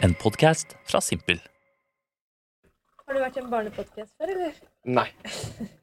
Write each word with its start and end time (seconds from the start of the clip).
En 0.00 0.14
podkast 0.14 0.76
fra 0.86 1.00
Simpel. 1.00 1.40
Har 3.06 3.16
du 3.16 3.22
vært 3.22 3.38
i 3.38 3.42
en 3.42 3.48
barnepodkast 3.50 4.12
før, 4.20 4.30
eller? 4.34 4.52
Nei. 4.98 5.06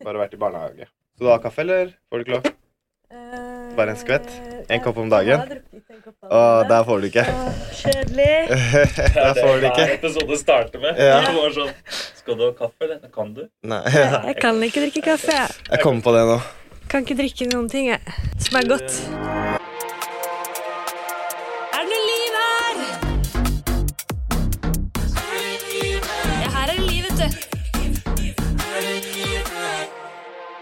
Bare 0.05 0.21
vært 0.21 0.35
i 0.37 0.39
barnehage. 0.41 0.87
Så 1.17 1.25
du 1.25 1.31
har 1.31 1.41
kaffe, 1.43 1.63
eller? 1.65 1.91
Får 2.09 2.21
du 2.21 2.25
ikke 2.25 2.37
lov? 2.37 2.49
Bare 3.75 3.91
en 3.91 3.99
skvett? 3.99 4.29
En 4.71 4.81
kopp 4.83 4.99
om 5.01 5.09
dagen? 5.11 5.41
Å, 6.25 6.39
der 6.69 6.85
får 6.87 7.01
du 7.03 7.07
ikke. 7.09 7.25
Kjedelig. 7.75 8.29
Der 9.17 9.39
får 9.41 9.59
du 9.61 9.67
ikke. 9.69 9.87
episode 9.97 10.37
starter 10.39 10.81
med. 10.81 11.01
Ja. 11.01 11.19
Det 11.25 11.33
var 11.35 11.53
sånn 11.57 11.73
Skal 12.21 12.39
du 12.39 12.45
ha 12.47 12.51
kaffe, 12.57 12.87
eller? 12.87 13.03
Kan 13.13 13.35
du? 13.35 13.43
Nei. 13.67 13.81
Jeg 14.31 14.37
kan 14.41 14.63
ikke 14.69 14.85
drikke 14.87 15.03
kaffe. 15.11 15.35
jeg. 15.35 15.59
Jeg 15.73 15.83
kom 15.83 16.01
på 16.05 16.15
det 16.15 16.23
nå. 16.31 16.39
Kan 16.89 17.05
ikke 17.05 17.17
drikke 17.19 17.49
noen 17.51 17.67
ting 17.69 17.91
jeg. 17.91 18.17
som 18.45 18.61
er 18.61 18.69
godt. 18.75 18.99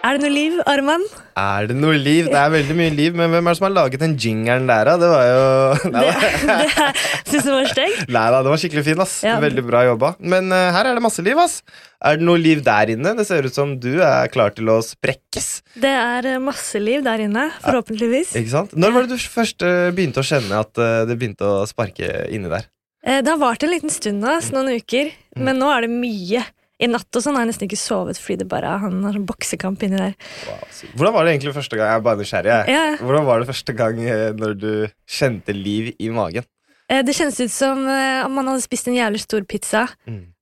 Er 0.03 0.17
det 0.17 0.25
noe 0.25 0.33
liv, 0.35 0.55
Arman? 0.67 1.03
Er 1.39 1.67
det 1.69 1.75
noe 1.79 1.95
liv? 1.95 2.25
Det 2.27 2.35
er 2.35 2.49
veldig 2.51 2.75
mye 2.75 2.91
liv, 2.91 3.13
men 3.15 3.29
hvem 3.31 3.47
er 3.47 3.53
det 3.53 3.59
som 3.61 3.65
har 3.69 3.71
laget 3.77 4.01
den 4.01 4.15
jingeren 4.19 4.65
der, 4.67 4.89
da? 4.89 4.95
Det 4.99 5.07
var 5.13 5.23
jo 5.29 5.45
Nei 5.93 6.01
Det, 6.03 6.49
det 6.49 7.29
Syns 7.31 7.45
den 7.47 7.53
var 7.55 7.69
stygg? 7.71 7.93
Nei 8.17 8.23
da, 8.35 8.41
det 8.43 8.51
var 8.51 8.59
skikkelig 8.59 8.83
fin, 8.89 8.99
ass. 9.05 9.13
Ja. 9.23 9.37
Veldig 9.39 9.63
bra 9.69 9.85
jobba. 9.87 10.09
Men 10.19 10.51
eh, 10.51 10.65
her 10.75 10.89
er 10.91 10.99
det 10.99 11.03
masse 11.05 11.23
liv, 11.23 11.39
ass. 11.39 11.61
Er 12.03 12.19
det 12.19 12.27
noe 12.27 12.41
liv 12.43 12.59
der 12.67 12.91
inne? 12.97 13.13
Det 13.15 13.23
ser 13.29 13.47
ut 13.47 13.55
som 13.55 13.77
du 13.79 13.93
er 14.03 14.27
klar 14.33 14.51
til 14.57 14.67
å 14.73 14.81
sprekkes. 14.83 15.47
Det 15.79 15.93
er 15.95 16.27
eh, 16.33 16.41
masse 16.43 16.81
liv 16.83 16.99
der 17.07 17.23
inne, 17.23 17.47
forhåpentligvis. 17.63 18.35
Ikke 18.41 18.53
sant? 18.57 18.75
Når 18.75 18.97
var 18.97 19.07
det 19.07 19.15
du 19.15 19.29
først 19.39 19.63
eh, 19.63 19.87
begynte 19.95 20.19
å 20.19 20.27
kjenne 20.27 20.59
at 20.65 20.83
eh, 20.83 21.05
det 21.07 21.15
begynte 21.15 21.47
å 21.47 21.63
sparke 21.71 22.25
inni 22.27 22.51
der? 22.51 22.67
Eh, 23.07 23.21
Det 23.23 23.31
har 23.31 23.39
vart 23.39 23.63
en 23.63 23.71
liten 23.71 23.91
stund 23.91 24.19
nå, 24.19 24.35
ass, 24.35 24.51
noen 24.51 24.75
uker, 24.75 25.15
Mm. 25.33 25.47
men 25.47 25.57
nå 25.57 25.65
er 25.73 25.87
det 25.87 25.89
mye. 25.89 26.43
I 26.83 26.89
natt 26.91 27.07
og 27.15 27.23
sånn 27.23 27.37
har 27.39 27.45
jeg 27.45 27.53
nesten 27.53 27.69
ikke 27.69 27.79
sovet 27.79 28.19
fordi 28.19 28.41
det 28.43 28.49
bare 28.51 28.75
han 28.83 28.99
har 29.07 29.15
sånn 29.15 29.27
boksekamp 29.29 29.83
inni 29.87 29.99
der. 30.01 30.15
Wow. 30.49 30.63
Hvordan 30.97 31.13
var 31.17 31.23
det 31.29 31.35
egentlig 31.37 31.55
første 31.55 31.79
gang? 31.79 31.91
Jeg 31.93 32.01
er 32.01 32.07
bare 32.09 32.21
nysgjerrig. 32.23 32.57
Ja, 32.75 32.83
Hvordan 32.99 33.29
var 33.29 33.39
det 33.43 33.49
første 33.53 33.77
gang 33.79 34.01
eh, 34.03 34.27
når 34.35 34.57
du 34.59 34.71
kjente 35.07 35.55
liv 35.55 35.93
i 35.97 36.09
magen? 36.13 36.43
eh, 36.91 37.01
Det 37.07 37.15
kjennes 37.15 37.39
ut 37.39 37.51
som 37.53 37.85
eh, 37.87 38.21
om 38.27 38.33
man 38.35 38.51
hadde 38.51 38.61
spist 38.65 38.87
en 38.91 38.97
jævlig 38.99 39.21
stor 39.23 39.45
pizza, 39.49 39.87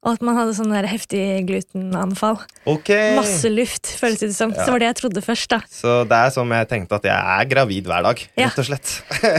og 0.02 0.16
at 0.16 0.24
man 0.26 0.34
hadde 0.34 0.56
sånn 0.58 0.72
heftig 0.90 1.22
glutenanfall. 1.46 2.40
Ok. 2.66 2.90
Masse 3.20 3.52
luft, 3.54 3.92
føles 4.02 4.24
det 4.24 4.32
som. 4.34 4.50
Ja. 4.58 4.66
Så 4.66 4.74
var 4.74 4.82
det 4.82 4.88
jeg 4.90 4.98
trodde 4.98 5.22
først, 5.22 5.52
da. 5.54 5.60
Så 5.70 6.00
det 6.10 6.18
er 6.18 6.32
som 6.34 6.50
jeg 6.58 6.68
tenkte 6.72 6.98
at 6.98 7.06
jeg 7.06 7.14
er 7.38 7.46
gravid 7.52 7.86
hver 7.86 8.02
dag, 8.08 8.24
Ja. 8.40 8.48
rett 8.50 8.58
og 8.64 8.66
slett. 8.72 8.96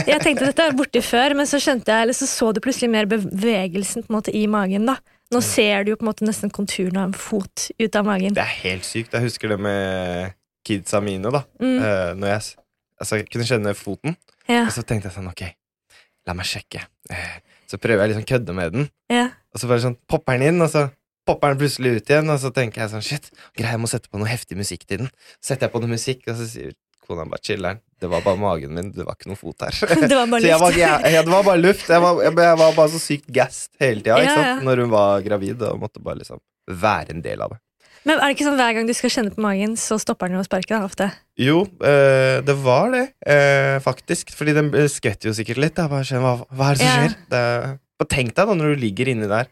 Jeg 0.07 0.21
tenkte 0.23 0.47
dette 0.47 0.63
var 0.69 0.77
borti 0.79 1.01
før, 1.03 1.35
men 1.35 1.45
så 1.51 1.59
skjønte 1.59 1.91
jeg, 1.91 2.05
eller 2.07 2.15
så 2.15 2.29
så 2.31 2.53
du 2.55 2.61
plutselig 2.63 2.89
mer 2.95 3.05
bevegelsen 3.11 4.05
på 4.05 4.13
en 4.13 4.17
måte 4.21 4.31
i 4.33 4.45
magen, 4.47 4.87
da. 4.87 4.95
Nå 5.33 5.41
ser 5.45 5.85
du 5.85 5.93
jo 5.93 5.99
på 5.99 6.05
en 6.05 6.11
måte 6.11 6.27
nesten 6.27 6.51
konturen 6.53 6.99
av 7.01 7.09
en 7.09 7.17
fot 7.17 7.67
ut 7.79 7.99
av 7.99 8.07
magen. 8.07 8.35
Det 8.37 8.43
er 8.43 8.55
helt 8.63 8.87
sykt. 8.87 9.15
Jeg 9.15 9.27
husker 9.27 9.53
det 9.53 9.59
med 9.61 10.33
kidsa 10.67 11.01
mine, 11.03 11.33
da. 11.33 11.43
Mm, 11.61 11.77
Uh, 11.83 12.13
når 12.19 12.27
jeg 12.27 12.41
altså, 13.01 13.19
jeg 13.19 13.29
kunne 13.31 13.47
kjenne 13.47 13.75
foten, 13.75 14.17
ja, 14.47 14.63
og 14.63 14.71
så 14.75 14.83
tenkte 14.87 15.09
jeg 15.09 15.17
sånn, 15.17 15.29
ok, 15.31 15.43
la 16.27 16.35
meg 16.37 16.47
sjekke. 16.47 16.85
Uh, 17.11 17.37
så 17.67 17.79
prøver 17.81 18.05
jeg 18.05 18.13
liksom 18.13 18.27
kødde 18.29 18.55
med 18.55 18.75
den, 18.75 18.91
ja. 19.11 19.29
og 19.51 19.61
så 19.61 19.69
bare 19.71 19.83
sånn 19.83 19.97
popper 20.07 20.37
den 20.37 20.53
inn, 20.53 20.63
og 20.63 20.69
så 20.71 20.87
popper 21.27 21.53
den 21.53 21.61
plutselig 21.63 21.97
ut 21.97 22.11
igjen, 22.11 22.31
og 22.31 22.39
så 22.43 22.51
tenker 22.55 22.83
jeg 22.83 22.93
sånn, 22.93 23.05
shit, 23.05 23.29
greit, 23.55 23.71
jeg 23.73 23.81
må 23.81 23.89
sette 23.91 24.11
på 24.11 24.21
noe 24.21 24.29
heftig 24.29 24.59
musikk 24.59 24.85
til 24.87 25.03
den. 25.03 25.11
Så 25.39 25.53
setter 25.53 25.67
jeg 25.67 25.75
på 25.75 25.83
noe 25.83 25.93
musikk, 25.95 26.25
og 26.27 26.39
så 26.39 26.47
sier 26.51 26.75
kona 27.03 27.25
bare 27.27 27.43
chiller'n. 27.43 27.81
Det 28.03 28.09
var 28.11 28.23
bare 28.25 28.39
magen 28.41 28.73
min, 28.75 28.91
det 28.91 29.05
var 29.07 29.15
ikke 29.15 29.31
noe 29.31 29.39
fot 29.39 29.63
her. 29.63 29.77
Det 30.11 30.11
var 30.11 30.27
bare 30.27 30.41
luft. 30.43 30.49
jeg 30.51 30.59
var, 30.59 30.71
luft. 30.75 30.79
jeg, 30.83 31.25
det 31.25 31.33
var 31.33 31.43
bare 31.47 31.61
luft. 31.63 31.85
Jeg 31.95 32.03
var, 32.03 32.21
jeg, 32.25 32.33
jeg 32.45 32.57
var 32.63 32.73
bare 32.77 32.91
så 32.91 32.99
sykt 32.99 33.29
gassed 33.35 33.71
hele 33.79 34.03
tida 34.03 34.17
Ja, 34.19 34.33
ja. 34.49 34.55
når 34.65 34.83
hun 34.83 34.91
var 34.91 35.23
gravid. 35.25 35.63
Og 35.71 35.79
måtte 35.85 36.03
bare 36.03 36.19
liksom 36.19 36.41
være 36.67 37.15
en 37.15 37.23
del 37.23 37.43
av 37.45 37.55
det. 37.55 37.59
Men 38.03 38.19
er 38.19 38.27
det 38.27 38.35
ikke 38.35 38.49
sånn 38.49 38.57
hver 38.59 38.73
gang 38.75 38.87
du 38.89 38.91
skal 38.97 39.11
kjenne 39.13 39.31
på 39.31 39.39
magen, 39.45 39.77
så 39.79 39.95
stopper 40.01 40.27
den 40.27 40.41
å 40.41 40.43
sparke? 40.43 40.75
da, 40.75 40.81
ofte? 40.83 41.05
Jo, 41.39 41.61
eh, 41.87 42.41
det 42.43 42.55
var 42.59 42.89
det, 42.91 43.03
eh, 43.23 43.77
faktisk. 43.85 44.33
Fordi 44.35 44.55
den 44.57 44.73
eh, 44.75 44.89
skvetter 44.91 45.29
jo 45.31 45.35
sikkert 45.37 45.61
litt. 45.63 45.77
Da. 45.79 45.85
Bare 45.87 46.03
hva, 46.19 46.33
hva 46.51 46.73
er 46.73 46.75
det 46.75 46.83
som 46.83 46.89
Ja. 46.89 46.97
skjer? 47.07 47.15
Det, 47.31 47.39
er- 47.39 47.79
tenk 48.11 48.33
deg 48.35 48.49
da 48.49 48.57
når 48.59 48.73
du 48.75 48.81
ligger 48.83 49.07
inni 49.13 49.29
der. 49.31 49.47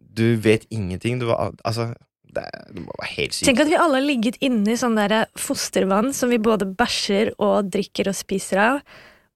Du 0.00 0.24
vet 0.40 0.64
ingenting. 0.72 1.18
Du, 1.20 1.28
altså, 1.36 1.90
det, 2.36 2.46
det 2.74 2.82
må 2.84 2.94
være 3.00 3.12
helt 3.16 3.36
sykt. 3.36 3.46
Tenk 3.48 3.62
at 3.64 3.70
vi 3.70 3.78
alle 3.78 4.00
har 4.00 4.06
ligget 4.06 4.40
inne 4.44 4.74
i 4.74 4.80
sånn 4.80 4.98
der 4.98 5.14
fostervann 5.38 6.12
som 6.16 6.32
vi 6.32 6.40
både 6.42 6.68
bæsjer 6.78 7.34
og 7.38 7.70
drikker 7.72 8.10
og 8.12 8.18
spiser 8.18 8.62
av. 8.64 8.82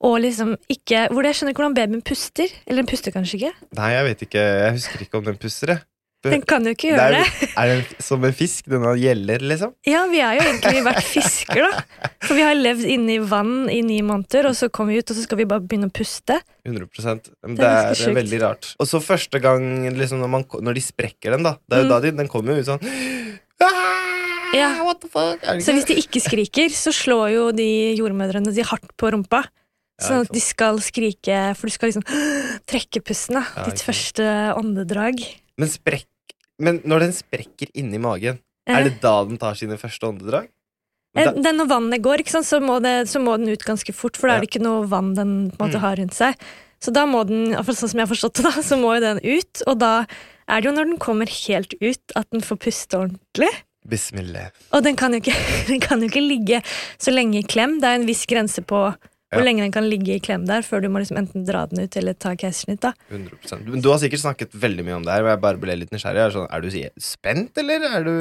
Og 0.05 0.19
liksom 0.21 0.56
ikke 0.69 1.06
Hvor 1.15 1.25
jeg 1.25 1.37
skjønner 1.38 1.55
ikke 1.55 1.62
hvordan 1.62 1.77
babyen 1.78 2.05
puster. 2.05 2.50
Eller 2.66 2.82
den 2.82 2.91
puster 2.91 3.15
kanskje 3.15 3.38
ikke. 3.38 3.53
Nei, 3.78 3.91
jeg 3.94 4.06
vet 4.10 4.25
ikke. 4.27 4.43
Jeg 4.65 4.75
husker 4.77 5.05
ikke 5.06 5.21
om 5.21 5.28
den 5.31 5.38
puster, 5.41 5.72
jeg. 5.77 5.87
Den 6.33 6.43
kan 6.49 6.65
jo 6.65 6.73
ikke 6.73 6.89
gjøre 6.93 7.05
er, 7.11 7.17
det. 7.19 7.49
er 7.61 7.71
den 7.75 7.83
som 8.03 8.25
en 8.25 8.33
fisk? 8.37 8.65
Den 8.71 8.83
gjelder 8.85 9.01
gjeller, 9.05 9.45
liksom? 9.51 9.73
Ja, 9.87 10.05
vi 10.09 10.21
er 10.25 10.39
jo 10.39 10.45
egentlig 10.49 10.83
vært 10.87 11.09
fisker, 11.15 11.61
da. 11.67 12.11
For 12.25 12.39
vi 12.39 12.45
har 12.47 12.55
levd 12.57 12.87
inne 12.95 13.17
i 13.17 13.19
vann 13.19 13.69
i 13.73 13.81
ni 13.85 13.99
måneder, 14.07 14.49
og 14.49 14.57
så 14.57 14.71
kommer 14.73 14.95
vi 14.95 15.03
ut, 15.05 15.11
og 15.12 15.19
så 15.19 15.25
skal 15.27 15.41
vi 15.43 15.47
bare 15.51 15.61
begynne 15.65 15.91
å 15.91 15.95
puste. 15.95 16.39
100% 16.65 17.29
Det 17.29 17.57
Det 17.61 17.69
er 17.69 17.93
er, 17.93 18.15
veldig 18.21 18.41
rart. 18.43 18.71
Og 18.81 18.89
så 18.89 19.01
første 19.05 19.41
gang 19.45 19.67
liksom, 19.93 20.23
når, 20.25 20.31
man, 20.39 20.47
når 20.65 20.79
de 20.81 20.85
sprekker 20.87 21.37
den, 21.37 21.45
da 21.45 21.57
Det 21.69 21.77
er 21.77 21.85
jo 21.85 21.89
Mm. 21.89 21.93
da 21.93 22.01
de, 22.01 22.15
den 22.23 22.29
kommer 22.33 22.55
jo 22.55 22.62
ut 22.65 22.71
sånn 22.71 22.81
ah, 23.61 24.55
Ja. 24.55 24.71
What 24.87 25.01
the 25.03 25.09
fuck? 25.11 25.43
Er 25.43 25.61
Så 25.61 25.75
hvis 25.75 25.87
de 25.89 25.97
ikke 26.01 26.23
skriker, 26.23 26.71
så 26.73 26.93
slår 26.95 27.33
jo 27.35 27.45
de 27.53 27.69
jordmødrene 27.99 28.55
de 28.55 28.62
hardt 28.67 28.93
på 29.01 29.11
rumpa. 29.12 29.43
Sånn 30.03 30.25
at 30.25 30.33
de 30.35 30.41
skal 30.43 30.81
skrike, 30.83 31.55
for 31.55 31.71
du 31.71 31.75
skal 31.75 31.91
liksom 31.93 32.06
trekke 32.71 33.03
pusten. 33.06 33.39
Ditt 33.67 33.83
første 33.85 34.27
åndedrag. 34.59 35.23
Men, 35.59 35.71
sprekk, 35.71 36.06
men 36.61 36.81
når 36.85 37.01
den 37.09 37.13
sprekker 37.17 37.71
inni 37.75 37.99
magen, 38.01 38.39
Eh. 38.67 38.79
er 38.79 38.85
det 38.85 39.01
da 39.03 39.25
den 39.29 39.37
tar 39.37 39.53
sine 39.55 39.77
første 39.77 40.01
åndedrag? 40.09 40.47
Eh, 41.17 41.25
Da, 41.27 41.33
Den 41.33 41.59
Når 41.59 41.69
vannet 41.69 42.01
går, 42.03 42.27
sant, 42.27 42.47
så, 42.47 42.61
må 42.65 42.81
det, 42.83 43.07
så 43.09 43.21
må 43.21 43.37
den 43.37 43.49
ut 43.53 43.63
ganske 43.63 43.93
fort, 43.93 44.17
for 44.17 44.29
da 44.29 44.37
er 44.37 44.41
det 44.41 44.49
ikke 44.51 44.63
noe 44.65 44.87
vann 44.89 45.15
den 45.15 45.51
måte 45.59 45.77
Mm. 45.77 45.81
har 45.81 45.97
rundt 45.97 46.15
seg. 46.15 46.35
Så 46.81 46.93
da 46.93 47.05
må 47.07 47.27
den, 47.27 47.53
sånn 47.55 47.89
som 47.89 47.99
jeg 48.01 48.07
har 48.09 48.15
forstått 48.15 48.35
det, 48.35 48.43
da, 48.45 48.51
så 48.63 48.77
må 48.81 48.95
jo 48.97 49.01
den 49.01 49.21
ut. 49.23 49.63
Og 49.67 49.79
da 49.79 50.07
er 50.49 50.61
det 50.61 50.65
jo 50.65 50.73
når 50.73 50.85
den 50.91 50.99
kommer 50.99 51.27
helt 51.29 51.75
ut, 51.81 52.13
at 52.17 52.29
den 52.31 52.41
får 52.41 52.57
puste 52.59 52.97
ordentlig. 52.99 53.53
bismillah. 53.87 54.49
Og 54.73 54.83
den 54.83 54.97
kan 54.97 55.13
jo 55.13 55.21
ikke, 55.21 55.37
den 55.69 55.81
kan 55.81 56.01
jo 56.01 56.09
ikke 56.09 56.27
ligge 56.27 56.63
så 56.99 57.13
lenge 57.13 57.37
i 57.37 57.43
klem. 57.43 57.81
Det 57.81 57.85
er 57.85 57.95
en 58.01 58.07
viss 58.07 58.25
grense 58.25 58.65
på 58.65 58.97
hvor 59.34 59.43
Ja. 59.43 59.49
lenge 59.50 59.62
den 59.67 59.72
kan 59.75 59.89
ligge 59.91 60.15
i 60.17 60.21
klem 60.22 60.47
der, 60.47 60.62
før 60.62 60.83
du 60.83 60.89
må 60.89 61.03
liksom 61.03 61.19
enten 61.21 61.45
dra 61.47 61.67
den 61.67 61.84
ut 61.84 61.97
eller 62.00 62.15
ta 62.15 62.34
keisersnitt. 62.39 62.81
da. 62.81 62.93
100 63.11 63.61
Men 63.67 63.81
Du 63.84 63.91
har 63.91 63.99
sikkert 63.99 64.22
snakket 64.25 64.55
veldig 64.55 64.84
mye 64.87 64.97
om 64.97 65.05
det 65.05 65.12
her, 65.12 65.22
og 65.27 65.33
jeg 65.34 65.41
bare 65.45 65.62
ble 65.62 65.77
litt 65.83 65.91
nysgjerrig. 65.95 66.25
Er, 66.25 66.31
sånn, 66.31 66.49
er 66.50 66.61
du 66.61 66.71
spent, 67.00 67.59
eller 67.59 67.89
er 67.91 68.05
du, 68.05 68.15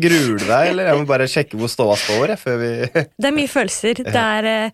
gruer 0.00 0.38
du 0.38 0.46
deg? 0.46 0.70
Eller 0.74 0.90
jeg 0.90 0.98
må 1.02 1.06
bare 1.06 1.28
sjekke 1.30 1.56
hvor 1.60 1.70
ståa 1.70 1.96
står, 1.96 2.34
jeg, 2.34 2.38
før 2.42 2.58
vi 2.60 2.72
Det 3.22 3.30
er 3.30 3.36
mye 3.36 3.48
følelser. 3.50 3.94
Det 4.04 4.14
er, 4.16 4.44
eh, 4.50 4.70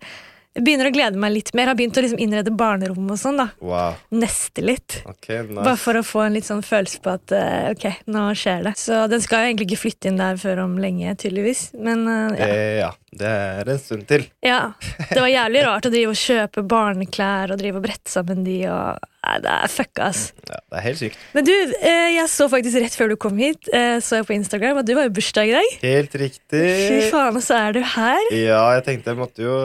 jeg 0.57 0.63
begynner 0.65 0.89
å 0.89 0.93
glede 0.95 1.19
meg 1.21 1.33
litt 1.35 1.51
mer. 1.53 1.69
Har 1.69 1.75
begynt 1.77 1.97
å 1.99 2.01
liksom 2.01 2.17
innrede 2.23 2.49
barnerom 2.57 3.11
og 3.13 3.19
sånn. 3.21 3.37
da. 3.37 3.51
Wow. 3.61 3.93
Neste 4.17 4.63
litt. 4.65 5.03
Ok, 5.05 5.27
nice. 5.29 5.53
Bare 5.61 5.77
for 5.77 5.99
å 5.99 6.01
få 6.01 6.23
en 6.25 6.33
litt 6.33 6.47
sånn 6.47 6.63
følelse 6.65 6.97
på 7.03 7.11
at 7.13 7.33
uh, 7.37 7.67
ok, 7.75 7.85
nå 8.09 8.23
skjer 8.33 8.63
det. 8.65 8.73
Så 8.81 9.03
den 9.11 9.21
skal 9.21 9.43
jo 9.43 9.51
egentlig 9.51 9.67
ikke 9.69 9.83
flytte 9.83 10.09
inn 10.09 10.17
der 10.17 10.39
før 10.41 10.63
om 10.65 10.73
lenge, 10.81 11.13
tydeligvis. 11.21 11.67
Men 11.77 12.07
uh, 12.09 12.33
ja. 12.33 12.47
Eh, 12.47 12.77
ja, 12.81 12.89
det 13.19 13.33
er 13.33 13.73
en 13.73 13.81
stund 13.81 14.07
til. 14.09 14.27
ja. 14.45 14.73
Det 15.07 15.19
var 15.19 15.29
jævlig 15.31 15.61
rart 15.65 15.87
å 15.87 15.93
drive 15.93 16.13
og 16.13 16.19
kjøpe 16.19 16.63
barneklær 16.67 17.53
og 17.53 17.61
drive 17.61 17.79
og 17.79 17.85
brette 17.87 18.11
sammen 18.11 18.43
de 18.47 18.59
og 18.71 19.05
Nei, 19.27 19.39
det 19.43 19.51
er 19.51 19.71
fucka, 19.71 20.05
ass. 20.07 20.21
Ja, 20.47 20.59
det 20.71 20.77
er 20.79 20.83
helt 20.85 20.99
sykt. 21.01 21.23
Men 21.35 21.43
du, 21.47 21.51
eh, 21.51 22.13
jeg 22.15 22.29
så 22.31 22.45
faktisk 22.47 22.79
rett 22.79 22.93
før 22.95 23.09
du 23.11 23.15
kom 23.19 23.39
hit, 23.41 23.67
eh, 23.75 23.97
så 23.99 24.21
jeg 24.21 24.27
på 24.29 24.35
Instagram 24.37 24.79
at 24.79 24.87
du 24.87 24.93
var 24.95 25.07
jo 25.09 25.11
bursdag 25.17 25.49
i 25.49 25.55
dag. 25.57 25.73
Helt 25.81 26.13
riktig. 26.21 26.61
Fy 26.61 27.09
faen, 27.11 27.35
og 27.35 27.43
så 27.43 27.57
er 27.59 27.75
du 27.75 27.81
her. 27.83 28.29
Ja, 28.31 28.61
jeg 28.77 28.85
tenkte 28.85 29.11
jeg 29.11 29.19
måtte 29.19 29.43
jo 29.43 29.57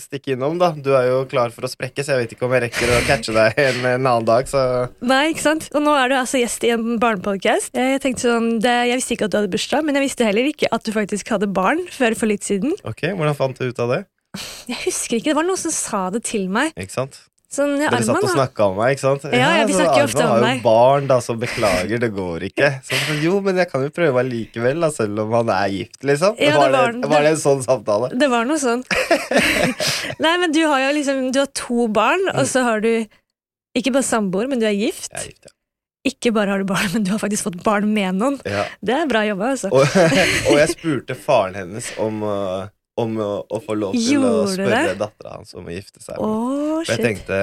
stikke 0.00 0.32
innom, 0.36 0.56
da. 0.62 0.70
Du 0.72 0.94
er 0.96 1.10
jo 1.10 1.18
klar 1.28 1.52
for 1.52 1.66
å 1.66 1.70
sprekke, 1.70 2.00
så 2.00 2.14
jeg 2.14 2.22
vet 2.22 2.32
ikke 2.36 2.46
om 2.48 2.54
jeg 2.56 2.64
rekker 2.64 2.94
å 2.94 3.02
catche 3.04 3.34
deg 3.36 3.60
en, 3.66 3.82
en 3.82 4.08
annen 4.14 4.28
dag, 4.30 4.48
så 4.48 4.62
Nei, 5.04 5.34
ikke 5.34 5.44
sant? 5.50 5.68
Og 5.74 5.84
nå 5.84 5.92
er 5.98 6.08
du 6.08 6.16
altså 6.22 6.40
gjest 6.40 6.64
i 6.64 6.72
en 6.72 6.96
barnepodkast. 7.02 7.74
Jeg 7.76 8.00
tenkte 8.06 8.24
sånn, 8.24 8.48
det, 8.64 8.72
jeg 8.88 9.02
visste 9.02 9.18
ikke 9.18 9.28
at 9.28 9.34
du 9.34 9.38
hadde 9.42 9.52
bursdag, 9.52 9.84
men 9.84 10.00
jeg 10.00 10.06
visste 10.06 10.30
heller 10.30 10.48
ikke 10.48 10.70
at 10.72 10.86
du 10.86 10.94
faktisk 10.96 11.34
hadde 11.34 11.50
barn 11.52 11.84
før 11.92 12.16
for 12.16 12.30
litt 12.30 12.46
siden. 12.46 12.72
Ok, 12.90 13.06
hvordan 13.14 13.38
fant 13.38 13.60
du 13.60 13.68
ut 13.68 13.84
av 13.84 13.94
det? 13.94 14.02
Jeg 14.70 14.80
husker 14.86 15.20
ikke, 15.20 15.32
det 15.32 15.38
var 15.38 15.46
noen 15.48 15.60
som 15.60 15.74
sa 15.74 16.08
det 16.14 16.24
til 16.28 16.50
meg. 16.52 16.74
Ikke 16.78 16.94
sant? 17.02 17.22
Sånn, 17.54 17.76
ja, 17.78 17.86
Dere 17.92 18.02
satt 18.02 18.24
og 18.24 18.32
snakka 18.32 18.66
om 18.66 18.78
meg, 18.80 18.96
ikke 18.96 19.02
sant? 19.04 19.24
Ja, 19.30 19.50
ja, 19.60 19.66
vi 19.68 19.76
snakker 19.76 20.00
jo 20.00 20.06
ofte 20.08 20.24
Arman 20.24 20.42
har 20.42 20.56
jo 20.56 20.62
barn, 20.64 21.04
da, 21.06 21.18
så 21.22 21.36
beklager, 21.38 22.00
det 22.02 22.08
går 22.16 22.48
ikke. 22.48 22.70
Så, 22.88 22.98
jo, 23.22 23.36
men 23.44 23.60
jeg 23.62 23.70
kan 23.70 23.84
jo 23.84 23.92
prøve 23.94 24.24
allikevel, 24.24 24.82
da, 24.82 24.90
selv 24.94 25.22
om 25.22 25.36
han 25.38 25.52
er 25.54 25.68
gift, 25.70 26.00
liksom. 26.02 26.34
Ja, 26.42 26.56
det 26.56 26.58
var, 26.58 26.74
var 26.74 26.96
det, 26.96 27.10
var 27.12 27.26
det 27.28 27.34
en 27.36 27.42
sånn 27.44 27.62
samtale? 27.62 28.10
Det 28.18 28.30
var 28.32 28.48
noe 28.48 28.58
sånn. 28.58 28.82
Nei, 30.24 30.34
men 30.42 30.54
du 30.56 30.64
har 30.66 30.82
jo 30.82 30.90
liksom 30.98 31.20
Du 31.34 31.40
har 31.44 31.50
to 31.54 31.86
barn, 31.94 32.26
og 32.34 32.48
så 32.50 32.64
har 32.66 32.82
du 32.82 32.90
ikke 33.78 33.94
bare 33.94 34.06
samboer, 34.06 34.50
men 34.50 34.62
du 34.62 34.66
er 34.66 34.74
gift. 34.74 35.12
Jeg 35.12 35.20
er 35.20 35.30
gift, 35.30 35.46
ja. 35.46 35.54
Ikke 36.04 36.32
bare 36.36 36.52
har 36.52 36.60
du 36.60 36.68
barn, 36.68 36.90
men 36.92 37.04
du 37.06 37.12
har 37.14 37.20
faktisk 37.22 37.46
fått 37.48 37.62
barn 37.64 37.88
med 37.94 38.18
noen. 38.20 38.34
ja. 38.44 38.66
Det 38.84 38.92
er 38.96 39.06
bra 39.08 39.22
jobba, 39.24 39.54
altså. 39.54 39.70
Og, 39.72 39.84
og 40.50 40.58
jeg 40.60 40.72
spurte 40.74 41.16
faren 41.16 41.54
hennes 41.56 41.88
om, 42.02 42.18
uh, 42.28 42.66
om 43.00 43.14
uh, 43.16 43.40
å 43.48 43.60
få 43.64 43.76
lov 43.80 43.96
til 43.96 44.18
å 44.18 44.20
Gjorde 44.20 44.32
å 44.42 44.50
spørre 44.52 44.98
dattera 45.00 45.36
hans 45.38 45.54
om 45.56 45.64
å 45.70 45.72
gifte 45.72 46.02
seg. 46.04 46.20
Oh, 46.20 46.82
For 46.84 46.92
jeg 46.92 47.06
tenkte 47.08 47.38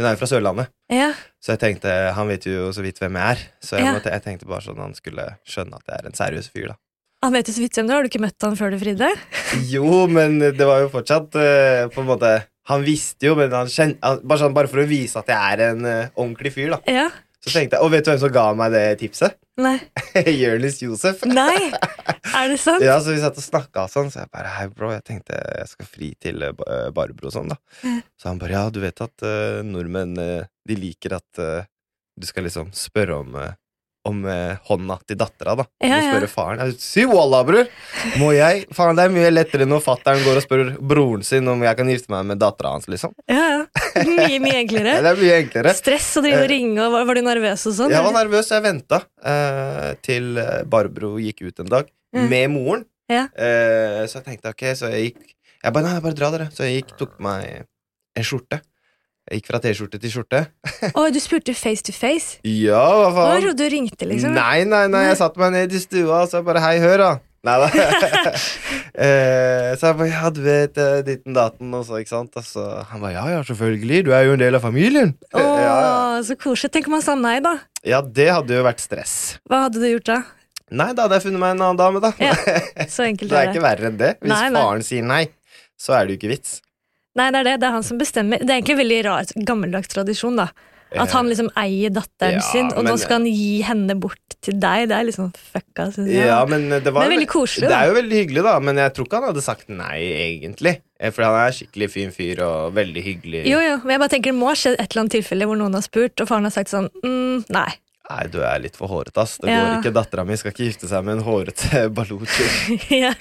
Hun 0.00 0.08
er 0.08 0.14
jo 0.16 0.20
fra 0.22 0.30
Sørlandet. 0.30 0.70
Ja. 0.88 1.10
Så 1.44 1.52
jeg 1.52 1.60
tenkte, 1.60 1.92
han 2.16 2.30
vet 2.32 2.46
jo 2.48 2.70
så 2.72 2.80
vidt 2.80 3.02
hvem 3.02 3.18
jeg 3.20 3.34
er. 3.36 3.42
Så 3.60 3.76
jeg, 3.76 3.84
Ja. 3.84 3.92
måtte, 3.98 4.14
jeg 4.16 4.24
tenkte 4.24 4.48
bare 4.48 4.64
sånn 4.64 4.80
han 4.80 4.96
skulle 4.96 5.26
skjønne 5.44 5.76
at 5.76 5.92
jeg 5.92 6.00
er 6.00 6.08
en 6.08 6.16
seriøs 6.16 6.48
fyr, 6.54 6.70
da. 6.72 6.76
Han 7.20 7.34
vet 7.36 7.50
jo 7.50 7.52
så 7.52 7.60
vidt 7.60 7.76
hvem 7.76 7.84
du 7.84 7.92
er. 7.92 7.96
Har 7.98 8.06
du 8.06 8.08
ikke 8.08 8.22
møtt 8.24 8.46
han 8.48 8.56
før 8.56 8.72
du 8.72 8.78
fridde? 8.80 9.10
Jo, 9.74 10.06
men 10.08 10.38
det 10.40 10.64
var 10.64 10.80
jo 10.80 10.88
fortsatt 10.88 11.36
eh, 11.36 11.84
på 11.92 12.00
en 12.00 12.08
måte 12.08 12.30
Han 12.70 12.80
visste 12.86 13.28
jo, 13.28 13.34
men 13.36 13.52
han 13.52 13.68
kjente 13.68 14.00
bare, 14.24 14.40
sånn, 14.40 14.54
bare 14.56 14.70
for 14.72 14.80
å 14.80 14.88
vise 14.88 15.20
at 15.20 15.28
jeg 15.28 15.36
er 15.36 15.62
en 15.74 15.84
eh, 15.84 16.08
ordentlig 16.14 16.54
fyr, 16.56 16.78
da. 16.78 16.80
Ja. 16.88 17.10
Så 17.40 17.52
tenkte 17.54 17.78
jeg, 17.78 17.84
Og 17.84 17.92
vet 17.94 18.04
du 18.04 18.10
hvem 18.12 18.20
som 18.20 18.32
ga 18.34 18.48
meg 18.56 18.74
det 18.74 18.84
tipset? 19.00 19.38
Nei. 19.60 19.76
Jonis 20.40 20.80
Josef. 20.82 21.24
Nei! 21.28 21.70
Er 22.36 22.52
det 22.52 22.58
sant? 22.62 22.84
Ja, 22.84 22.98
så 23.02 23.14
vi 23.14 23.22
satt 23.22 23.38
og 23.40 23.44
snakka 23.44 23.86
sånn, 23.92 24.10
så 24.12 24.22
jeg 24.22 24.32
bare 24.32 24.52
Hei, 24.56 24.68
bro, 24.72 24.92
jeg 24.94 25.04
tenkte 25.08 25.36
jeg 25.36 25.70
skal 25.72 25.88
fri 25.88 26.12
til 26.20 26.44
eh, 26.46 26.54
eh, 26.68 26.88
Barbro 26.96 27.30
og 27.30 27.34
sånn, 27.34 27.52
da. 27.52 27.58
Så 28.20 28.30
han 28.30 28.40
bare 28.40 28.56
Ja, 28.56 28.66
du 28.72 28.80
vet 28.84 29.00
at 29.04 29.24
uh, 29.26 29.60
nordmenn 29.66 30.16
uh, 30.20 30.46
de 30.68 30.76
liker 30.78 31.16
at 31.18 31.40
uh, 31.42 31.66
du 32.20 32.28
skal 32.28 32.48
liksom 32.48 32.72
spørre 32.76 33.22
om 33.24 33.42
om 34.08 34.22
hånda 34.64 34.94
til 35.04 35.18
dattera, 35.20 35.52
da. 35.60 35.66
Du 35.76 35.84
Ja, 35.84 35.98
ja. 36.00 36.06
spørre 36.08 36.28
faren. 36.32 36.60
Jeg, 36.64 36.78
Si 36.80 37.02
wallah, 37.04 37.42
bror! 37.44 37.68
Må 38.16 38.30
jeg? 38.32 38.62
Faen, 38.72 38.96
det 38.96 39.04
er 39.04 39.12
mye 39.12 39.28
lettere 39.28 39.66
når 39.68 39.82
fattern 39.84 40.24
går 40.24 40.40
og 40.40 40.44
spør 40.46 40.70
broren 40.80 41.26
sin 41.26 41.48
om 41.52 41.60
jeg 41.66 41.76
kan 41.76 41.92
gifte 41.92 42.12
meg 42.14 42.24
med 42.30 42.40
dattera 42.40 42.72
hans, 42.78 42.88
liksom. 42.88 43.12
Ja, 43.28 43.44
ja. 43.58 43.60
Mye, 44.08 44.38
mye 44.42 44.58
enklere. 44.64 44.94
det 45.04 45.10
er 45.12 45.18
mye 45.20 45.36
enklere. 45.42 45.74
Stress 45.76 46.08
å 46.18 46.22
drive 46.24 46.42
og 46.44 46.50
ringe, 46.52 46.78
og 46.84 46.92
var, 46.94 47.04
var 47.10 47.18
du 47.20 47.22
nervøs 47.26 47.66
og 47.70 47.74
sånn? 47.76 47.92
Jeg 47.94 48.04
var 48.06 48.14
nervøs, 48.16 48.50
jeg 48.54 48.64
venta 48.64 49.02
eh, 49.24 49.90
til 50.06 50.38
eh, 50.40 50.62
Barbro 50.70 51.14
gikk 51.22 51.44
ut 51.48 51.64
en 51.66 51.72
dag 51.78 51.90
Mm. 52.10 52.24
med 52.26 52.48
moren. 52.50 52.80
Ja. 53.06 53.28
Eh, 53.38 54.00
så 54.10 54.18
jeg 54.18 54.24
tenkte 54.26 54.50
ok, 54.50 54.64
så 54.74 54.88
jeg 54.90 55.12
gikk 55.12 55.28
Jeg 55.62 55.72
bare, 55.76 55.84
nei, 55.86 56.00
bare 56.02 56.16
dra 56.18 56.30
dere. 56.34 56.48
Så 56.50 56.64
jeg 56.66 56.80
gikk, 56.80 56.96
tok 56.98 57.12
på 57.18 57.22
meg 57.22 57.66
en 58.18 58.24
skjorte. 58.26 58.58
Jeg 59.30 59.38
gikk 59.38 59.50
fra 59.52 59.60
T-skjorte 59.62 60.00
til 60.02 60.10
skjorte. 60.10 60.40
Å, 60.98 61.04
du 61.14 61.18
spurte 61.22 61.54
face 61.54 61.84
to 61.86 61.92
face? 61.94 62.40
Ja, 62.42 62.80
hva 62.80 63.12
faen? 63.14 63.44
trodde 63.44 63.62
du 63.62 63.70
ringte, 63.70 64.08
liksom. 64.10 64.34
Nei, 64.34 64.64
nei, 64.66 64.86
nei, 64.90 65.04
jeg 65.06 65.20
satte 65.20 65.38
meg 65.38 65.52
ned 65.54 65.76
i 65.76 65.82
stua 65.84 66.24
og 66.24 66.32
så 66.32 66.40
bare 66.42 66.64
Hei, 66.64 66.78
hør, 66.82 66.98
da. 67.04 67.10
Nei 67.46 67.54
da. 67.56 67.68
eh, 69.04 69.70
så 69.80 69.88
jeg 69.90 69.96
bare 69.96 70.08
Ja, 70.10 70.28
du 70.34 70.40
vet 70.44 70.76
eh, 70.80 70.98
ditten 71.06 71.36
daten 71.36 71.72
og 71.76 71.86
så, 71.88 72.00
ikke 72.02 72.12
sant. 72.12 72.36
Og 72.36 72.44
så 72.44 72.64
han 72.90 73.00
bare 73.00 73.14
Ja, 73.16 73.24
ja, 73.36 73.40
selvfølgelig. 73.48 74.02
Du 74.08 74.12
er 74.16 74.26
jo 74.28 74.34
en 74.36 74.42
del 74.42 74.58
av 74.58 74.64
familien. 74.66 75.14
Å, 75.32 75.40
ja, 75.40 75.76
ja. 75.86 75.94
så 76.26 76.36
koselig. 76.40 76.72
Tenk 76.74 76.90
om 76.90 76.98
han 76.98 77.06
sa 77.06 77.16
nei, 77.16 77.38
da. 77.44 77.56
ja, 77.86 78.02
det 78.04 78.28
hadde 78.32 78.58
jo 78.60 78.66
vært 78.66 78.84
stress. 78.84 79.16
Hva 79.48 79.64
hadde 79.66 79.80
du 79.80 79.88
gjort 79.88 80.10
da? 80.12 80.18
Nei, 80.70 80.90
da 80.94 81.06
hadde 81.06 81.16
jeg 81.18 81.24
funnet 81.30 81.42
meg 81.42 81.56
en 81.56 81.62
annen 81.66 81.80
dame, 81.80 82.02
da. 82.04 82.12
Ja, 82.22 82.34
Så 82.94 83.02
enkelt 83.08 83.32
Det 83.32 83.38
er 83.38 83.48
er 83.48 83.54
ikke 83.54 83.64
verre 83.64 83.88
enn 83.88 83.96
det. 83.98 84.12
Hvis 84.20 84.30
Nei, 84.36 84.44
nei. 84.54 84.60
faren 84.62 84.84
sier 84.86 85.06
nei, 85.06 85.24
så 85.80 85.96
er 85.96 86.04
det 86.06 86.14
jo 86.14 86.20
ikke 86.20 86.34
vits. 86.36 86.58
Nei, 87.18 87.26
det 87.34 87.40
er 87.40 87.48
det. 87.48 87.54
Det 87.64 87.66
er 87.70 87.74
han 87.74 87.86
som 87.86 87.98
bestemmer. 87.98 88.38
Det 88.44 88.52
er 88.52 88.60
egentlig 88.60 88.76
en 88.76 88.82
veldig 88.84 89.00
rar, 89.08 89.32
gammeldags 89.48 89.90
tradisjon, 89.90 90.36
da. 90.38 90.50
At 90.98 91.12
han 91.14 91.28
liksom 91.30 91.50
eier 91.60 91.92
datteren 91.94 92.40
Ja, 92.40 92.46
sin, 92.50 92.72
og 92.74 92.82
nå 92.84 92.96
skal 92.98 93.20
han 93.20 93.26
gi 93.30 93.60
henne 93.62 93.94
bort 94.00 94.18
til 94.42 94.56
deg. 94.58 94.88
Det 94.90 94.96
er 94.96 95.04
liksom 95.06 95.28
fucka, 95.36 95.90
syns 95.94 96.08
jeg. 96.10 96.26
Ja, 96.26 96.40
men 96.50 96.64
det 96.72 96.90
var 96.90 97.04
men 97.04 97.12
veldig 97.14 97.28
koselig, 97.30 97.68
Det 97.68 97.70
da. 97.70 97.82
er 97.84 97.90
jo 97.92 97.98
veldig 98.00 98.18
hyggelig, 98.24 98.42
da, 98.48 98.54
men 98.64 98.80
jeg 98.82 98.94
tror 98.96 99.06
ikke 99.06 99.20
han 99.20 99.28
hadde 99.28 99.44
sagt 99.44 99.68
nei, 99.68 99.98
egentlig. 100.24 100.72
Eh, 100.98 101.12
For 101.14 101.22
han 101.28 101.36
er 101.44 101.54
skikkelig 101.54 101.90
fin 101.92 102.10
fyr 102.16 102.42
og 102.46 102.74
veldig 102.74 103.04
hyggelig. 103.06 103.44
Jo, 103.46 103.60
jo, 103.62 103.76
men 103.84 103.94
jeg 103.94 104.02
bare 104.02 104.12
tenker 104.16 104.32
Det 104.32 104.38
må 104.40 104.48
ha 104.50 104.56
skjedd 104.58 104.80
et 104.80 104.88
eller 104.90 105.04
annet 105.04 105.14
tilfelle 105.18 105.46
hvor 105.46 105.60
noen 105.60 105.78
har 105.78 105.84
spurt, 105.86 106.18
og 106.20 106.28
faren 106.32 106.48
har 106.48 106.54
sagt 106.56 106.72
sånn 106.74 106.90
mm, 107.04 107.46
Nei. 107.54 107.68
Nei, 108.10 108.24
du 108.26 108.40
er 108.42 108.58
litt 108.58 108.74
for 108.74 108.90
hårete, 108.90 109.22
ass. 109.22 109.36
Det 109.38 109.46
Ja. 109.52 109.60
går 109.62 109.76
ikke. 109.84 109.92
Dattera 109.94 110.24
mi 110.26 110.34
skal 110.40 110.50
ikke 110.50 110.66
gifte 110.66 110.88
seg 110.90 111.04
med 111.06 111.20
en 111.20 111.22
hårete 111.28 111.84
baluchi. 111.94 112.48
ja, 113.04 113.12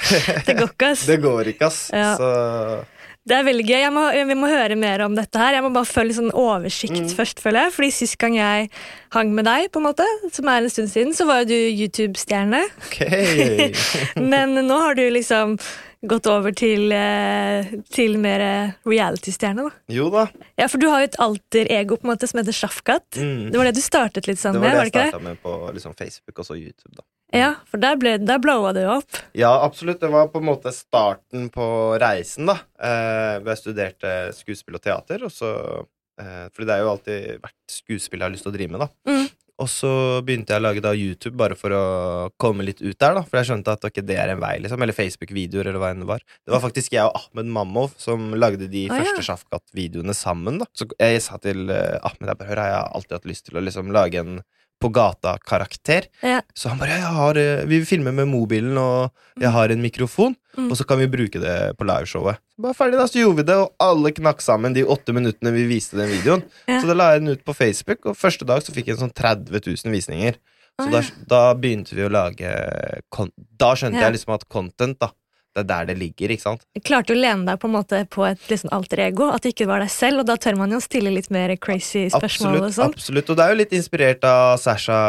det 0.48 0.56
går 0.58 0.72
ikke, 0.74 0.90
ass. 0.96 1.04
Det 1.06 1.20
går 1.22 1.52
ikke, 1.54 1.68
ass. 1.70 1.84
Ja. 1.94 2.16
Så 2.18 2.30
Det 3.30 3.36
er 3.38 3.44
veldig 3.46 3.66
gøy. 3.68 3.84
Må, 3.94 4.06
vi 4.32 4.38
må 4.38 4.48
høre 4.50 4.76
mer 4.80 5.04
om 5.06 5.14
dette 5.18 5.38
her. 5.42 5.54
Jeg 5.60 5.66
må 5.66 5.70
bare 5.76 5.86
følge 5.90 6.16
sånn 6.18 6.32
oversikt 6.34 6.98
Mm. 7.00 7.12
først, 7.14 7.40
føler 7.44 7.68
jeg. 7.68 7.74
Fordi 7.76 7.90
sist 7.94 8.18
gang 8.22 8.36
jeg 8.40 8.70
hang 9.14 9.34
med 9.38 9.46
deg, 9.46 9.68
på 9.72 9.80
en 9.82 9.86
måte, 9.86 10.08
som 10.34 10.50
er 10.50 10.64
en 10.66 10.70
stund 10.74 10.90
siden, 10.90 11.14
så 11.14 11.28
var 11.30 11.44
jo 11.44 11.52
du 11.54 11.60
YouTube-stjerne. 11.84 12.64
Okay. 12.88 13.70
Men 14.34 14.58
nå 14.66 14.80
har 14.82 14.98
du 14.98 15.04
liksom 15.14 15.60
gått 16.10 16.28
over 16.32 16.54
til, 16.56 16.92
eh, 16.96 17.70
til 17.92 18.18
mer 18.24 18.42
reality-stjerne, 18.88 19.68
da. 19.68 19.72
Jo 19.92 20.10
da. 20.14 20.26
Ja, 20.58 20.68
for 20.72 20.80
du 20.80 20.88
har 20.90 21.04
jo 21.04 21.10
et 21.12 21.20
alter 21.20 21.68
ego 21.76 21.98
på 22.00 22.08
en 22.08 22.14
måte 22.16 22.28
som 22.30 22.40
heter 22.40 22.56
Shafkat. 22.56 23.20
Mm. 23.20 23.52
Det 23.52 23.60
var 23.60 23.70
det 23.70 23.76
du 23.76 23.84
startet 23.84 24.30
litt 24.32 24.40
sånn 24.40 24.56
med, 24.58 24.70
det 24.72 24.78
var 24.78 24.90
det 24.90 24.94
jeg 24.96 25.12
starta 25.12 25.24
med 25.28 25.42
på 25.44 25.56
liksom, 25.76 25.94
Facebook 26.00 26.40
og 26.40 26.48
så 26.48 26.56
YouTube. 26.58 26.96
da 26.96 27.04
Ja, 27.36 27.54
for 27.70 27.82
der, 27.82 27.98
ble, 28.02 28.16
der 28.26 28.42
blowa 28.42 28.72
du 28.74 28.82
opp. 28.90 29.20
Ja, 29.38 29.52
absolutt. 29.62 30.02
Det 30.02 30.10
var 30.10 30.32
på 30.34 30.42
en 30.42 30.50
måte 30.50 30.74
starten 30.74 31.50
på 31.54 31.68
reisen, 32.02 32.50
da. 32.50 32.58
Eh, 32.82 33.38
jeg 33.46 33.62
studerte 33.62 34.14
skuespill 34.38 34.80
og 34.80 34.86
teater. 34.86 35.28
Og 35.28 35.34
så, 35.34 35.52
eh, 36.22 36.48
fordi 36.50 36.70
det 36.70 36.76
er 36.76 36.82
jo 36.82 36.96
alltid 36.96 37.44
vært 37.44 37.76
skuespill 37.76 38.24
jeg 38.24 38.28
har 38.30 38.34
lyst 38.34 38.48
til 38.48 38.54
å 38.54 38.58
drive 38.58 38.74
med, 38.74 38.88
da. 38.88 38.90
Mm. 39.12 39.30
Og 39.60 39.68
så 39.68 39.92
begynte 40.24 40.56
jeg 40.56 40.62
å 40.62 40.64
lage 40.64 40.82
da 40.84 40.94
YouTube 40.96 41.36
bare 41.40 41.56
for 41.60 41.74
å 41.76 41.84
komme 42.40 42.64
litt 42.64 42.80
ut 42.80 42.96
der, 42.96 43.18
da. 43.18 43.24
For 43.28 43.42
jeg 43.42 43.50
skjønte 43.50 43.76
at 43.76 43.86
ok, 43.90 44.00
det 44.08 44.16
er 44.18 44.32
en 44.34 44.42
vei, 44.42 44.56
liksom. 44.64 44.82
Eller 44.82 44.96
Facebook-videoer, 44.96 45.70
eller 45.70 45.84
hva 45.84 45.92
enn 45.94 46.06
det 46.06 46.10
var. 46.10 46.24
Det 46.48 46.56
var 46.56 46.64
faktisk 46.64 46.96
jeg 46.96 47.06
og 47.06 47.18
Ahmed 47.20 47.52
Mammov 47.60 47.98
som 48.00 48.32
lagde 48.40 48.72
de 48.72 48.88
ja. 48.88 48.96
første 48.96 49.26
Shafkat-videoene 49.28 50.16
sammen, 50.18 50.62
da. 50.64 50.70
Så 50.74 50.88
jeg 50.96 51.22
sa 51.26 51.38
til 51.44 51.68
eh, 51.76 52.00
Ahmed 52.08 52.32
jeg 52.32 52.40
bare, 52.40 52.50
hør, 52.54 52.64
jeg 52.64 52.78
har 52.80 52.96
alltid 52.96 53.20
hatt 53.20 53.30
lyst 53.30 53.50
til 53.50 53.60
å 53.60 53.66
liksom 53.68 53.92
lage 53.94 54.24
en 54.24 54.40
på 54.80 54.90
gata-karakter. 54.96 56.08
Ja. 56.24 56.42
Så 56.56 56.70
han 56.72 56.80
bare 56.80 56.96
jeg 56.98 57.14
har, 57.16 57.38
eh, 57.38 57.66
Vi 57.68 57.82
filmer 57.86 58.14
med 58.16 58.28
mobilen, 58.28 58.78
og 58.78 59.12
jeg 59.40 59.52
har 59.52 59.70
en 59.70 59.82
mikrofon, 59.82 60.36
Mm. 60.58 60.72
og 60.72 60.78
så 60.78 60.86
kan 60.88 60.98
vi 61.00 61.08
bruke 61.08 61.40
det 61.40 61.78
på 61.78 61.86
liveshowet. 61.86 62.38
Bare 62.60 62.74
ferdig 62.74 62.98
da, 62.98 63.06
så 63.08 63.20
gjorde 63.22 63.38
vi 63.38 63.44
det, 63.44 63.56
og 63.56 63.72
alle 63.80 64.12
knakk 64.12 64.42
sammen 64.42 64.74
de 64.74 64.84
åtte 64.84 65.14
minuttene 65.14 65.54
vi 65.54 65.68
viste 65.68 65.96
den 65.96 66.10
videoen. 66.10 66.44
Ja. 66.68 66.82
Så 66.82 66.88
da 66.88 66.94
la 66.94 67.12
jeg 67.14 67.22
den 67.22 67.30
ut 67.36 67.46
på 67.46 67.56
Facebook, 67.56 68.06
og 68.06 68.18
første 68.18 68.46
dag 68.46 68.62
så 68.62 68.74
fikk 68.74 68.88
jeg 68.88 68.98
en 68.98 69.10
sånn 69.10 69.14
30 69.14 69.62
000 69.62 69.92
visninger. 69.94 70.36
Så 70.80 70.88
ah, 70.88 70.92
da, 70.92 71.00
ja. 71.02 71.24
da 71.28 71.54
begynte 71.54 71.94
vi 71.94 72.02
å 72.08 72.12
lage 72.12 72.50
Da 73.60 73.74
skjønte 73.76 74.00
jeg 74.00 74.14
liksom 74.16 74.34
at 74.34 74.48
content, 74.48 75.00
da, 75.00 75.10
det 75.56 75.64
er 75.64 75.68
der 75.70 75.86
det 75.90 75.98
ligger, 75.98 76.30
ikke 76.30 76.44
sant? 76.46 76.62
Du 76.78 76.80
klarte 76.86 77.16
å 77.16 77.18
lene 77.18 77.46
deg 77.48 77.58
på 77.60 77.68
en 77.68 77.74
måte 77.74 78.00
på 78.14 78.24
et 78.30 78.40
liksom 78.52 78.70
alter 78.76 79.00
ego, 79.08 79.30
at 79.34 79.42
det 79.44 79.56
ikke 79.56 79.66
var 79.68 79.80
deg 79.82 79.90
selv, 79.90 80.22
og 80.22 80.28
da 80.30 80.36
tør 80.38 80.56
man 80.60 80.72
jo 80.72 80.80
stille 80.80 81.10
litt 81.12 81.30
mer 81.34 81.56
crazy 81.58 82.06
spørsmål 82.14 82.60
og 82.60 82.68
Absolutt, 82.70 82.76
sånn. 82.78 82.94
absolutt. 82.94 83.30
Og 83.34 83.38
det 83.40 83.46
er 83.46 83.50
jo 83.56 83.58
litt 83.64 83.74
inspirert 83.74 84.24
av 84.30 84.60
Sasha 84.62 85.00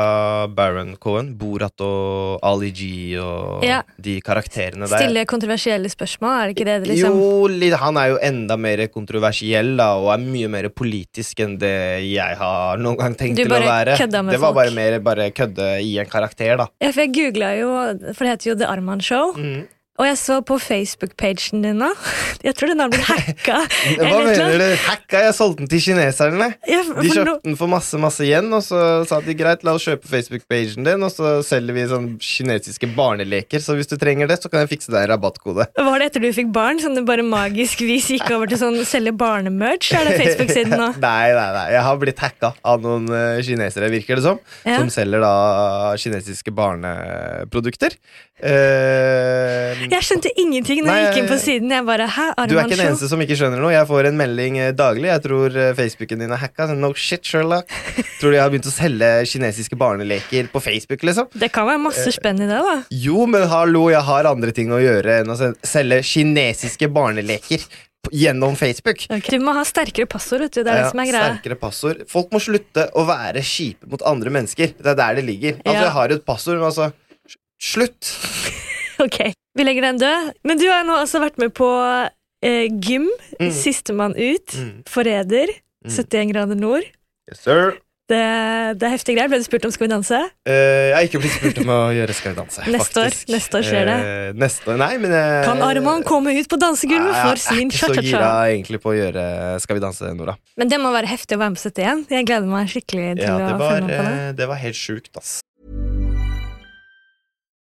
Baron 0.49 0.95
Cohen, 0.97 1.35
Borat 1.39 1.81
og 1.85 2.41
Ali 2.43 2.71
G 2.73 3.19
og 3.21 3.65
Ja. 3.65 3.83
de 4.01 4.21
karakterene 4.25 4.89
der. 4.89 4.97
Stille 5.05 5.25
kontroversielle 5.29 5.91
spørsmål, 5.93 6.33
er 6.41 6.47
det 6.49 6.57
ikke 6.57 6.69
det 6.71 6.79
det 6.85 6.89
liksom 6.95 7.19
Jo, 7.21 7.77
han 7.77 7.97
er 7.97 8.09
jo 8.15 8.19
enda 8.23 8.57
mer 8.57 8.87
kontroversiell 8.89 9.77
da, 9.77 9.91
og 10.01 10.13
er 10.15 10.25
mye 10.25 10.49
mer 10.49 10.69
politisk 10.71 11.41
enn 11.45 11.59
det 11.61 11.75
jeg 12.11 12.37
har 12.41 12.79
noen 12.79 12.97
gang 12.99 13.15
tenkt 13.15 13.37
til 13.37 13.47
å 13.47 13.51
bare 13.51 13.69
være. 13.69 13.99
kødda 13.99 14.25
med 14.25 14.33
det 14.35 14.41
var 14.41 14.55
folk. 14.55 14.57
bare 14.57 14.71
mer 14.75 14.99
bare 15.01 15.31
kødde 15.31 15.69
i 15.85 15.99
en 16.01 16.07
karakter, 16.07 16.57
da. 16.57 16.67
Ja, 16.81 16.91
for 16.93 17.01
jeg 17.05 17.13
googla 17.13 17.53
jo, 17.61 17.69
for 18.15 18.25
det 18.25 18.33
heter 18.39 18.51
jo 18.51 18.57
The 18.57 18.67
Arman 18.67 19.01
Show. 19.01 19.35
Mm. 19.37 19.69
Og 20.01 20.07
jeg 20.09 20.17
så 20.17 20.39
på 20.41 20.57
Facebook-pagen 20.57 21.61
din 21.61 21.81
nå. 21.83 21.91
Jeg 22.47 22.57
tror 22.57 22.71
den 22.73 22.81
har 22.81 22.89
blitt 22.89 23.05
hacka. 23.05 23.59
Hva 24.01 24.21
mener 24.25 24.55
du? 24.57 24.69
Hacka? 24.87 25.21
Jeg 25.27 25.35
solgte 25.37 25.61
den 25.61 25.69
til 25.69 25.83
kineserne. 25.85 26.47
Ja, 26.65 26.79
De 26.89 27.11
kjøpte 27.13 27.35
den 27.45 27.59
for 27.61 27.69
masse 27.69 28.01
masse 28.01 28.25
igjen, 28.25 28.49
og 28.57 28.63
så 28.65 28.81
sa 29.09 29.19
de 29.25 29.35
greit, 29.37 29.65
la 29.67 29.75
oss 29.77 29.85
kjøpe 29.85 30.09
Facebook-pagen 30.09 30.87
din, 30.89 31.05
og 31.05 31.13
så 31.13 31.35
selger 31.45 31.77
vi 31.77 31.85
sånn 31.91 32.07
kinesiske 32.25 32.89
barneleker, 32.97 33.61
så 33.61 33.77
hvis 33.77 33.91
du 33.91 33.99
trenger 34.01 34.31
det, 34.31 34.39
så 34.41 34.49
kan 34.49 34.65
jeg 34.65 34.71
fikse 34.73 34.95
deg 34.95 35.05
en 35.05 35.13
rabattkode. 35.13 35.69
var 35.91 36.01
det 36.01 36.09
etter 36.11 36.25
du 36.25 36.31
fikk 36.37 36.49
barn, 36.55 36.81
som 36.81 36.97
du 36.97 37.03
bare 37.05 37.27
magisk 37.27 37.85
vis 37.85 38.09
gikk 38.15 38.33
over 38.33 38.49
til 38.49 38.63
sånn 38.63 38.81
selge 38.89 39.13
barnemerch? 39.21 39.93
Er 40.01 40.09
det 40.09 40.17
Facebook-siden 40.23 40.77
nå? 40.81 40.91
nei, 41.05 41.29
nei, 41.37 41.47
nei. 41.59 41.67
Jeg 41.77 41.85
har 41.91 42.01
blitt 42.01 42.25
hacka 42.25 42.55
av 42.73 42.81
noen 42.87 43.11
eh, 43.13 43.45
kinesere, 43.45 43.93
virker 43.93 44.17
det 44.17 44.25
som. 44.31 44.41
Ja. 44.65 44.81
Som 44.81 44.89
selger 44.97 45.21
da 45.27 45.35
kinesiske 46.01 46.57
barneprodukter. 46.57 48.01
Eh, 48.41 49.90
Jeg 49.91 50.07
skjønte 50.07 50.31
ingenting 50.39 50.85
når 50.87 50.95
jeg 50.97 51.07
gikk 51.09 51.19
inn 51.23 51.29
på 51.31 51.39
siden. 51.43 51.73
Jeg 51.75 51.87
bare, 51.89 52.07
hæ, 52.07 52.27
du 52.47 52.55
er 52.57 52.65
ikke 52.65 52.77
den 52.79 52.87
eneste 52.93 53.09
som 53.11 53.23
ikke 53.25 53.37
skjønner 53.41 53.63
noe. 53.63 53.73
Jeg 53.75 53.89
får 53.91 54.09
en 54.11 54.19
melding 54.21 54.59
eh, 54.63 54.71
daglig. 54.77 55.09
Jeg 55.11 55.25
tror 55.27 55.57
eh, 55.65 55.73
Facebooken 55.79 56.23
din 56.25 56.35
er 56.37 56.41
hacka. 56.45 56.69
No 56.79 56.93
shit, 56.95 57.25
Sherlock. 57.27 57.67
Tror 58.21 58.35
de 58.35 58.41
har 58.43 58.51
begynt 58.53 58.69
å 58.71 58.73
selge 58.75 59.11
kinesiske 59.31 59.77
barneleker 59.81 60.49
på 60.53 60.61
Facebook, 60.63 61.03
liksom? 61.07 61.31
Det 61.35 61.51
kan 61.55 61.67
være 61.69 61.81
Eh, 61.81 61.85
masse 61.89 62.13
spenn 62.13 62.43
i 62.45 62.47
det, 62.49 62.59
da. 62.67 62.75
Jo, 62.93 63.25
men 63.31 63.47
hallo, 63.49 63.87
jeg 63.93 64.03
har 64.05 64.29
andre 64.29 64.53
ting 64.57 64.73
å 64.75 64.81
gjøre 64.83 65.21
enn 65.23 65.33
å 65.33 65.37
selge 65.67 66.03
kinesiske 66.05 66.89
barneleker 66.93 67.65
gjennom 68.17 68.55
Facebook. 68.57 69.03
Okay. 69.13 69.37
Du 69.39 69.45
må 69.45 69.53
ha 69.57 69.65
sterkere 69.69 70.09
passord, 70.09 70.45
vet 70.47 70.55
du. 70.57 70.63
Det 70.65 70.73
er 70.73 70.79
Ja, 70.81 70.87
det 70.87 70.93
som 70.95 71.03
er 71.03 71.11
greia. 71.11 71.33
Sterkere 71.35 71.59
passord. 71.61 72.05
Folk 72.09 72.31
må 72.33 72.41
slutte 72.41 72.87
å 72.97 73.05
være 73.09 73.43
kjipe 73.45 73.89
mot 73.93 74.03
andre 74.09 74.33
mennesker. 74.39 74.73
Det 74.79 74.93
er 74.95 74.99
der 75.03 75.21
det 75.21 75.27
ligger. 75.29 75.59
Altså, 75.65 75.77
Ja. 75.77 75.85
Jeg 75.89 75.95
har 75.99 76.17
et 76.17 76.25
passord, 76.27 76.61
men 76.61 76.69
altså 76.71 76.93
Slutt! 77.61 78.09
Ok, 79.07 79.19
vi 79.57 79.65
legger 79.65 79.89
den 79.91 80.01
død. 80.03 80.33
Men 80.45 80.61
du 80.61 80.67
har 80.71 80.85
nå 80.85 80.99
også 81.01 81.23
vært 81.23 81.39
med 81.41 81.55
på 81.57 81.69
eh, 82.45 82.67
gym. 82.85 83.09
Mm. 83.41 83.53
Sistemann 83.55 84.17
ut. 84.19 84.57
Mm. 84.57 84.73
Forræder. 84.91 85.55
Mm. 85.87 85.95
71 85.95 86.35
grader 86.35 86.59
nord. 86.61 86.85
Yes, 87.31 87.41
sir. 87.47 87.79
Det, 88.11 88.19
det 88.81 88.87
er 88.89 88.91
heftige 88.91 89.15
greier. 89.15 89.31
Ble 89.31 89.39
du 89.39 89.45
spurt 89.47 89.67
om 89.69 89.71
Skal 89.71 89.87
vi 89.87 89.91
danse? 89.93 90.19
Uh, 90.43 90.51
jeg 90.51 90.95
har 90.97 91.05
ikke 91.07 91.21
blitt 91.23 91.35
spurt 91.37 91.61
om 91.63 91.69
å 91.71 91.77
gjøre 92.01 92.17
Skal 92.19 92.33
vi 92.33 92.39
danse. 92.41 92.65
Neste 92.75 93.05
år. 93.05 93.19
Neste 93.31 93.61
år 93.61 93.67
skjer 93.69 93.87
det. 93.87 93.99
Uh, 94.03 94.41
neste 94.41 94.73
år, 94.73 94.81
nei, 94.83 94.89
men 94.99 95.15
jeg, 95.15 95.45
Kan 95.47 95.63
Arman 95.63 96.03
komme 96.09 96.35
ut 96.35 96.51
på 96.51 96.59
dansegulvet 96.59 97.15
for 97.21 97.39
sin 97.39 97.71
Jeg 97.71 97.85
er 97.85 97.95
ikke 97.95 98.01
så 98.01 98.05
gira 98.09 98.33
egentlig 98.51 98.81
på 98.83 98.91
å 98.91 98.97
gjøre 98.99 99.25
Skal 99.63 99.79
vi 99.79 99.85
danse, 99.87 100.11
Nora. 100.19 100.35
Men 100.59 100.73
det 100.73 100.81
må 100.83 100.91
være 100.97 101.13
heftig 101.13 101.39
å 101.39 101.45
være 101.45 101.55
med 101.55 101.63
på 101.63 101.71
71. 101.71 102.03
Jeg 102.17 102.27
gleder 102.33 102.51
meg 102.51 102.75
skikkelig 102.75 103.07
til 103.21 103.29
Ja, 103.29 103.37
å 103.37 103.47
det 103.47 103.55
følge 103.55 103.63
var, 103.63 103.87
med 103.87 103.95
på 103.95 104.09
det. 104.11 104.35
det 104.43 104.51
var 104.51 104.63
helt 104.67 104.81
sjukt, 104.81 105.13
ass. 105.23 105.37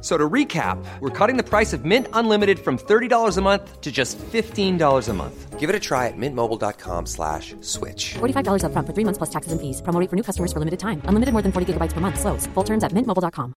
So 0.00 0.16
to 0.16 0.28
recap, 0.28 0.82
we're 1.00 1.10
cutting 1.18 1.36
the 1.36 1.44
price 1.44 1.74
of 1.74 1.84
Mint 1.84 2.06
Unlimited 2.14 2.58
from 2.58 2.78
$30 2.78 3.36
a 3.36 3.40
month 3.42 3.80
to 3.82 3.92
just 3.92 4.16
$15 4.32 5.08
a 5.08 5.12
month. 5.12 5.60
Give 5.60 5.68
it 5.68 5.76
a 5.76 5.78
try 5.78 6.06
at 6.08 6.16
mintmobile.com 6.16 7.04
slash 7.04 7.54
switch. 7.60 8.14
$45 8.14 8.64
up 8.64 8.72
front 8.72 8.86
for 8.86 8.94
three 8.94 9.04
months 9.04 9.18
plus 9.18 9.28
taxes 9.28 9.52
and 9.52 9.60
fees. 9.60 9.82
Promo 9.82 10.08
for 10.08 10.16
new 10.16 10.22
customers 10.22 10.54
for 10.54 10.58
limited 10.58 10.80
time. 10.80 11.02
Unlimited 11.04 11.34
more 11.34 11.42
than 11.42 11.52
40 11.52 11.74
gigabytes 11.74 11.92
per 11.92 12.00
month. 12.00 12.18
Slows. 12.18 12.46
Full 12.54 12.64
terms 12.64 12.82
at 12.82 12.92
mintmobile.com. 12.94 13.52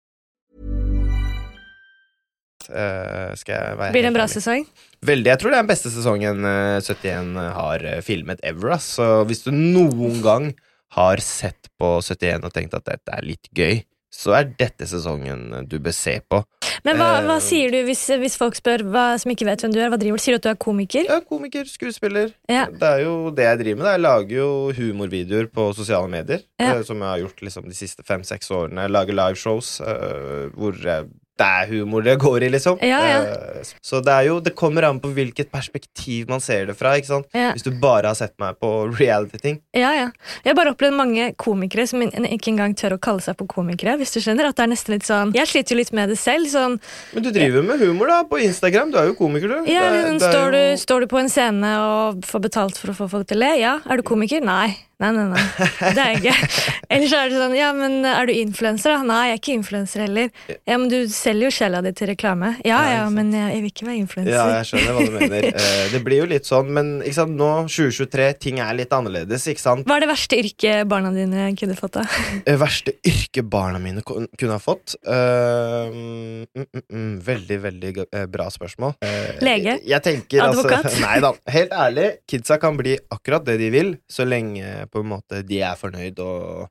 Eh, 2.70 3.34
skal 3.36 3.54
jeg 3.54 3.76
være 3.78 3.92
Blir 3.92 4.04
det 4.04 4.10
en 4.12 4.16
bra 4.16 4.26
sesong? 4.30 4.64
Veldig. 5.02 5.30
Jeg 5.32 5.40
tror 5.40 5.50
det 5.50 5.58
er 5.58 5.64
den 5.64 5.70
beste 5.72 5.92
sesongen 5.92 6.44
eh, 6.46 6.80
71 6.80 7.38
har 7.56 7.84
eh, 7.84 8.02
filmet 8.06 8.40
ever. 8.46 8.76
Så 8.80 9.24
hvis 9.28 9.44
du 9.44 9.50
noen 9.52 10.20
gang 10.24 10.50
har 10.96 11.22
sett 11.22 11.70
på 11.80 11.98
71 12.02 12.46
og 12.46 12.54
tenkt 12.54 12.76
at 12.78 12.86
dette 12.86 13.14
er 13.14 13.26
litt 13.26 13.50
gøy, 13.56 13.82
så 14.10 14.32
er 14.34 14.48
dette 14.58 14.86
sesongen 14.90 15.66
du 15.70 15.76
bør 15.78 15.94
se 15.94 16.16
på. 16.28 16.40
Men 16.84 16.96
hva, 16.98 17.08
hva 17.26 17.36
Eh, 17.36 17.44
sier 17.44 17.70
du 17.70 17.78
hvis, 17.86 18.02
hvis 18.18 18.36
folk 18.40 18.56
spør 18.58 18.82
hva, 18.90 19.04
som 19.20 19.30
ikke 19.30 19.46
vet 19.46 19.62
hvem 19.62 19.72
du 19.74 19.78
er? 19.80 19.90
Hva 19.92 19.98
driver 20.00 20.18
du? 20.18 20.22
Sier 20.24 20.34
du 20.36 20.40
at 20.40 20.46
du 20.48 20.50
er 20.52 20.58
komiker? 20.60 21.04
Ja, 21.06 21.20
komiker, 21.20 21.64
skuespiller. 21.68 22.32
Ja. 22.50 22.66
Det 22.72 22.88
er 22.88 23.04
jo 23.04 23.30
det 23.36 23.44
jeg 23.46 23.60
driver 23.62 23.78
med. 23.82 23.86
da. 23.86 23.92
Jeg 23.96 24.04
lager 24.06 24.36
jo 24.40 24.48
humorvideoer 24.80 25.50
på 25.54 25.68
sosiale 25.78 26.08
medier. 26.10 26.42
Ja. 26.60 26.74
eh, 26.78 26.82
Som 26.88 27.04
jeg 27.04 27.08
har 27.12 27.22
gjort 27.24 27.42
liksom, 27.46 27.68
de 27.70 27.76
siste 27.78 28.02
fem-seks 28.08 28.50
årene. 28.50 28.86
Jeg 28.88 28.94
lager 28.96 29.18
liveshows 29.20 29.76
uh, 29.84 30.48
hvor 30.56 30.74
eh, 30.74 31.04
det 31.40 31.46
er 31.48 31.70
humor 31.72 32.04
det 32.04 32.18
går 32.20 32.44
i, 32.46 32.48
liksom. 32.52 32.76
Ja, 32.84 32.98
ja. 33.08 33.20
Eh, 33.24 33.70
så 33.82 34.02
det 34.04 34.12
er 34.12 34.26
jo 34.28 34.38
Det 34.44 34.52
kommer 34.58 34.84
an 34.88 35.00
på 35.00 35.08
hvilket 35.16 35.48
perspektiv 35.52 36.28
man 36.28 36.40
ser 36.44 36.66
det 36.68 36.76
fra. 36.76 36.92
ikke 37.00 37.08
sant? 37.08 37.26
Ja. 37.34 37.52
Hvis 37.56 37.64
du 37.64 37.70
bare 37.80 38.10
har 38.12 38.18
sett 38.18 38.34
meg 38.42 38.58
på 38.60 38.70
reality-ting. 38.98 39.60
Ja, 39.76 39.92
ja. 39.96 40.06
Jeg 40.44 40.52
har 40.52 40.58
bare 40.58 40.74
opplevd 40.74 40.96
mange 40.98 41.30
komikere 41.40 41.86
som 41.88 42.02
ikke 42.04 42.52
engang 42.52 42.74
tør 42.76 42.96
å 42.98 43.00
kalle 43.00 43.24
seg 43.24 43.38
på 43.40 43.48
komikere. 43.48 43.96
Hvis 44.00 44.12
du 44.14 44.20
skjønner, 44.20 44.50
at 44.50 44.56
det 44.60 44.66
er 44.66 44.72
nesten 44.74 44.94
litt 44.96 45.08
sånn 45.08 45.32
Jeg 45.34 45.48
sliter 45.48 45.74
jo 45.74 45.80
litt 45.80 45.92
med 45.96 46.12
det 46.12 46.18
selv. 46.20 46.46
Sånn, 46.50 46.78
Men 47.14 47.22
du 47.22 47.30
driver 47.32 47.62
med 47.62 47.80
humor 47.80 48.06
da, 48.12 48.20
på 48.24 48.40
Instagram. 48.44 48.90
Du 48.92 48.98
er 49.00 49.06
jo 49.10 49.14
komiker, 49.14 49.48
du. 49.48 49.70
ja, 49.72 49.88
Det 49.90 50.04
er- 50.04 50.12
det 50.18 50.22
er 50.22 50.32
står, 50.32 50.50
du, 50.52 50.76
står 50.84 51.00
du 51.00 51.06
på 51.06 51.18
en 51.20 51.28
scene 51.32 51.72
og 51.80 52.22
får 52.26 52.40
betalt 52.50 52.76
for 52.76 52.92
å 52.92 52.96
få 52.96 53.08
folk 53.10 53.26
til 53.28 53.38
å 53.38 53.40
le? 53.46 53.52
Ja. 53.60 53.78
Er 53.88 53.96
du 53.96 54.02
komiker? 54.02 54.40
Nei. 54.44 54.76
Nei, 55.00 55.10
nei, 55.16 55.26
nei. 55.32 55.42
Det 55.80 56.02
er 56.02 56.10
jeg 56.12 56.18
ikke. 56.20 56.48
Ellers 56.92 57.12
er 57.16 57.30
det 57.30 57.38
sånn 57.40 57.54
Ja, 57.56 57.70
men 57.76 58.04
er 58.04 58.28
du 58.28 58.34
influenser, 58.34 58.92
da? 58.92 59.04
Nei, 59.06 59.20
jeg 59.30 59.36
er 59.36 59.40
ikke 59.40 59.54
influenser 59.56 60.02
heller. 60.04 60.28
Ja, 60.68 60.76
men 60.76 60.90
du 60.92 60.98
selger 61.08 61.48
jo 61.48 61.52
sjela 61.56 61.80
di 61.84 61.92
til 61.96 62.10
reklame. 62.12 62.52
Ja, 62.66 62.80
Ja, 62.90 63.06
men 63.12 63.30
jeg, 63.32 63.54
jeg 63.54 63.62
vil 63.64 63.72
ikke 63.72 63.86
være 63.88 64.00
influenser. 64.02 64.34
Ja, 64.34 64.44
jeg 64.58 64.68
skjønner 64.68 64.96
hva 64.96 65.06
du 65.06 65.16
mener. 65.16 65.48
Eh, 65.60 65.86
det 65.92 65.98
blir 66.04 66.20
jo 66.22 66.26
litt 66.30 66.46
sånn, 66.48 66.68
men 66.72 66.90
ikke 67.02 67.16
sant, 67.16 67.34
nå, 67.36 67.48
2023, 67.68 68.26
ting 68.40 68.60
er 68.62 68.74
litt 68.76 68.92
annerledes, 68.94 69.44
ikke 69.50 69.62
sant? 69.62 69.86
Hva 69.88 69.96
er 69.98 70.04
det 70.04 70.08
verste 70.10 70.38
yrket 70.40 70.88
barna 70.88 71.10
dine 71.14 71.48
kunne 71.58 71.76
fått, 71.78 71.98
da? 71.98 72.04
Det 72.46 72.54
Verste 72.64 72.94
yrke 73.06 73.44
barna 73.46 73.80
mine 73.82 74.04
kunne 74.04 74.52
ha 74.54 74.60
fått? 74.62 74.94
Uh, 75.06 75.90
mm, 75.90 76.66
mm, 76.86 77.12
veldig, 77.26 77.58
veldig 77.66 77.92
eh, 78.04 78.26
bra 78.30 78.48
spørsmål. 78.52 78.96
Uh, 79.04 79.40
Lege? 79.44 79.78
Jeg 79.88 80.04
tenker 80.06 80.44
Advokat? 80.46 80.90
altså 80.90 81.04
Nei 81.04 81.16
da. 81.24 81.32
Helt 81.56 81.74
ærlig, 81.76 82.08
kidsa 82.30 82.60
kan 82.62 82.78
bli 82.78 82.96
akkurat 83.12 83.46
det 83.48 83.58
de 83.60 83.70
vil, 83.74 83.94
så 84.10 84.26
lenge 84.28 84.86
på 84.92 85.00
en 85.04 85.10
måte 85.14 85.42
de 85.46 85.60
er 85.62 85.76
fornøyd 85.80 86.18
og 86.24 86.68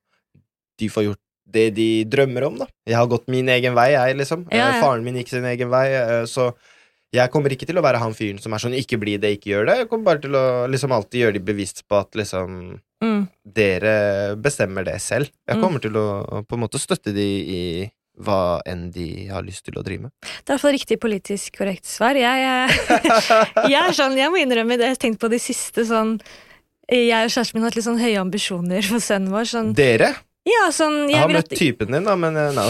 de 0.79 0.87
får 0.89 1.03
gjort 1.09 1.23
det 1.49 1.69
de 1.73 1.87
drømmer 2.05 2.45
om, 2.45 2.57
da. 2.61 2.67
Jeg 2.85 2.95
har 2.99 3.07
gått 3.09 3.27
min 3.27 3.47
egen 3.49 3.73
vei, 3.73 3.91
jeg, 3.95 4.17
liksom. 4.19 4.43
Ja, 4.51 4.67
Eh, 4.69 4.75
ja. 4.75 4.81
Faren 4.83 5.03
min 5.03 5.15
gikk 5.17 5.29
sin 5.29 5.45
egen 5.49 5.69
vei, 5.71 5.87
eh, 5.97 6.25
så 6.29 6.51
jeg 7.11 7.31
kommer 7.33 7.49
ikke 7.49 7.65
til 7.65 7.79
å 7.79 7.81
være 7.81 7.97
han 7.97 8.13
fyren 8.13 8.39
som 8.39 8.53
er 8.53 8.59
sånn 8.61 8.75
'ikke 8.77 8.99
bli 9.01 9.17
det, 9.17 9.31
ikke 9.39 9.49
gjør 9.55 9.65
det'. 9.65 9.77
Jeg 9.77 9.89
kommer 9.89 10.05
bare 10.05 10.21
til 10.21 10.31
å 10.37 10.69
liksom 10.69 10.91
alltid 10.93 11.21
gjøre 11.25 11.33
de 11.33 11.39
bevisst 11.39 11.83
på 11.89 11.99
at 11.99 12.11
liksom 12.13 12.79
Mm. 13.01 13.27
dere 13.51 14.35
bestemmer 14.35 14.83
det 14.85 14.99
selv. 15.01 15.29
Jeg 15.47 15.57
Mm. 15.57 15.61
kommer 15.63 15.79
til 15.81 15.91
å 15.93 16.45
på 16.45 16.53
en 16.53 16.59
måte 16.59 16.77
støtte 16.77 17.13
de 17.13 17.27
i 17.49 17.91
hva 18.21 18.61
enn 18.67 18.91
de 18.91 19.27
har 19.29 19.41
lyst 19.41 19.63
til 19.63 19.73
å 19.79 19.83
drive 19.83 20.01
med. 20.01 20.11
Det 20.21 20.49
er 20.49 20.53
i 20.53 20.57
hvert 20.57 20.61
fall 20.61 20.73
riktig 20.73 20.99
politisk 20.99 21.57
korrekt 21.57 21.85
svar. 21.85 22.13
Jeg, 22.13 22.37
jeg, 22.43 22.69
jeg 23.71 23.89
er 23.89 23.93
sånn, 23.95 24.17
jeg 24.17 24.29
må 24.29 24.37
innrømme 24.37 24.77
det. 24.77 24.85
Jeg 24.85 24.89
har 24.89 24.95
tenkt 24.97 25.19
på 25.19 25.29
de 25.31 25.39
siste 25.39 25.85
sånn 25.87 26.19
Jeg 26.89 27.27
og 27.27 27.33
kjæresten 27.33 27.57
min 27.57 27.63
har 27.63 27.69
hatt 27.69 27.77
litt 27.77 27.85
sånn 27.85 28.01
høye 28.01 28.17
ambisjoner 28.21 28.87
for 28.89 29.03
sønnen 29.03 29.33
vår. 29.33 29.49
Sånn, 29.51 29.73
Dere? 29.77 30.13
ja, 30.49 30.63
sånn, 30.73 31.03
Jeg 31.05 31.13
jeg 31.13 31.21
har 31.21 31.33
møtt 31.35 31.51
at 31.51 31.59
typen 31.59 31.93
din, 31.93 32.07
da, 32.07 32.15
men 32.17 32.37
eh, 32.39 32.49
nei. 32.55 32.65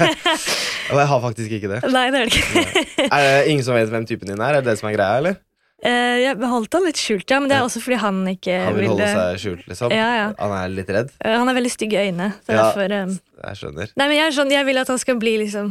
Og 0.90 0.98
jeg 0.98 1.10
har 1.12 1.22
faktisk 1.22 1.54
ikke 1.60 1.70
det. 1.70 1.80
Nei, 1.94 2.06
det 2.10 2.24
er 2.24 2.32
det 2.32 2.40
ikke. 2.40 3.06
Er 3.06 3.26
det 3.26 3.36
ingen 3.52 3.62
som 3.66 3.78
vet 3.78 3.92
hvem 3.92 4.08
typen 4.08 4.32
din 4.32 4.42
er? 4.42 4.58
Er 4.58 4.64
det 4.64 4.72
det 4.72 4.80
som 4.80 4.90
er 4.90 4.96
greia, 4.96 5.20
eller? 5.22 5.38
Jeg 5.82 6.36
beholdt 6.36 6.74
han 6.76 6.84
litt 6.84 6.98
skjult, 7.00 7.24
ja, 7.32 7.38
men 7.40 7.48
det 7.48 7.56
er 7.56 7.64
også 7.64 7.80
fordi 7.80 7.96
han 8.02 8.18
ikke 8.28 8.56
Han 8.66 8.74
vil 8.76 8.88
holde 8.90 9.06
ville 9.06 9.16
seg 9.16 9.38
skjult, 9.40 9.62
liksom? 9.70 9.92
Ja, 9.96 10.08
ja. 10.18 10.26
Han 10.38 10.52
er 10.52 10.68
litt 10.74 10.90
redd? 10.92 11.08
Eh, 11.24 11.32
Han 11.38 11.48
har 11.48 11.56
veldig 11.56 11.72
stygge 11.72 12.02
øyne. 12.04 12.26
Så 12.44 12.52
Ja. 12.52 12.66
derfor 12.68 12.92
um... 13.02 13.14
Jeg 13.40 13.56
skjønner. 13.56 13.88
Nei, 13.96 14.06
men 14.10 14.16
jeg, 14.18 14.32
sånn, 14.36 14.50
jeg 14.52 14.66
vil 14.68 14.76
at 14.82 14.88
han 14.92 14.98
skal 15.00 15.16
bli 15.16 15.30
liksom 15.40 15.70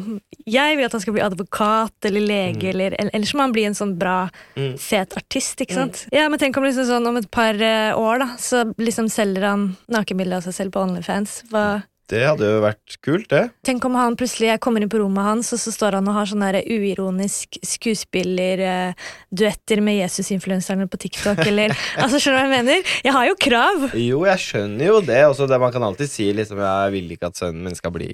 Jeg 0.50 0.78
vil 0.80 0.86
at 0.88 0.92
han 0.98 1.02
skal 1.04 1.14
bli 1.14 1.22
advokat 1.22 2.08
eller 2.10 2.24
lege, 2.26 2.72
eller, 2.72 2.96
eller 2.98 3.12
ellers 3.14 3.34
må 3.38 3.46
han 3.46 3.54
bli 3.54 3.66
en 3.70 3.78
sånn 3.78 3.94
bra, 4.02 4.30
Mm. 4.58 4.74
fet 4.82 5.14
artist, 5.16 5.62
ikke 5.62 5.76
sant? 5.78 6.08
Ja, 6.12 6.26
men 6.30 6.40
tenk 6.42 6.58
om 6.58 6.64
liksom 6.66 6.88
sånn 6.90 7.06
om 7.08 7.18
et 7.22 7.30
par 7.30 7.54
eh, 7.54 7.94
år, 7.94 8.20
da, 8.26 8.30
så 8.42 8.64
liksom 8.82 9.08
selger 9.14 9.46
han 9.46 9.78
nakenbilder 9.88 10.38
av 10.42 10.48
seg 10.50 10.54
selv 10.58 10.72
på 10.74 10.82
OnlyFans. 10.82 11.44
Hva 11.54 11.84
Det 12.10 12.24
hadde 12.26 12.48
jo 12.50 12.62
vært 12.64 12.96
kult, 13.06 13.28
det. 13.30 13.44
Tenk 13.68 13.84
om 13.86 13.94
han 14.00 14.16
plutselig 14.18 14.48
jeg 14.50 14.62
kommer 14.64 14.82
inn 14.82 14.90
på 14.90 14.98
rommet 15.02 15.26
hans, 15.28 15.52
og 15.54 15.60
så 15.62 15.70
står 15.76 15.94
han 16.00 16.08
og 16.10 16.16
har 16.18 16.26
sånn 16.30 16.42
der 16.42 16.58
uironisk 16.66 17.60
skuespillerduetter 17.62 19.82
med 19.86 20.00
Jesus-influenserne 20.00 20.88
på 20.90 20.98
TikTok, 21.06 21.40
eller 21.46 21.70
Altså, 22.02 22.18
skjønner 22.22 22.40
du 22.40 22.40
hva 22.40 22.46
jeg 22.58 22.66
mener? 22.66 22.80
Jeg 23.06 23.14
har 23.16 23.26
jo 23.30 23.36
krav! 23.46 23.78
Jo, 24.00 24.20
jeg 24.26 24.40
skjønner 24.44 24.86
jo 24.90 24.98
det. 25.06 25.20
Også 25.30 25.48
det 25.50 25.60
man 25.62 25.74
kan 25.76 25.84
alltid 25.86 26.10
si 26.12 26.26
liksom 26.36 26.58
Jeg 26.64 26.94
vil 26.96 27.12
ikke 27.16 27.30
at 27.30 27.38
sønnen 27.40 27.64
min 27.68 27.78
skal 27.78 27.94
bli 27.96 28.10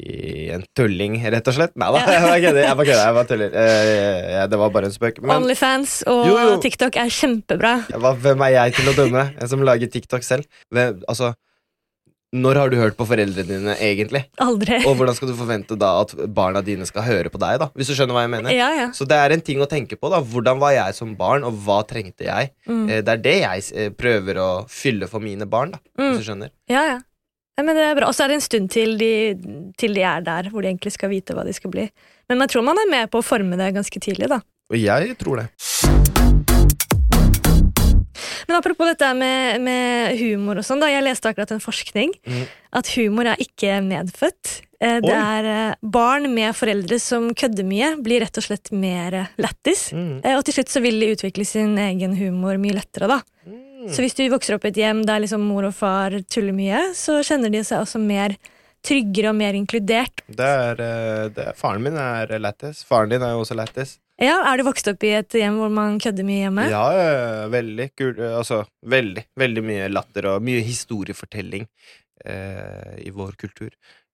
en 0.56 0.64
tulling, 0.78 1.14
rett 1.32 1.48
og 1.52 1.56
slett. 1.58 1.74
Nei 1.80 1.90
da, 1.96 2.00
jeg 2.04 2.24
bare 2.26 2.42
kødder. 2.44 2.62
Jeg 2.66 2.76
bare 2.82 2.90
kødder, 2.90 3.06
jeg 3.06 3.18
bare 3.20 3.30
tuller. 3.32 3.52
Eh, 3.64 4.20
ja, 4.36 4.44
det 4.52 4.58
var 4.62 4.70
bare 4.76 4.88
en 4.92 4.96
spøk. 4.96 5.16
Men 5.24 5.38
Onlyfans 5.40 5.92
og 6.12 6.22
Jo, 6.30 6.36
jo. 6.42 6.52
TikTok 6.66 6.94
er 7.02 7.10
kjempebra. 7.14 7.74
hva, 7.96 8.12
hvem 8.26 8.40
er 8.50 8.54
jeg 8.60 8.78
til 8.80 8.92
å 8.92 8.98
dømme? 8.98 9.24
Jeg 9.40 9.48
som 9.56 9.66
lager 9.66 9.88
TikTok 9.96 10.24
selv. 10.26 10.46
Hvem, 10.74 11.02
altså 11.12 11.28
Når 12.36 12.58
har 12.60 12.72
du 12.74 12.76
hørt 12.80 12.98
på 13.00 13.06
foreldrene 13.08 13.48
dine, 13.48 13.76
egentlig? 13.80 14.26
Aldri. 14.44 14.82
Og 14.90 14.98
hvordan 15.00 15.16
skal 15.16 15.30
du 15.32 15.36
forvente 15.40 15.78
da 15.80 15.94
at 16.04 16.12
barna 16.36 16.62
dine 16.66 16.86
skal 16.90 17.06
høre 17.08 17.32
på 17.32 17.40
deg, 17.42 17.60
da? 17.62 17.70
Hvis 17.78 17.88
du 17.92 17.96
skjønner 17.96 18.18
hva 18.18 18.26
jeg 18.26 18.34
mener? 18.36 18.52
Ja, 18.56 18.70
ja. 18.76 18.88
Så 18.96 19.08
det 19.08 19.16
er 19.22 19.36
en 19.36 19.44
ting 19.46 19.62
å 19.64 19.70
tenke 19.72 19.96
på. 20.00 20.12
da 20.12 20.20
Hvordan 20.22 20.60
var 20.60 20.76
jeg 20.76 20.98
som 20.98 21.16
barn, 21.20 21.46
og 21.48 21.56
hva 21.66 21.80
trengte 21.88 22.28
jeg? 22.28 22.52
Mm. 22.68 22.86
Eh, 22.90 23.02
Det 23.06 23.14
er 23.16 23.22
det 23.24 23.36
jeg 23.40 23.66
eh, 23.74 23.90
prøver 23.96 24.40
å 24.44 24.50
fylle 24.70 25.08
for 25.12 25.24
mine 25.24 25.48
barn. 25.48 25.72
da 25.78 25.80
Mm. 25.96 26.10
Hvis 26.12 26.26
du 26.26 26.32
skjønner 26.32 26.50
Ja, 26.68 26.84
ja. 26.94 27.00
Men 27.58 27.72
det 27.78 27.86
er 27.88 27.96
bra. 27.96 28.10
Og 28.12 28.16
så 28.18 28.26
er 28.26 28.34
det 28.34 28.36
en 28.42 28.44
stund 28.44 28.70
til 28.74 28.98
de, 29.00 29.12
til 29.80 29.94
de 29.96 30.02
er 30.04 30.20
der 30.26 30.50
hvor 30.52 30.62
de 30.62 30.68
egentlig 30.74 30.92
skal 30.92 31.10
vite 31.14 31.32
hva 31.38 31.46
de 31.48 31.54
skal 31.56 31.72
bli. 31.72 31.86
Men 32.28 32.42
jeg 32.44 32.52
tror 32.52 32.66
man 32.68 32.82
er 32.82 32.90
med 32.92 33.12
på 33.14 33.22
å 33.22 33.24
forme 33.24 33.56
det 33.56 33.70
ganske 33.78 34.02
tidlig, 34.04 34.28
da. 34.28 34.42
Og 34.74 34.76
jeg 34.82 35.14
tror 35.22 35.40
det. 35.40 35.46
Men 38.48 38.58
apropos 38.60 38.88
dette 38.90 39.10
med, 39.18 39.62
med 39.66 40.20
humor 40.20 40.62
og 40.62 40.68
sånn, 40.68 40.82
da. 40.84 40.92
Jeg 40.92 41.06
leste 41.06 41.32
akkurat 41.32 41.52
en 41.56 41.64
forskning. 41.64 42.14
Mm. 42.28 42.46
At 42.76 42.92
humor 42.96 43.32
er 43.32 43.42
ikke 43.42 43.80
medfødt. 43.86 44.62
Eh, 44.80 45.00
Det 45.02 45.12
Oi. 45.12 45.20
er 45.20 45.50
eh, 45.52 45.76
barn 45.82 46.28
med 46.34 46.56
foreldre 46.58 47.00
som 47.02 47.30
kødder 47.34 47.66
mye, 47.68 47.94
blir 48.04 48.22
rett 48.26 48.38
og 48.38 48.46
slett 48.48 48.72
mer 48.76 49.14
eh, 49.22 49.32
lættis. 49.42 49.88
Mm. 49.96 50.20
Og 50.36 50.44
til 50.46 50.60
slutt 50.60 50.74
så 50.74 50.84
vil 50.84 51.00
de 51.02 51.14
utvikle 51.16 51.46
sin 51.48 51.78
egen 51.80 52.18
humor 52.20 52.60
mye 52.62 52.78
lettere, 52.78 53.10
da. 53.12 53.22
Mm. 53.48 53.88
Så 53.94 54.02
hvis 54.02 54.18
du 54.18 54.26
vokser 54.34 54.58
opp 54.58 54.66
i 54.66 54.72
et 54.74 54.82
hjem 54.82 55.04
der 55.06 55.22
liksom 55.24 55.44
mor 55.46 55.68
og 55.68 55.76
far 55.78 56.16
tuller 56.32 56.56
mye, 56.58 56.88
så 56.98 57.20
kjenner 57.26 57.54
de 57.54 57.62
seg 57.64 57.84
også 57.84 58.02
mer 58.02 58.34
tryggere 58.86 59.32
og 59.34 59.38
mer 59.40 59.58
inkludert. 59.58 60.22
Det 60.30 60.46
er, 60.46 60.82
eh, 60.86 61.28
det 61.36 61.48
er, 61.50 61.54
faren 61.58 61.84
min 61.86 61.98
er 62.00 62.32
lættis. 62.40 62.84
Faren 62.88 63.10
din 63.14 63.26
er 63.26 63.34
jo 63.36 63.44
også 63.44 63.58
lættis. 63.58 63.98
Ja, 64.22 64.38
Er 64.48 64.58
du 64.58 64.64
vokst 64.64 64.88
opp 64.88 65.04
i 65.04 65.10
et 65.18 65.34
hjem 65.36 65.58
hvor 65.60 65.72
man 65.76 65.98
kødder 66.00 66.24
mye 66.24 66.46
hjemme? 66.46 66.70
Ja, 66.72 66.86
veldig 67.52 67.90
kul. 68.00 68.14
eh, 68.20 68.38
Altså, 68.38 68.62
veldig, 68.86 69.26
veldig 69.36 69.64
mye 69.68 69.90
latter 69.92 70.30
og 70.36 70.42
mye 70.48 70.62
historiefortelling 70.64 71.66
eh, 72.26 72.96
i 73.04 73.12
vår 73.12 73.36
kultur. 73.42 73.72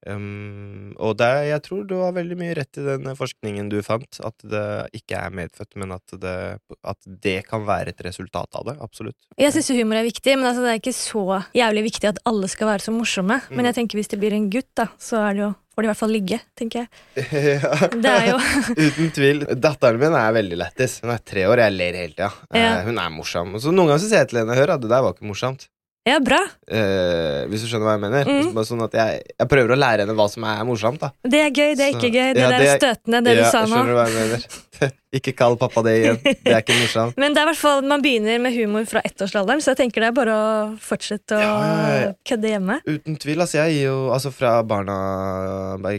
Um, 0.09 0.95
og 0.97 1.19
det, 1.19 1.29
jeg 1.51 1.61
tror 1.67 1.83
du 1.85 1.93
har 1.99 2.15
veldig 2.15 2.37
mye 2.39 2.55
rett 2.57 2.79
i 2.81 2.85
den 2.85 3.11
forskningen 3.17 3.69
du 3.69 3.77
fant, 3.85 4.17
at 4.25 4.45
det 4.49 4.65
ikke 4.97 5.19
er 5.19 5.35
medfødt, 5.37 5.75
men 5.77 5.93
at 5.93 6.15
det, 6.23 6.37
at 6.81 7.09
det 7.25 7.37
kan 7.49 7.67
være 7.67 7.93
et 7.93 8.01
resultat 8.07 8.57
av 8.57 8.65
det. 8.71 8.77
Absolutt. 8.81 9.17
Jeg 9.37 9.53
syns 9.53 9.69
humor 9.77 9.99
er 9.99 10.07
viktig, 10.07 10.37
men 10.39 10.49
altså, 10.49 10.65
det 10.65 10.71
er 10.73 10.81
ikke 10.81 10.95
så 10.97 11.41
jævlig 11.57 11.85
viktig 11.91 12.09
at 12.09 12.21
alle 12.29 12.49
skal 12.51 12.71
være 12.73 12.87
så 12.87 12.93
morsomme. 12.95 13.41
Mm. 13.45 13.57
Men 13.57 13.69
jeg 13.69 13.77
tenker 13.77 14.01
hvis 14.01 14.09
det 14.13 14.21
blir 14.21 14.37
en 14.37 14.49
gutt, 14.53 14.71
da, 14.79 14.87
så 15.01 15.21
er 15.21 15.37
det 15.37 15.43
jo, 15.45 15.51
får 15.75 15.85
de 15.85 15.87
i 15.87 15.91
hvert 15.91 16.01
fall 16.01 16.15
ligge, 16.15 16.39
tenker 16.57 16.81
jeg. 16.81 16.89
ja. 17.61 17.91
Det 17.93 18.15
er 18.15 18.29
jo 18.31 18.39
Uten 18.87 19.13
tvil. 19.15 19.45
Datteren 19.53 20.01
min 20.01 20.17
er 20.17 20.33
veldig 20.39 20.59
lættis. 20.63 20.97
Hun 21.05 21.13
er 21.13 21.21
tre 21.21 21.45
år, 21.51 21.61
jeg 21.67 21.77
ler 21.77 21.99
hele 22.01 22.15
tida. 22.15 22.31
Ja. 22.49 22.79
Eh, 22.79 22.87
hun 22.89 22.97
er 22.97 23.13
morsom. 23.13 23.53
Så 23.61 23.69
noen 23.69 23.93
ganger 23.93 24.01
så 24.01 24.09
sier 24.09 24.25
jeg 24.25 24.33
til 24.33 24.41
henne 24.41 24.57
Hør, 24.57 24.75
det 24.81 24.89
der 24.89 25.05
var 25.05 25.13
ikke 25.13 25.29
morsomt. 25.29 25.69
Ja, 26.01 26.15
bra. 26.17 26.39
Uh, 26.65 27.45
hvis 27.51 27.61
du 27.61 27.67
skjønner 27.69 27.85
hva 27.85 27.91
jeg 27.93 28.01
mener. 28.01 28.25
Mm. 28.25 28.47
Bare 28.55 28.65
sånn 28.65 28.79
at 28.81 28.95
jeg, 28.97 29.19
jeg 29.37 29.47
prøver 29.51 29.75
å 29.75 29.77
lære 29.77 30.01
henne 30.01 30.15
hva 30.17 30.25
som 30.33 30.45
er 30.49 30.63
morsomt. 30.65 30.97
da 31.03 31.11
Det 31.21 31.41
er 31.43 31.51
gøy, 31.53 31.75
det 31.77 31.85
er 31.85 31.91
ikke 31.93 32.09
gøy. 32.09 32.31
Det 32.33 32.41
Ja, 32.41 32.47
der 32.49 32.63
det 32.63 32.69
er 32.71 32.79
støtende, 32.81 33.19
det 33.27 33.35
du 33.37 33.41
sa 33.45 33.61
nå. 33.67 33.75
skjønner 33.75 33.97
hva 33.99 34.05
jeg 34.09 34.15
mener. 34.17 34.45
ikke 35.19 35.33
kall 35.37 35.57
pappa 35.61 35.83
det 35.85 35.93
igjen. 35.99 36.17
Det 36.25 36.55
er 36.55 36.63
ikke 36.63 36.77
morsomt. 36.79 37.17
Men 37.21 37.35
det 37.35 37.43
er 37.43 37.45
i 37.45 37.49
hvert 37.51 37.61
fall, 37.61 37.83
man 37.91 38.01
begynner 38.01 38.41
med 38.41 38.55
humor 38.57 38.87
fra 38.89 39.03
ettårsalderen, 39.05 39.61
så 39.61 39.75
jeg 39.75 39.81
tenker 39.83 40.01
det 40.01 40.09
er 40.09 40.15
bare 40.17 40.37
å 40.39 40.47
fortsette 40.81 41.37
å 41.37 41.43
Ja, 41.43 41.51
ja, 41.69 41.99
ja. 42.07 42.09
kødde 42.31 42.49
hjemme. 42.55 42.79
Uten 42.89 43.19
tvil. 43.21 43.43
altså 43.45 43.59
Jeg 43.61 43.75
gir 43.77 43.85
jo 43.91 43.99
Altså 44.15 44.31
Fra 44.33 44.55
barna 44.65 44.97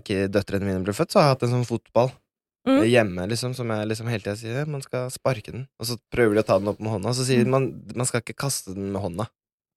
ikke 0.00 0.26
døtrene 0.35 0.66
mine 0.66 0.82
ble 0.82 0.97
født, 0.99 1.14
så 1.14 1.21
har 1.23 1.28
jeg 1.30 1.37
hatt 1.37 1.47
en 1.49 1.54
sånn 1.61 1.68
fotball 1.68 2.11
Mm. 2.62 2.85
hjemme 2.87 3.25
liksom 3.26 3.56
som 3.59 3.66
jeg 3.75 3.88
liksom 3.90 4.06
hele 4.06 4.23
tida 4.23 4.37
sier 4.38 4.68
man 4.71 4.85
skal 4.85 5.09
sparke 5.11 5.50
den. 5.50 5.64
Og 5.82 5.87
så 5.88 5.97
prøver 6.14 6.37
de 6.38 6.42
å 6.44 6.47
ta 6.47 6.61
den 6.61 6.71
opp 6.71 6.78
med 6.78 6.92
hånda, 6.92 7.11
så 7.11 7.25
sier 7.26 7.42
de 7.42 7.50
man, 7.50 7.64
man 7.99 8.06
skal 8.06 8.23
ikke 8.23 8.37
kaste 8.38 8.71
den 8.76 8.92
med 8.94 9.02
hånda. 9.02 9.26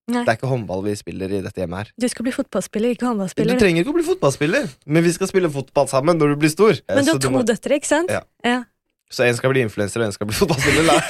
Nei. 0.07 0.21
Det 0.21 0.29
er 0.29 0.38
ikke 0.38 0.50
håndball 0.51 0.83
vi 0.85 0.93
spiller 1.00 1.31
i 1.33 1.41
dette 1.41 1.57
hjemmet 1.63 1.79
her. 1.81 1.88
Du 1.97 2.05
skal 2.12 2.27
bli 2.27 2.33
fotballspiller, 2.35 2.93
ikke 2.93 3.07
håndballspiller. 3.09 3.57
Du 3.57 3.63
trenger 3.63 3.81
ikke 3.81 3.89
å 3.89 3.97
bli 3.97 4.05
fotballspiller, 4.05 4.67
men 4.85 5.03
vi 5.07 5.12
skal 5.15 5.31
spille 5.31 5.50
fotball 5.50 5.88
sammen 5.89 6.19
når 6.21 6.35
du 6.35 6.41
blir 6.43 6.51
stor. 6.53 6.77
Eh, 6.77 6.95
Men 7.00 7.05
du 7.07 7.12
har 7.15 7.19
to 7.24 7.31
må- 7.33 7.41
døtre, 7.45 7.79
ikke 7.81 7.89
sant? 7.89 8.12
Ja. 8.13 8.21
Ja. 8.45 8.63
Så 9.09 9.21
en 9.25 9.35
skal 9.38 9.50
bli 9.53 9.62
influenser, 9.62 10.01
og 10.01 10.05
en 10.07 10.13
skal 10.13 10.27
bli 10.29 10.35
fotballspiller. 10.41 11.01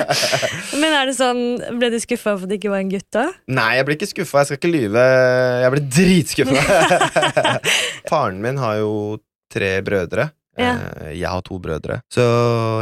Men 0.80 0.92
er 0.96 1.06
det 1.10 1.16
sånn, 1.20 1.42
ble 1.80 1.90
du 1.92 1.98
skuffa 2.00 2.34
for 2.38 2.44
at 2.44 2.48
det 2.52 2.58
ikke 2.60 2.72
var 2.72 2.80
en 2.84 2.90
gutt 2.92 3.08
da? 3.12 3.26
Nei, 3.52 3.68
jeg 3.76 3.84
ble 3.88 3.96
ikke 3.98 4.08
skuffa. 4.14 4.42
Jeg 4.44 4.50
skal 4.50 4.60
ikke 4.62 4.72
lyve. 4.72 5.04
Jeg 5.64 5.74
ble 5.76 5.84
dritskuffa. 5.98 7.60
Faren 8.08 8.40
min 8.44 8.60
har 8.60 8.80
jo 8.80 8.92
tre 9.52 9.74
brødre. 9.84 10.30
Ja. 10.58 10.72
Eh, 11.06 11.12
Jeg 11.18 11.28
har 11.30 11.40
to 11.46 11.58
brødre. 11.62 12.00
Så 12.12 12.22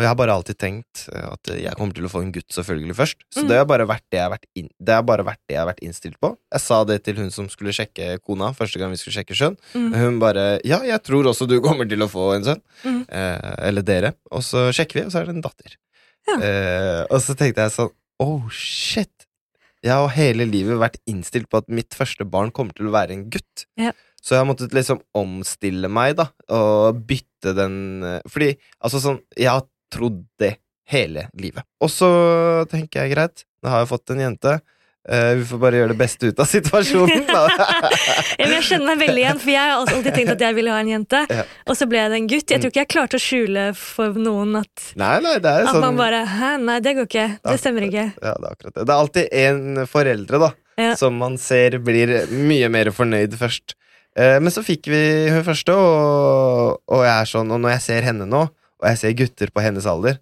jeg 0.00 0.08
har 0.08 0.14
bare 0.16 0.32
alltid 0.32 0.56
tenkt 0.58 1.08
eh, 1.12 1.26
at 1.32 1.50
jeg 1.60 1.74
kommer 1.76 1.94
til 1.94 2.04
å 2.08 2.10
få 2.12 2.22
en 2.24 2.32
gutt 2.32 2.48
selvfølgelig 2.56 2.96
først. 2.96 3.16
Så 3.34 3.42
Mm. 3.44 3.48
det 3.48 3.56
har 3.58 3.66
bare 3.66 3.86
vært 3.86 4.02
det 4.10 4.18
jeg 4.18 4.24
har 4.24 4.30
vært, 4.32 4.46
inn, 4.56 4.68
det 4.80 4.94
har 4.94 5.02
bare 5.02 5.24
vært 5.24 5.40
det 5.48 5.54
jeg 5.54 5.60
har 5.60 5.68
vært 5.70 5.82
innstilt 5.84 6.18
på. 6.20 6.36
Jeg 6.52 6.60
sa 6.60 6.84
det 6.84 7.02
til 7.04 7.16
hun 7.16 7.30
som 7.30 7.48
skulle 7.48 7.72
sjekke 7.76 8.18
kona 8.24 8.52
første 8.56 8.78
gang 8.80 8.90
vi 8.90 8.96
skulle 8.96 9.16
sjekke 9.20 9.36
skjønn. 9.36 9.56
Mm. 9.74 9.92
Hun 9.94 10.18
bare 10.18 10.60
'Ja, 10.64 10.80
jeg 10.82 11.02
tror 11.04 11.24
også 11.28 11.46
du 11.46 11.60
kommer 11.60 11.88
til 11.88 11.98
å 12.00 12.08
få 12.08 12.34
en 12.36 12.42
sønn'. 12.44 12.62
Mm. 12.84 13.04
Eh, 13.08 13.54
eller 13.68 13.82
dere. 13.82 14.14
Og 14.32 14.40
så 14.42 14.72
sjekker 14.72 14.94
vi, 14.94 15.02
og 15.06 15.12
så 15.12 15.20
er 15.20 15.26
det 15.26 15.34
en 15.36 15.42
datter. 15.42 15.76
Ja. 16.26 16.36
Eh, 16.40 17.06
og 17.10 17.20
så 17.20 17.36
tenkte 17.36 17.62
jeg 17.62 17.70
sånn 17.72 17.90
Oh, 18.18 18.48
shit! 18.48 19.10
Jeg 19.84 19.92
har 19.92 20.08
hele 20.08 20.46
livet 20.50 20.78
vært 20.80 20.96
innstilt 21.06 21.48
på 21.50 21.58
at 21.58 21.68
mitt 21.68 21.90
første 21.90 22.24
barn 22.28 22.50
kommer 22.50 22.72
til 22.74 22.86
å 22.88 22.90
være 22.90 23.10
en 23.12 23.28
gutt. 23.30 23.66
Ja. 23.76 23.92
Så 24.26 24.34
jeg 24.34 24.42
har 24.42 24.48
måttet 24.48 24.74
liksom 24.74 24.98
omstille 25.14 25.90
meg, 25.92 26.16
da, 26.18 26.30
og 26.50 27.02
bytte 27.06 27.52
den 27.54 27.76
eh, 28.02 28.22
Fordi, 28.26 28.56
altså 28.82 28.98
sånn 28.98 29.20
Jeg 29.38 29.52
har 29.52 29.66
trodd 29.92 30.24
det 30.42 30.56
hele 30.90 31.28
livet. 31.38 31.66
Og 31.82 31.90
så 31.90 32.08
tenker 32.70 33.04
jeg 33.04 33.14
greit, 33.14 33.44
nå 33.62 33.70
har 33.70 33.84
jeg 33.84 33.90
fått 33.90 34.12
en 34.14 34.22
jente. 34.22 34.56
Uh, 35.06 35.38
vi 35.38 35.44
får 35.46 35.58
bare 35.62 35.78
gjøre 35.78 35.92
det 35.92 35.98
beste 36.00 36.30
ut 36.30 36.40
av 36.42 36.48
situasjonen. 36.50 37.26
Da. 37.28 37.44
Ja, 38.36 38.44
men 38.44 38.56
jeg 38.58 38.66
kjenner 38.66 38.88
meg 38.90 39.00
veldig 39.06 39.22
igjen, 39.22 39.38
for 39.40 39.50
jeg 39.52 39.62
har 39.62 39.72
alltid 39.80 40.08
tenkt 40.18 40.32
at 40.34 40.42
jeg 40.44 40.56
ville 40.58 40.74
ha 40.74 40.80
en 40.82 40.90
jente. 40.90 41.20
Ja. 41.30 41.44
Og 41.66 41.78
så 41.78 41.86
ble 41.90 42.02
det 42.10 42.18
en 42.18 42.26
gutt. 42.30 42.50
Jeg 42.52 42.62
tror 42.62 42.72
ikke 42.72 42.82
jeg 42.82 42.90
klarte 42.92 43.18
å 43.18 43.22
skjule 43.22 43.64
for 43.78 44.18
noen 44.20 44.58
at, 44.60 44.90
nei, 44.98 45.14
nei, 45.24 45.36
det 45.42 45.54
at 45.62 45.70
sånn 45.70 45.82
man 45.86 45.98
bare 45.98 46.20
Hæ, 46.26 46.50
nei, 46.66 46.76
det 46.84 46.96
går 46.98 47.08
ikke. 47.08 47.26
Det 47.46 47.56
stemmer 47.62 47.86
ikke. 47.86 48.06
Ja, 48.18 48.34
det 48.34 48.50
er 48.50 48.58
akkurat 48.58 48.74
det. 48.74 48.84
Det 48.84 48.94
er 48.94 48.98
alltid 48.98 49.34
en 49.46 49.82
foreldre 49.90 50.42
da 50.42 50.52
som 51.00 51.16
man 51.16 51.38
ser 51.40 51.78
blir 51.80 52.12
mye 52.36 52.68
mer 52.72 52.90
fornøyd 52.94 53.38
først. 53.40 53.76
Eh, 54.16 54.38
men 54.40 54.52
så 54.52 54.64
fikk 54.64 54.88
vi 54.88 55.00
hun 55.32 55.44
første, 55.44 55.74
og, 55.76 56.78
og 56.88 57.02
jeg 57.04 57.12
er 57.12 57.28
sånn 57.28 57.50
Og 57.52 57.60
når 57.60 57.74
jeg 57.74 57.82
ser 57.84 58.06
henne 58.08 58.24
nå, 58.28 58.46
og 58.48 58.88
jeg 58.88 59.00
ser 59.02 59.16
gutter 59.18 59.52
på 59.52 59.64
hennes 59.64 59.88
alder, 59.88 60.16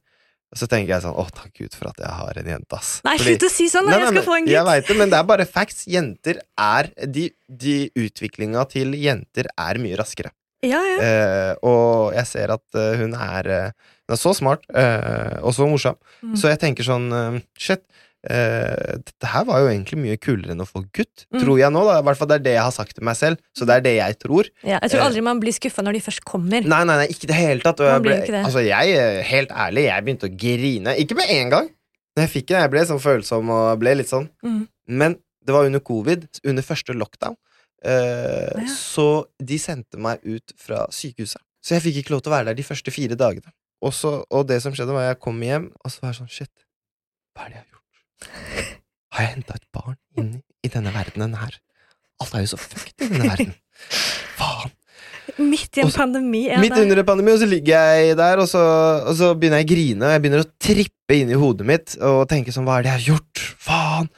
så 0.54 0.68
tenker 0.70 0.94
jeg 0.94 1.04
sånn 1.04 1.16
Å, 1.18 1.24
takk 1.34 1.52
Gud 1.58 1.74
for 1.74 1.90
at 1.90 2.00
jeg 2.02 2.14
har 2.18 2.40
en 2.40 2.50
jente, 2.54 2.78
ass. 2.78 2.92
Nei, 3.06 3.16
slutt 3.22 3.46
å 3.46 3.50
si 3.52 3.66
sånn! 3.70 3.88
Nei, 3.90 3.98
Jeg 4.02 4.12
skal 4.14 4.26
få 4.26 4.38
en 4.38 4.46
gutt. 4.46 4.54
Jeg 4.54 4.68
veit 4.68 4.82
vet 4.82 4.92
det, 4.92 4.98
men 5.00 5.12
det 5.12 5.18
er 5.18 5.28
bare 5.30 5.46
facts. 5.50 5.84
Jenter 5.90 6.40
er 6.58 6.90
De, 7.10 7.28
de 7.48 7.76
utviklinga 8.04 8.66
til 8.70 8.94
jenter 8.98 9.50
er 9.50 9.82
mye 9.82 9.98
raskere. 9.98 10.34
Ja, 10.64 10.80
ja. 10.80 10.98
Eh, 11.04 11.52
og 11.66 12.14
jeg 12.16 12.30
ser 12.30 12.54
at 12.54 12.78
eh, 12.78 12.94
hun 13.02 13.12
er 13.18 13.50
eh, 13.52 13.90
Hun 14.06 14.14
er 14.16 14.20
så 14.20 14.32
smart 14.36 14.64
eh, 14.72 15.36
og 15.42 15.52
så 15.56 15.66
morsom. 15.68 15.98
Mm. 16.22 16.36
Så 16.40 16.52
jeg 16.52 16.62
tenker 16.62 16.86
sånn 16.86 17.10
Shit. 17.58 17.84
Eh, 18.30 18.96
dette 19.04 19.26
her 19.30 19.44
var 19.44 19.60
jo 19.60 19.68
egentlig 19.68 19.98
mye 20.00 20.16
kulere 20.20 20.54
enn 20.54 20.62
å 20.64 20.66
få 20.68 20.82
gutt, 20.96 21.26
Mm. 21.32 21.40
tror 21.42 21.58
jeg 21.60 21.70
nå. 21.72 21.84
da 21.84 21.98
I 21.98 22.02
hvert 22.06 22.16
fall 22.18 22.28
Det 22.28 22.36
er 22.40 22.44
det 22.44 22.54
jeg 22.54 22.62
har 22.64 22.72
sagt 22.72 22.94
til 22.96 23.04
meg 23.04 23.16
selv. 23.16 23.38
Så 23.56 23.66
det 23.68 23.76
er 23.76 23.80
det 23.84 23.94
jeg 23.96 24.18
tror. 24.18 24.48
ja. 24.64 24.78
Jeg 24.82 24.90
tror 24.90 25.00
aldri 25.00 25.18
aldri 25.20 25.22
man 25.28 25.40
blir 25.40 25.52
skuffa 25.52 25.82
når 25.84 25.92
de 25.98 26.00
først 26.00 26.24
kommer. 26.24 26.64
Nei, 26.64 26.84
nei, 26.84 26.96
nei, 26.96 27.06
ikke 27.12 27.26
det 27.30 27.36
hele 27.38 27.60
tatt. 27.60 27.78
Jeg, 27.84 28.02
ble, 28.02 28.16
det. 28.26 28.44
altså, 28.44 28.62
jeg, 28.64 28.96
eh, 28.96 29.22
helt 29.22 29.50
ærlig, 29.50 29.84
jeg 29.90 30.04
begynte 30.04 30.28
å 30.30 30.36
grine. 30.36 30.96
Ikke 30.98 31.16
med 31.16 31.30
en 31.30 31.50
gang. 31.50 31.68
Når 32.16 32.22
jeg 32.26 32.30
fikk 32.30 32.46
det, 32.48 32.56
jeg 32.62 32.70
ble 32.70 32.84
sånn 32.86 33.00
følsom 33.02 33.50
og 33.50 33.78
ble 33.80 33.94
litt 33.98 34.08
sånn. 34.08 34.28
Mm. 34.44 34.68
Men 34.88 35.16
det 35.44 35.52
var 35.52 35.66
under 35.66 35.80
covid, 35.80 36.28
under 36.44 36.62
første 36.62 36.94
lockdown. 36.94 37.36
uh, 37.84 38.54
Ja. 38.62 38.66
Så 38.70 39.26
de 39.42 39.58
sendte 39.58 39.98
meg 39.98 40.20
ut 40.24 40.52
fra 40.56 40.86
sykehuset. 40.90 41.42
Så 41.64 41.74
jeg 41.76 41.82
fikk 41.82 41.96
ikke 42.04 42.10
lov 42.14 42.22
til 42.22 42.32
å 42.32 42.36
være 42.36 42.46
der 42.52 42.54
de 42.54 42.62
første 42.62 42.90
fire 42.92 43.16
dagene. 43.16 43.50
Og, 43.84 43.92
så, 43.92 44.24
og 44.30 44.46
det 44.48 44.62
som 44.62 44.72
skjedde, 44.72 44.92
var 44.94 45.10
at 45.10 45.16
jeg 45.16 45.20
kom 45.24 45.40
hjem, 45.44 45.66
og 45.84 45.90
så 45.92 46.00
var 46.00 46.12
jeg 46.12 46.20
sånn 46.22 46.30
Shit, 46.32 46.50
hva 47.36 47.44
er 47.44 47.48
det 47.50 47.56
jeg 47.58 47.64
har 47.64 47.70
gjort? 47.74 47.83
Har 49.14 49.22
jeg 49.26 49.34
henta 49.36 49.54
et 49.58 49.66
barn 49.74 49.96
inn 50.18 50.32
i 50.64 50.70
denne 50.72 50.92
verdenen 50.94 51.36
her? 51.38 51.58
Alt 52.22 52.34
er 52.34 52.44
jo 52.46 52.52
så 52.54 52.58
fucked 52.60 53.04
i 53.04 53.10
denne 53.10 53.28
verden. 53.30 53.54
Faen. 54.38 54.72
Midt 55.38 55.78
i 55.78 55.80
en 55.82 55.86
Og 55.88 55.92
så- 55.94 55.98
pandemi. 56.02 56.44
Er 56.52 56.60
Midt 56.62 56.76
under 56.78 56.98
en 57.00 57.06
pandemi, 57.08 57.32
og 57.32 57.40
så 57.40 57.48
ligger 57.48 57.74
jeg 57.96 58.16
der, 58.16 58.38
og 58.38 58.48
så, 58.50 58.60
og 59.08 59.14
så 59.18 59.32
begynner 59.38 59.62
jeg 59.62 59.66
å 59.66 59.72
grine, 59.72 60.04
og 60.06 60.12
jeg 60.14 60.22
begynner 60.22 60.44
å 60.44 60.50
trippe 60.60 61.16
inn 61.18 61.30
i 61.32 61.38
hodet 61.40 61.66
mitt 61.66 61.96
og 62.00 62.28
tenke 62.30 62.52
sånn 62.54 62.66
Hva 62.68 62.78
er 62.78 62.82
det 62.86 62.92
jeg 62.92 63.00
har 63.00 63.08
gjort? 63.14 63.44
Faen! 63.64 64.10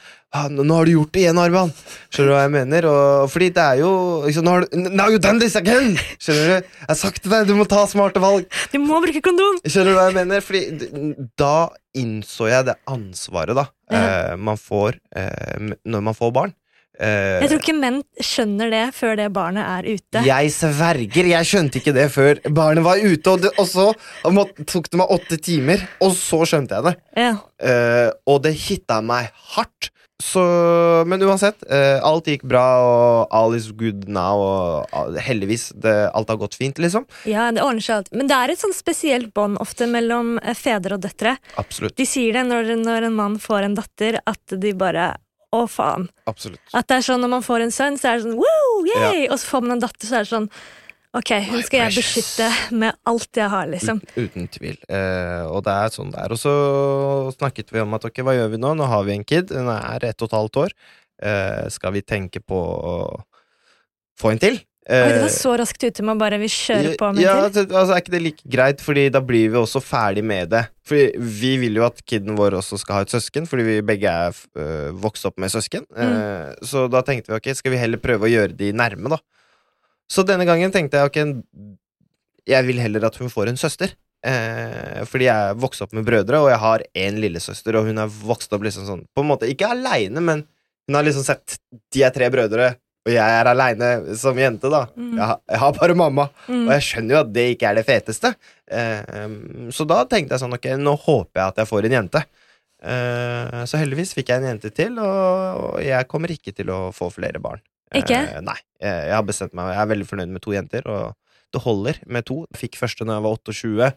Nå 0.52 0.74
har 0.78 0.88
du 0.88 0.92
gjort 0.94 1.12
det 1.16 1.22
igjen, 1.24 1.38
Arban! 1.42 1.70
Skjønner 2.12 2.30
du 2.30 2.34
hva 2.36 2.42
jeg 2.44 2.52
mener? 2.56 2.88
Og, 2.90 3.30
fordi 3.32 3.48
det 3.56 3.64
er 3.64 3.80
jo 3.82 3.90
liksom, 4.26 4.46
nå 4.46 4.54
har 4.56 4.66
du, 4.66 4.76
Now 4.90 5.08
you 5.12 5.20
done 5.22 5.40
this 5.42 5.56
again! 5.60 5.94
Skjønner 6.18 6.50
du? 6.50 6.68
Jeg 6.82 6.90
har 6.90 7.00
sagt 7.00 7.22
til 7.24 7.32
deg, 7.34 7.46
du 7.48 7.54
må 7.58 7.66
ta 7.70 7.84
smarte 7.90 8.22
valg. 8.22 8.46
Du 8.72 8.78
må 8.82 9.00
bruke 9.04 9.22
kondom! 9.24 9.58
Skjønner 9.64 9.92
du 9.94 9.98
hva 10.00 10.06
jeg 10.10 10.18
mener? 10.20 10.44
Fordi 10.44 11.24
da 11.40 11.54
innså 11.96 12.50
jeg 12.52 12.68
det 12.70 12.78
ansvaret 12.92 13.56
da 13.56 13.66
Ja. 13.92 13.98
eh, 14.02 14.36
man 14.36 14.58
får 14.58 14.96
eh, 15.16 15.74
når 15.86 16.00
man 16.10 16.16
får 16.18 16.32
barn. 16.34 16.54
Eh, 16.98 17.42
Jeg 17.44 17.50
tror 17.50 17.60
ikke 17.60 17.74
menn 17.76 17.98
skjønner 18.24 18.70
det 18.72 18.84
før 18.96 19.16
det 19.20 19.26
barnet 19.36 19.66
er 19.68 19.84
ute. 19.98 20.22
jeg 20.24 20.50
sverger, 20.54 21.26
jeg 21.28 21.44
skjønte 21.50 21.76
ikke 21.82 21.92
det 21.92 22.06
før 22.14 22.40
barnet 22.56 22.84
var 22.86 22.96
ute, 23.02 23.34
og, 23.34 23.42
det, 23.44 23.50
og 23.60 23.66
så 23.68 23.84
må, 24.32 24.46
tok 24.64 24.88
det 24.90 25.00
meg 25.02 25.12
åtte 25.12 25.36
timer, 25.44 25.84
og 26.00 26.14
så 26.16 26.40
skjønte 26.48 26.78
jeg 26.78 26.86
det. 26.88 26.94
Ja. 27.20 27.34
Eh, 27.60 28.08
og 28.26 28.40
det 28.48 28.54
hitta 28.64 29.02
meg 29.04 29.28
hardt. 29.54 29.90
Så, 30.22 30.40
men 31.04 31.20
uansett, 31.22 31.60
eh, 31.68 31.98
alt 32.04 32.24
gikk 32.30 32.46
bra, 32.48 32.62
og 32.80 33.34
all 33.36 33.52
is 33.56 33.66
good 33.76 34.06
now, 34.08 34.40
og 34.40 35.18
heldigvis, 35.20 35.68
det, 35.76 35.92
alt 36.16 36.30
har 36.32 36.38
gått 36.40 36.56
fint, 36.56 36.80
liksom. 36.80 37.04
ja, 37.28 37.50
det 37.52 37.60
ordner 37.60 37.84
seg 37.84 37.98
alt. 37.98 38.08
Men 38.16 38.30
det 38.30 38.38
er 38.38 38.54
et 38.54 38.62
sånn 38.62 38.72
spesielt 38.76 39.34
bånd 39.36 39.60
ofte 39.60 39.84
mellom 39.92 40.38
eh, 40.40 40.56
fedre 40.56 40.96
og 40.96 41.04
døtre. 41.04 41.36
Absolutt. 41.60 41.98
De 42.00 42.08
sier 42.08 42.32
det 42.38 42.46
når, 42.48 42.72
når 42.80 43.10
en 43.10 43.18
mann 43.18 43.36
får 43.42 43.68
en 43.68 43.76
datter, 43.76 44.20
at 44.24 44.56
de 44.56 44.72
bare 44.76 45.12
Å, 45.54 45.60
faen. 45.70 46.08
absolutt. 46.26 46.60
At 46.74 46.88
det 46.90 46.96
er 46.98 47.04
sånn 47.06 47.22
når 47.22 47.30
man 47.36 47.44
får 47.46 47.62
en 47.64 47.70
sønn, 47.72 47.94
så 48.00 48.10
er 48.10 48.16
det 48.18 48.26
sånn 48.26 48.40
woo, 48.40 48.80
yay! 48.88 49.28
Og 49.30 49.38
så 49.38 49.52
får 49.52 49.62
man 49.68 49.76
en 49.76 49.84
datter, 49.84 50.08
så 50.08 50.18
er 50.18 50.24
det 50.26 50.32
sånn 50.32 50.48
Ok, 51.16 51.32
hun 51.48 51.62
skal 51.64 51.86
jeg 51.86 51.96
beskytte 51.96 52.50
med 52.76 52.96
alt 53.08 53.38
jeg 53.40 53.48
har, 53.52 53.68
liksom. 53.72 54.02
Ut, 54.04 54.18
uten 54.20 54.48
tvil. 54.52 54.76
Eh, 54.92 55.46
og 55.48 55.62
det 55.64 55.72
er 55.72 55.94
sånn 55.94 56.12
det 56.12 56.20
er. 56.20 56.34
Og 56.34 56.40
så 56.40 56.52
snakket 57.38 57.72
vi 57.72 57.80
om 57.80 57.96
at 57.96 58.04
ok, 58.08 58.20
hva 58.26 58.36
gjør 58.36 58.52
vi 58.52 58.60
nå? 58.60 58.74
Nå 58.76 58.88
har 58.90 59.06
vi 59.08 59.16
en 59.16 59.24
kid, 59.26 59.54
hun 59.56 59.70
er 59.72 60.04
ett 60.10 60.20
og 60.20 60.28
et 60.28 60.36
halvt 60.36 60.62
år. 60.66 60.76
Eh, 61.24 61.66
skal 61.72 61.96
vi 61.96 62.04
tenke 62.04 62.42
på 62.44 62.56
å 62.60 62.96
få 64.20 64.34
en 64.34 64.42
til? 64.42 64.58
Oi, 64.86 64.94
det 64.94 65.16
Eh, 65.16 65.20
var 65.24 65.32
så 65.34 65.52
raskt 65.58 65.82
ute 65.82 66.02
med 66.06 66.14
å 66.14 66.20
bare 66.20 66.36
vi 66.38 66.46
kjører 66.46 66.92
på 67.00 67.08
med 67.10 67.24
ja, 67.24 67.32
en 67.42 67.54
til. 67.54 67.64
Ja, 67.66 67.80
altså, 67.80 67.94
Er 67.96 68.02
ikke 68.04 68.12
det 68.12 68.20
like 68.22 68.44
greit, 68.46 68.82
Fordi 68.84 69.08
da 69.10 69.18
blir 69.18 69.48
vi 69.50 69.58
også 69.58 69.80
ferdig 69.82 70.22
med 70.22 70.52
det. 70.52 70.62
Fordi 70.86 71.08
Vi 71.18 71.56
vil 71.58 71.80
jo 71.80 71.86
at 71.88 71.98
kiden 72.06 72.36
vår 72.38 72.54
også 72.60 72.78
skal 72.78 73.00
ha 73.00 73.06
et 73.06 73.10
søsken, 73.10 73.48
fordi 73.50 73.64
vi 73.66 73.80
begge 73.82 74.06
er 74.06 74.30
øh, 74.54 74.92
vokst 75.02 75.26
opp 75.26 75.40
med 75.42 75.50
søsken. 75.50 75.82
Eh, 75.90 76.54
så 76.62 76.86
da 76.92 77.02
tenkte 77.02 77.32
vi 77.32 77.40
ok, 77.40 77.50
skal 77.58 77.74
vi 77.74 77.80
heller 77.82 77.98
prøve 77.98 78.28
å 78.28 78.30
gjøre 78.30 78.54
de 78.54 78.70
nærme, 78.76 79.10
da. 79.10 79.18
Så 80.10 80.22
denne 80.26 80.46
gangen 80.46 80.70
tenkte 80.74 81.00
jeg 81.00 81.10
ok, 81.10 81.18
jeg 82.46 82.66
vil 82.68 82.78
heller 82.82 83.06
at 83.08 83.16
hun 83.22 83.32
får 83.32 83.52
en 83.54 83.60
søster 83.60 83.94
Eh, 84.26 85.04
fordi 85.06 85.26
jeg 85.28 85.54
vokste 85.60 85.84
opp 85.84 85.92
med 85.94 86.02
brødre, 86.08 86.38
og 86.42 86.48
jeg 86.50 86.58
har 86.58 86.82
én 86.98 87.18
lillesøster, 87.20 87.76
og 87.78 87.84
hun 87.86 87.98
er 88.00 88.08
vokst 88.26 88.50
opp 88.56 88.64
liksom 88.64 88.86
sånn 88.88 89.02
På 89.14 89.22
en 89.22 89.28
måte 89.28 89.46
ikke 89.46 89.68
aleine, 89.70 90.18
men 90.24 90.40
hun 90.88 90.96
har 90.98 91.04
liksom 91.06 91.22
sett 91.22 91.58
De 91.94 92.02
er 92.02 92.10
tre 92.10 92.26
brødre, 92.32 92.72
og 93.06 93.12
jeg 93.12 93.22
er 93.36 93.46
aleine 93.52 94.16
som 94.18 94.34
jente, 94.40 94.66
da. 94.72 94.86
Mm. 94.96 95.12
Jeg, 95.20 95.26
har- 95.30 95.40
jeg 95.52 95.58
har 95.62 95.72
bare 95.78 95.94
mamma, 96.00 96.24
Mm. 96.48 96.64
og 96.64 96.72
jeg 96.74 96.82
skjønner 96.88 97.14
jo 97.14 97.20
at 97.20 97.32
det 97.36 97.44
ikke 97.54 97.68
er 97.70 97.74
det 97.78 97.86
feteste. 97.86 98.32
Eh, 98.66 99.28
så 99.70 99.86
da 99.86 100.00
tenkte 100.06 100.34
jeg 100.34 100.42
sånn, 100.42 100.54
ok, 100.58 100.66
nå 100.80 100.96
håper 101.04 101.38
jeg 101.38 101.46
at 101.52 101.56
jeg 101.62 101.70
får 101.70 101.84
en 101.86 101.96
jente. 102.00 102.24
Eh, 102.86 103.62
så 103.66 103.80
heldigvis 103.80 104.14
fikk 104.16 104.30
jeg 104.30 104.42
en 104.42 104.50
jente 104.52 104.70
til, 104.74 104.98
og, 105.02 105.78
jeg 105.82 106.08
kommer 106.10 106.32
ikke 106.32 106.54
til 106.54 106.70
å 106.72 106.80
få 106.94 107.10
flere 107.14 107.42
barn. 107.42 107.62
Ikke? 107.96 108.18
Eh, 108.18 108.42
nei. 108.44 108.58
Eh, 108.80 109.06
jeg 109.10 109.16
har 109.16 109.24
bestemt 109.26 109.56
meg, 109.56 109.72
jeg 109.74 109.82
er 109.82 109.92
veldig 109.94 110.10
fornøyd 110.10 110.34
med 110.34 110.44
to 110.44 110.54
jenter, 110.54 110.86
og 110.90 111.16
det 111.54 111.62
holder 111.64 111.98
med 112.10 112.26
to. 112.28 112.44
Jeg 112.52 112.62
fikk 112.66 112.78
første 112.80 113.06
når 113.06 113.18
jeg 113.18 113.26
var 113.26 113.40
28. 113.40 113.90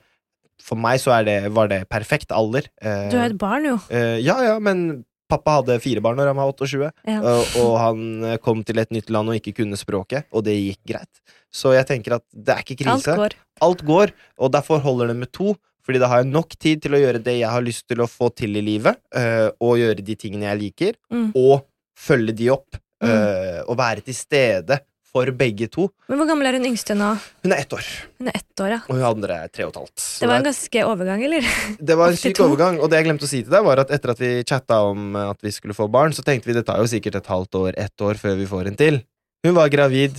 For 0.69 0.79
meg 0.79 0.99
så 0.99 1.13
er 1.15 1.27
det, 1.27 1.37
var 1.55 1.69
det 1.71 1.83
perfekt 1.91 2.33
alder. 2.35 2.67
Du 2.81 3.15
er 3.15 3.29
et 3.29 3.39
barn, 3.39 3.67
jo. 3.67 3.77
ja, 4.19 4.35
ja, 4.43 4.57
men 4.59 5.05
pappa 5.29 5.59
hadde 5.59 5.77
fire 5.79 6.01
barn 6.03 6.17
når 6.17 6.31
han 6.31 6.39
var 6.39 6.49
28, 6.51 6.89
Ja. 7.07 7.19
og, 7.21 7.73
han 7.77 8.39
kom 8.43 8.63
til 8.65 8.81
et 8.81 8.91
nytt 8.91 9.11
land 9.13 9.29
og 9.29 9.37
ikke 9.37 9.53
kunne 9.61 9.77
språket, 9.79 10.25
og 10.33 10.43
det 10.47 10.57
gikk 10.57 10.81
greit. 10.89 11.21
Så 11.53 11.71
jeg 11.77 11.87
tenker 11.87 12.17
at 12.17 12.25
det 12.33 12.55
er 12.55 12.65
ikke 12.65 12.79
krise. 12.81 13.13
Alt 13.13 13.21
går. 13.21 13.37
Alt 13.69 13.85
går, 13.87 14.13
og 14.37 14.51
derfor 14.57 14.81
holder 14.83 15.13
det 15.13 15.19
med 15.21 15.31
to. 15.31 15.53
Fordi 15.89 15.97
da 16.03 16.07
har 16.11 16.19
jeg 16.21 16.29
nok 16.29 16.51
tid 16.61 16.83
til 16.85 16.93
å 16.93 16.99
gjøre 17.01 17.17
det 17.25 17.33
jeg 17.39 17.49
har 17.49 17.63
lyst 17.65 17.87
til 17.89 18.03
å 18.03 18.05
få 18.05 18.27
til 18.37 18.59
i 18.59 18.61
livet, 18.61 18.99
eh, 19.17 19.47
og 19.57 19.79
gjøre 19.81 20.03
de 20.05 20.15
tingene 20.21 20.45
jeg 20.45 20.59
liker, 20.61 20.93
Mm. 21.09 21.31
og 21.33 21.65
følge 21.97 22.35
de 22.37 22.49
opp, 22.53 22.77
Mm. 23.01 23.09
eh, 23.09 23.61
og 23.67 23.75
være 23.79 24.03
til 24.05 24.13
stede 24.13 24.77
for 25.09 25.25
begge 25.33 25.65
to. 25.71 25.87
Men 26.07 26.19
hvor 26.19 26.27
gammel 26.29 26.45
er 26.45 26.51
hun 26.59 26.65
yngste 26.69 26.93
nå? 26.93 27.17
Hun 27.41 27.51
er 27.51 27.61
ett 27.63 27.73
år, 27.73 27.81
Hun 28.19 28.27
er 28.27 28.35
ett 28.37 28.61
år, 28.61 28.69
ja. 28.69 28.79
og 28.87 28.93
hun 28.95 29.01
andre 29.03 29.33
er 29.45 29.47
tre 29.49 29.63
og 29.65 29.71
et 29.73 29.79
halvt. 29.81 29.95
Så 29.97 30.19
Det 30.19 30.27
var 30.29 30.35
en 30.35 30.43
ganske 30.43 30.83
overgang, 30.85 31.23
eller? 31.25 31.41
det 31.81 31.97
var 31.97 32.07
en 32.09 32.15
syk 32.21 32.37
overgang, 32.45 32.79
og 32.79 32.89
det 32.91 32.97
jeg 33.01 33.05
glemte 33.09 33.25
å 33.25 33.27
si 33.33 33.41
til 33.41 33.49
deg, 33.51 33.63
var 33.65 33.79
at 33.79 33.89
etter 33.89 34.11
at 34.11 34.19
vi 34.19 34.43
chatta 34.43 34.75
om 34.91 35.15
at 35.15 35.41
vi 35.41 35.49
skulle 35.49 35.73
få 35.73 35.89
barn, 35.89 36.11
så 36.13 36.21
tenkte 36.23 36.45
vi 36.45 36.53
det 36.53 36.67
tar 36.67 36.77
jo 36.77 36.85
sikkert 36.85 37.15
et 37.15 37.25
halvt 37.25 37.55
år, 37.57 37.73
ett 37.81 37.97
år, 37.99 38.13
før 38.13 38.37
vi 38.37 38.45
får 38.45 38.67
en 38.67 38.75
til. 38.77 39.01
Hun 39.43 39.55
var 39.55 39.69
gravid 39.73 40.13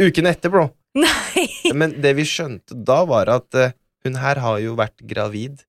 uken 0.00 0.26
etter, 0.30 0.48
bro. 0.50 0.70
Nei! 0.94 1.48
Men 1.74 1.94
det 2.00 2.14
vi 2.14 2.22
skjønte 2.22 2.76
da, 2.84 3.02
var 3.08 3.26
at 3.28 3.54
eh, 3.58 3.72
hun 4.06 4.18
her 4.20 4.40
har 4.42 4.58
jo 4.62 4.76
vært 4.78 4.98
gravid 5.06 5.62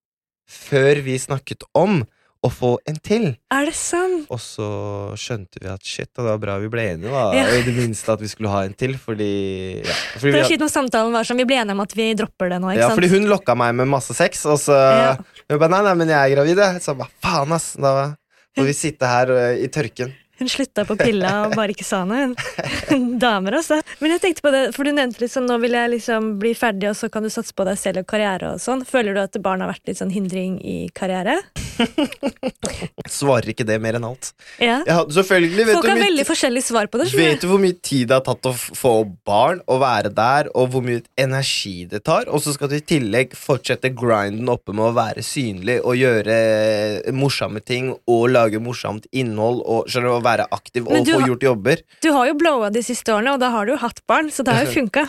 før 0.50 1.00
vi 1.06 1.16
snakket 1.22 1.66
om 1.78 2.04
å 2.44 2.50
få 2.52 2.72
en 2.90 2.98
til. 3.00 3.30
Er 3.56 3.70
det 3.70 3.76
sant? 3.78 4.26
Og 4.34 4.40
så 4.42 4.68
skjønte 5.20 5.62
vi 5.62 5.70
at 5.72 5.86
shit, 5.88 6.10
det 6.12 6.26
var 6.26 6.42
bra 6.42 6.58
vi 6.60 6.68
ble 6.72 6.84
enige, 6.92 7.12
da. 7.14 7.30
Ja. 7.38 7.46
I 7.56 7.62
det 7.64 7.76
minste 7.78 8.16
at 8.18 8.24
vi 8.24 8.28
skulle 8.32 8.52
ha 8.52 8.66
en 8.68 8.74
til, 8.76 8.98
fordi 9.00 9.30
ja, 9.80 9.96
fordi, 10.18 10.42
kjipt 10.50 10.66
når 10.66 10.74
samtalen 10.74 11.16
var 11.16 11.28
sånn, 11.28 11.40
vi 11.40 11.48
ble 11.48 11.62
enige 11.62 11.78
om 11.78 11.84
at 11.86 11.96
vi 11.96 12.10
dropper 12.20 12.52
det 12.52 12.60
nå, 12.60 12.74
ikke 12.74 12.82
ja, 12.82 12.90
sant? 12.92 13.00
fordi 13.00 13.12
hun 13.14 13.30
lokka 13.32 13.56
meg 13.60 13.78
med 13.80 13.92
masse 13.94 14.16
sex, 14.18 14.44
og 14.50 14.60
så 14.62 14.76
Ja. 14.76 15.14
Hun 15.52 15.60
bare 15.60 15.72
nei, 15.72 15.82
nei, 15.88 15.96
men 16.00 16.12
jeg 16.12 16.20
er 16.20 16.36
gravid, 16.36 16.60
jeg. 16.64 16.84
Så 16.84 16.94
bare 16.98 17.12
faen, 17.24 17.52
ass. 17.56 17.74
Da 17.80 17.94
får 18.56 18.68
vi 18.70 18.76
sitte 18.78 19.08
her 19.08 19.32
uh, 19.32 19.56
i 19.60 19.68
tørken. 19.72 20.14
Hun 20.40 20.50
slutta 20.50 20.82
på 20.88 20.96
pilla 20.98 21.34
og 21.46 21.54
bare 21.54 21.76
ikke 21.76 21.86
sa 21.86 22.02
noe. 22.10 22.32
Damer, 23.22 23.60
altså. 23.60 23.78
Men 24.02 24.16
jeg 24.16 24.24
tenkte 24.24 24.46
på 24.46 24.54
det, 24.54 24.64
for 24.74 24.88
du 24.88 24.94
nevnte 24.96 25.22
litt 25.22 25.34
sånn, 25.34 25.46
nå 25.50 25.60
vil 25.62 25.78
jeg 25.78 25.92
liksom 25.94 26.32
bli 26.42 26.56
ferdig, 26.58 26.90
og 26.90 26.98
så 26.98 27.10
kan 27.14 27.26
du 27.26 27.30
satse 27.34 27.54
på 27.54 27.66
deg 27.68 27.78
selv 27.78 28.02
og 28.02 28.08
karriere 28.10 28.56
og 28.56 28.64
sånn. 28.64 28.82
Føler 28.88 29.14
du 29.14 29.22
at 29.22 29.38
barn 29.46 29.62
har 29.62 29.70
vært 29.70 29.92
litt 29.92 30.02
sånn 30.02 30.14
hindring 30.14 30.58
i 30.66 30.78
karriere? 30.98 31.38
Svarer 33.20 33.52
ikke 33.54 33.66
det 33.68 33.78
mer 33.82 34.00
enn 34.00 34.08
alt. 34.08 34.32
Ja. 34.58 34.80
Ja, 34.90 35.04
selvfølgelig, 35.06 35.68
vet 35.70 35.78
Folk 35.78 35.90
har 35.92 36.02
veldig 36.02 36.26
forskjellig 36.28 36.66
svar 36.66 36.90
på 36.90 37.02
det. 37.02 37.12
Vet 37.14 37.46
du 37.46 37.50
hvor 37.52 37.62
mye 37.62 37.78
tid 37.78 38.10
det 38.10 38.18
har 38.18 38.26
tatt 38.26 38.50
å 38.50 38.56
få 38.58 38.96
barn 39.28 39.62
og 39.70 39.84
være 39.86 40.14
der, 40.18 40.50
og 40.58 40.74
hvor 40.74 40.86
mye 40.86 41.04
energi 41.20 41.86
det 41.90 42.04
tar? 42.10 42.26
Og 42.34 42.42
så 42.42 42.56
skal 42.56 42.72
du 42.72 42.78
i 42.80 42.84
tillegg 42.94 43.38
fortsette 43.38 43.94
grinden 43.94 44.50
oppe 44.50 44.74
med 44.74 44.90
å 44.90 44.96
være 44.98 45.22
synlig 45.26 45.80
og 45.84 45.98
gjøre 46.00 47.14
morsomme 47.14 47.62
ting 47.62 47.94
og 48.10 48.26
lage 48.34 48.62
morsomt 48.64 49.06
innhold 49.14 49.62
og 49.62 49.90
skjønner 49.92 50.10
du, 50.10 50.23
å 50.24 50.26
være 50.26 50.48
aktiv 50.56 50.88
og 50.88 51.06
få 51.12 51.20
gjort 51.28 51.44
jobber. 51.46 51.84
Du 52.02 52.10
har 52.16 52.32
jo 52.32 52.38
blowa 52.40 52.72
de 52.74 52.82
siste 52.88 53.12
årene, 53.14 53.36
og 53.36 53.44
da 53.44 53.52
har 53.54 53.68
du 53.68 53.74
jo 53.76 53.78
hatt 53.84 54.00
barn, 54.10 54.32
så 54.34 54.46
det 54.48 54.56
har 54.56 54.66
jo 54.66 54.72
funka. 54.80 55.04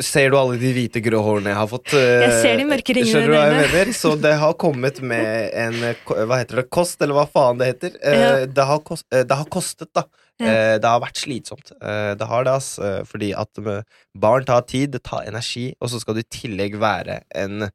Ser 0.00 0.30
du 0.30 0.38
alle 0.38 0.56
de 0.62 0.70
hvite, 0.78 1.02
grå 1.04 1.20
hårene 1.26 1.50
jeg 1.52 1.58
har 1.60 1.68
fått? 1.74 1.92
eh, 1.98 2.24
Jeg 2.28 2.38
ser 2.40 2.56
de 2.62 2.68
mørke 2.70 2.96
ringene 2.96 3.26
dine. 3.26 3.44
mener? 3.58 3.92
Så 3.98 4.14
det 4.22 4.34
har 4.40 4.54
kommet 4.60 5.02
med 5.02 5.50
en 5.66 5.76
eh, 5.90 6.00
Hva 6.06 6.38
heter 6.40 6.62
det? 6.62 6.66
Kost, 6.70 7.02
eller 7.02 7.18
hva 7.18 7.26
faen 7.28 7.58
det 7.60 7.72
heter. 7.74 7.98
Eh, 8.00 8.18
Ja. 8.20 8.32
Det, 8.46 8.64
har 8.70 8.80
kost, 8.86 9.04
eh, 9.12 9.26
det 9.26 9.36
har 9.42 9.48
kostet, 9.52 9.90
da. 9.96 10.06
Ja. 10.40 10.46
Eh, 10.48 10.78
Det 10.80 10.88
har 10.88 11.00
vært 11.02 11.18
slitsomt. 11.20 11.72
Eh, 11.82 12.14
Det 12.16 12.26
har 12.30 12.44
det, 12.46 12.52
ass. 12.56 12.78
eh, 12.78 13.02
Fordi 13.04 13.32
at 13.36 13.58
eh, 13.60 13.82
barn 14.16 14.44
tar 14.48 14.62
tid, 14.70 14.92
det 14.94 15.02
tar 15.04 15.26
energi, 15.28 15.74
og 15.80 15.90
så 15.92 16.00
skal 16.00 16.14
du 16.16 16.20
i 16.24 16.28
tillegg 16.32 16.78
være 16.80 17.20
en 17.34 17.68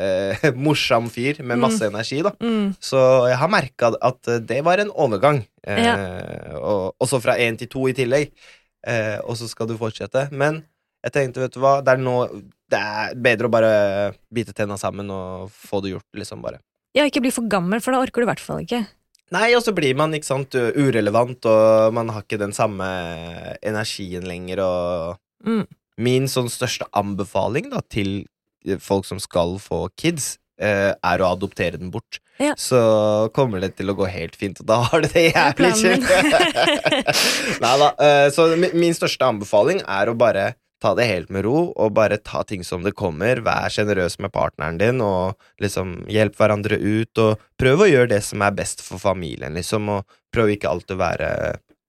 eh, 0.00 0.46
morsom 0.66 1.10
fyr 1.12 1.42
med 1.46 1.60
masse 1.62 1.84
energi, 1.86 2.22
da. 2.26 2.32
Mm. 2.40 2.72
Så 2.80 3.00
jeg 3.30 3.36
har 3.40 3.50
merka 3.52 3.92
at 4.00 4.30
eh, 4.32 4.40
det 4.40 4.62
var 4.66 4.80
en 4.82 4.92
overgang. 4.94 5.42
Eh, 5.66 5.82
Ja. 5.84 5.94
og, 6.58 6.94
også 7.04 7.20
fra 7.20 7.36
én 7.38 7.58
til 7.60 7.68
to 7.68 7.86
i 7.90 7.94
tillegg. 7.96 8.32
Eh, 8.86 9.18
og 9.24 9.36
så 9.36 9.48
skal 9.50 9.68
du 9.68 9.76
fortsette. 9.76 10.26
Men 10.32 10.62
jeg 11.04 11.12
tenkte, 11.12 11.42
vet 11.44 11.52
du 11.54 11.60
hva, 11.60 11.78
det 11.84 11.94
er 11.94 12.00
nå 12.00 12.16
Det 12.70 12.78
er 12.78 13.14
bedre 13.18 13.48
å 13.48 13.50
bare 13.52 13.70
bite 14.32 14.52
tenna 14.54 14.76
sammen 14.78 15.08
og 15.10 15.48
få 15.50 15.80
det 15.82 15.90
gjort, 15.96 16.06
liksom, 16.14 16.40
bare. 16.44 16.60
Ja, 16.94 17.02
ikke 17.08 17.20
bli 17.24 17.32
for 17.34 17.48
gammel, 17.50 17.80
for 17.82 17.90
da 17.94 17.98
orker 18.02 18.22
du 18.22 18.26
i 18.28 18.30
hvert 18.30 18.42
fall 18.42 18.60
ikke. 18.62 18.84
Nei, 19.34 19.48
og 19.58 19.62
så 19.62 19.74
blir 19.74 19.94
man 19.98 20.14
ikke 20.14 20.26
sant, 20.28 20.54
urelevant, 20.54 21.44
og 21.50 21.92
man 21.94 22.08
har 22.14 22.22
ikke 22.22 22.38
den 22.38 22.54
samme 22.54 22.86
energien 23.62 24.26
lenger, 24.28 24.62
og 24.64 25.18
Mm. 25.40 25.64
Min 26.00 26.26
sånn 26.28 26.48
største 26.52 26.84
anbefaling 26.96 27.70
da, 27.72 27.80
til 27.88 28.26
folk 28.80 29.08
som 29.08 29.20
skal 29.22 29.58
få 29.62 29.86
kids, 30.00 30.34
eh, 30.60 30.92
er 30.92 31.22
å 31.22 31.32
adoptere 31.34 31.80
den 31.80 31.92
bort. 31.92 32.20
Ja. 32.40 32.54
Så 32.56 32.80
kommer 33.36 33.60
det 33.60 33.74
til 33.76 33.92
å 33.92 33.96
gå 33.98 34.08
helt 34.08 34.36
fint, 34.36 34.62
og 34.62 34.70
da 34.70 34.80
har 34.88 35.04
du 35.04 35.10
det 35.12 35.26
jævlig 35.34 35.74
kjipt. 35.76 36.08
Nei 37.64 37.74
da. 37.82 37.90
så 38.32 38.48
min 38.56 38.96
største 38.96 39.28
anbefaling 39.28 39.82
er 39.84 40.08
å 40.08 40.16
bare 40.16 40.54
ta 40.80 40.94
det 40.96 41.06
helt 41.10 41.30
med 41.32 41.44
ro, 41.44 41.70
og 41.76 41.92
bare 41.96 42.18
ta 42.24 42.42
ting 42.48 42.64
som 42.64 42.84
det 42.84 42.94
kommer. 42.96 43.42
Vær 43.44 43.68
sjenerøs 43.72 44.16
med 44.24 44.32
partneren 44.32 44.80
din, 44.80 45.02
og 45.04 45.36
liksom 45.60 46.06
hjelp 46.10 46.38
hverandre 46.40 46.80
ut, 46.80 47.20
og 47.20 47.42
prøv 47.60 47.84
å 47.84 47.90
gjøre 47.90 48.14
det 48.14 48.22
som 48.24 48.42
er 48.44 48.56
best 48.56 48.80
for 48.84 49.02
familien, 49.02 49.56
liksom, 49.58 49.90
og 49.92 50.20
prøv 50.32 50.54
ikke 50.54 50.70
alltid 50.72 50.96
å 50.96 51.02
være 51.02 51.30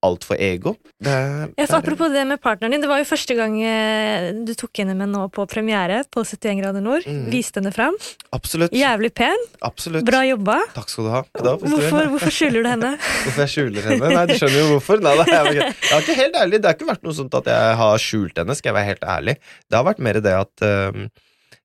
altfor 0.05 0.37
ego. 0.41 0.75
Det, 1.01 1.13
Ja, 1.57 1.65
for 1.67 1.77
apropos 1.79 2.11
det 2.13 2.23
med 2.27 2.41
partneren 2.41 2.73
din, 2.73 2.81
det 2.83 2.89
var 2.89 3.01
jo 3.01 3.07
første 3.09 3.35
gang 3.37 3.55
eh, 3.61 4.31
du 4.45 4.53
tok 4.57 4.81
henne 4.81 4.95
med 4.97 5.11
nå 5.13 5.27
på 5.33 5.45
premiere 5.49 6.01
på 6.09 6.23
71 6.25 6.61
grader 6.61 6.83
nord. 6.83 7.05
Mm. 7.05 7.29
Viste 7.33 7.61
henne 7.61 7.73
fram. 7.75 7.97
Absolutt. 8.35 8.73
Jævlig 8.75 9.13
pen. 9.17 9.47
absolutt. 9.61 10.05
Bra 10.07 10.23
jobba. 10.25 10.59
Takk 10.75 10.91
skal 10.93 11.07
du 11.07 11.11
ha. 11.13 11.23
Da. 11.37 11.55
Hvorfor, 11.61 12.11
hvorfor 12.15 12.33
skjuler 12.33 12.65
du 12.65 12.69
henne? 12.71 12.93
Hvorfor 13.25 13.45
jeg 13.45 13.53
skjuler 13.55 13.89
henne? 13.91 14.13
Nei, 14.15 14.27
du 14.29 14.35
skjønner 14.37 14.59
jo 14.59 14.69
hvorfor. 14.75 15.01
Nei, 15.05 15.15
jeg, 15.21 15.73
har 15.91 16.03
ikke 16.03 16.15
helt 16.17 16.37
ærlig 16.37 16.61
Det 16.61 16.69
har 16.69 16.77
ikke 16.77 16.89
vært 16.91 17.03
noe 17.05 17.17
sånt 17.17 17.35
at 17.41 17.49
jeg 17.51 17.75
har 17.81 18.01
skjult 18.01 18.39
henne, 18.41 18.55
skal 18.57 18.71
jeg 18.71 18.77
være 18.77 18.89
helt 18.91 19.05
ærlig. 19.15 19.35
Det 19.69 19.77
har 19.77 19.85
vært 19.87 20.01
mer 20.05 20.21
det 20.21 20.33
at 20.37 20.65
øhm, 20.65 21.09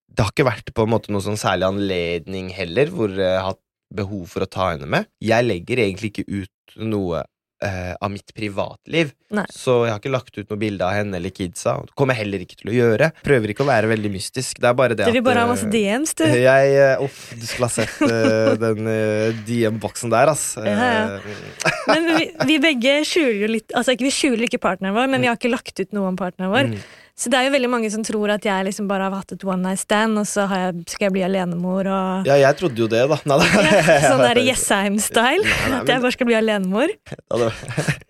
Det 0.09 0.25
har 0.25 0.33
ikke 0.35 0.49
vært 0.49 0.75
på 0.77 0.87
en 0.87 0.93
måte 0.93 1.13
noe 1.15 1.25
sånn 1.25 1.41
særlig 1.41 1.69
anledning 1.69 2.51
heller, 2.57 2.93
hvor 2.93 3.13
jeg 3.13 3.39
har 3.39 3.51
hatt 3.53 3.63
behov 3.97 4.27
for 4.33 4.45
å 4.45 4.51
ta 4.51 4.73
henne 4.73 4.89
med. 4.91 5.09
Jeg 5.23 5.47
legger 5.47 5.83
egentlig 5.85 6.13
ikke 6.13 6.27
ut 6.43 6.79
noe 6.83 7.23
eh, 7.65 7.95
av 8.01 8.11
mitt 8.13 8.35
privatliv, 8.37 9.13
Nei. 9.35 9.45
så 9.53 9.79
jeg 9.87 9.95
har 9.95 10.01
ikke 10.01 10.13
lagt 10.13 10.37
ut 10.39 10.51
noe 10.51 10.61
bilde 10.61 10.87
av 10.87 10.95
henne 10.97 11.19
eller 11.19 11.33
kidsa. 11.35 11.77
Det 11.87 11.97
kommer 11.99 12.19
heller 12.19 12.43
ikke 12.45 12.59
til 12.61 12.71
å 12.73 12.75
gjøre. 12.77 13.11
Prøver 13.27 13.53
ikke 13.53 13.65
å 13.65 13.69
være 13.69 13.91
veldig 13.91 14.13
mystisk. 14.13 14.61
Det 14.63 14.71
er 14.71 14.77
bare 14.79 14.99
det 14.99 15.09
Du 15.09 15.17
vil 15.17 15.25
bare 15.27 15.43
ha 15.43 15.49
eh, 15.49 15.53
masse 15.55 15.71
DMs, 15.73 16.15
du. 16.19 16.25
jeg, 16.29 16.75
eh, 16.83 17.05
Uff, 17.07 17.23
du 17.37 17.47
skulle 17.49 17.71
ha 17.71 17.75
sett 17.75 17.97
uh, 18.03 18.53
den 18.67 18.91
uh, 18.91 19.41
DM-boksen 19.49 20.13
der, 20.13 20.33
ass. 20.35 20.47
Ja, 20.61 20.77
ja. 20.77 21.17
Eh, 21.17 21.83
Men 21.91 22.11
vi, 22.13 22.29
vi 22.51 22.61
begge 22.63 22.99
skjuler 23.07 23.43
jo 23.45 23.49
litt 23.51 23.75
Altså 23.77 23.95
ikke 23.95 24.09
vi 24.09 24.15
skjuler 24.15 24.47
ikke 24.49 24.59
partneren 24.63 24.97
vår, 24.97 25.07
men 25.11 25.23
vi 25.23 25.29
har 25.31 25.37
ikke 25.39 25.51
lagt 25.53 25.79
ut 25.79 25.93
noe 25.95 26.11
om 26.11 26.17
partneren 26.19 26.53
vår. 26.53 26.71
Mm. 26.73 27.05
Så 27.17 27.31
det 27.33 27.39
er 27.39 27.47
jo 27.47 27.53
veldig 27.55 27.69
mange 27.73 27.89
som 27.89 28.03
tror 28.05 28.29
at 28.35 28.45
jeg 28.45 28.65
liksom 28.67 28.89
bare 28.91 29.07
har 29.09 29.15
hatt 29.23 29.31
et 29.33 29.45
one 29.49 29.63
night 29.65 29.81
stand, 29.81 30.19
og 30.21 30.27
så 30.29 30.45
har 30.51 30.59
jeg, 30.67 30.83
skal 30.93 31.07
jeg 31.07 31.15
bli 31.15 31.23
alenemor 31.25 31.89
og 31.89 32.27
Ja, 32.29 32.37
jeg 32.43 32.59
trodde 32.59 32.77
jo 32.83 32.89
det, 32.93 33.07
da. 33.09 33.17
Nei, 33.33 33.39
da. 33.41 33.97
Sånn 34.05 34.21
der 34.21 34.41
Jessheim-style. 34.51 35.47
At 35.81 35.89
jeg 35.95 36.03
bare 36.05 36.13
skal 36.13 36.29
bli 36.29 36.37
alenemor. 36.37 36.93
Ja, 37.09 37.41
det- 37.41 37.55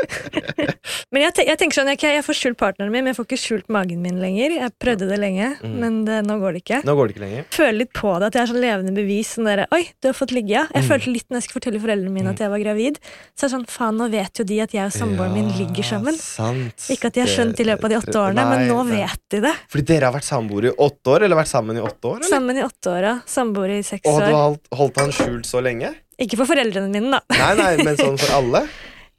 Men 1.12 1.22
jeg, 1.22 1.32
te 1.36 1.44
jeg 1.46 1.58
tenker 1.60 1.78
sånn, 1.78 1.88
jeg, 1.92 2.00
jeg 2.16 2.24
får 2.26 2.36
skjult 2.38 2.58
partneren 2.60 2.90
min, 2.92 3.04
men 3.04 3.12
jeg 3.12 3.18
får 3.18 3.26
ikke 3.28 3.38
skjult 3.40 3.68
magen 3.72 4.00
min 4.04 4.18
lenger. 4.22 4.54
Jeg 4.58 4.72
prøvde 4.82 5.08
det 5.10 5.18
lenge, 5.22 5.52
Mm. 5.62 5.74
men 5.80 5.94
det, 6.04 6.16
nå 6.26 6.36
går 6.42 6.56
det 6.56 6.60
ikke. 6.64 6.78
Nå 6.86 6.94
går 6.98 7.08
det 7.08 7.14
ikke 7.14 7.22
lenger. 7.24 7.44
Føler 7.54 7.76
litt 7.80 7.92
på 7.96 8.10
det, 8.20 8.26
at 8.28 8.36
jeg 8.36 8.42
er 8.42 8.50
sånn 8.50 8.60
levende 8.62 8.92
bevis. 8.96 9.30
Sånn 9.36 9.46
der, 9.48 9.62
Oi, 9.72 9.82
du 10.02 10.08
har 10.10 10.16
fått 10.18 10.32
ligge, 10.36 10.52
ja. 10.56 10.64
Jeg 10.74 10.82
Mm. 10.84 10.88
følte 10.90 11.12
litt 11.14 11.26
når 11.30 11.36
jeg 11.40 11.44
skulle 11.46 11.60
fortelle 11.60 11.80
foreldrene 11.82 12.12
mine 12.12 12.30
at 12.34 12.38
jeg 12.42 12.50
var 12.52 12.60
gravid. 12.62 12.98
Så 13.36 13.46
er 13.46 13.48
det 13.48 13.54
sånn, 13.56 13.66
faen, 13.70 13.96
nå 14.00 14.08
vet 14.10 14.38
jo 14.40 14.44
de 14.44 14.60
at 14.60 14.72
jeg 14.76 14.84
og 14.86 14.92
samboeren 14.92 15.32
min 15.34 15.48
ligger 15.56 15.84
sammen. 15.86 16.14
Sant. 16.20 16.86
Ikke 16.92 17.06
at 17.10 17.14
de 17.14 17.20
har 17.24 17.28
skjønt 17.32 17.60
i 17.60 17.64
løpet 17.70 17.84
av 17.84 17.90
de 17.90 17.96
åtte 18.02 18.18
årene, 18.20 18.44
men 18.50 18.68
nå 18.68 18.78
nei. 18.84 19.00
vet 19.02 19.20
de 19.30 19.40
det. 19.46 19.54
Fordi 19.72 19.84
dere 19.92 20.04
har 20.10 20.14
vært 20.18 20.28
samboere 20.28 20.72
i 20.72 20.76
åtte 20.76 21.06
år, 21.16 21.22
eller 21.26 21.36
vært 21.36 21.52
sammen 21.52 21.76
i 21.76 21.80
åtte 21.80 22.04
år? 22.12 22.16
Eller? 22.20 22.28
Sammen 22.30 22.56
i 22.58 22.62
åtte 22.66 22.90
år, 22.92 23.02
ja. 23.10 23.14
Samboere 23.26 23.78
i 23.78 23.82
seks 23.82 24.06
år. 24.06 24.12
Og 24.12 24.20
du 24.20 24.26
har 24.34 24.42
holdt, 24.50 24.66
holdt 24.72 25.00
han 25.00 25.12
skjult 25.12 25.46
så 25.48 25.62
lenge? 25.62 25.94
Ikke 26.18 26.36
for 26.40 26.46
foreldrene 26.48 26.88
mine, 26.92 27.10
da. 27.10 27.20
Nei, 27.36 27.54
nei, 27.58 27.84
men 27.84 27.96
sånn 27.96 28.18
for 28.18 28.36
alle? 28.40 28.66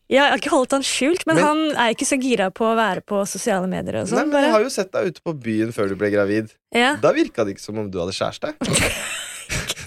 Jeg 0.10 0.24
har 0.24 0.38
ikke 0.40 0.54
holdt 0.54 0.72
han 0.72 0.86
skjult, 0.88 1.26
men, 1.28 1.36
Men- 1.36 1.44
han 1.44 1.58
er 1.84 1.94
ikke 1.94 2.06
så 2.08 2.16
gira 2.22 2.48
på 2.50 2.64
å 2.64 2.76
være 2.78 3.02
på 3.04 3.26
sosiale 3.28 3.68
medier 3.68 3.98
og 4.02 4.08
Nei, 4.08 4.14
sånn. 4.22 4.30
men 4.32 4.44
Jeg 4.46 4.52
har 4.54 4.62
jo 4.64 4.70
sett 4.70 4.92
deg 4.94 5.08
ute 5.12 5.22
på 5.22 5.34
byen 5.36 5.74
før 5.76 5.90
du 5.90 5.96
ble 6.00 6.10
gravid. 6.14 6.54
Ja. 6.74 6.96
Da 6.96 7.12
virka 7.12 7.44
det 7.44 7.56
ikke 7.58 7.66
som 7.66 7.78
om 7.78 7.90
du 7.92 8.00
hadde 8.00 8.16
kjæreste. 8.16 8.54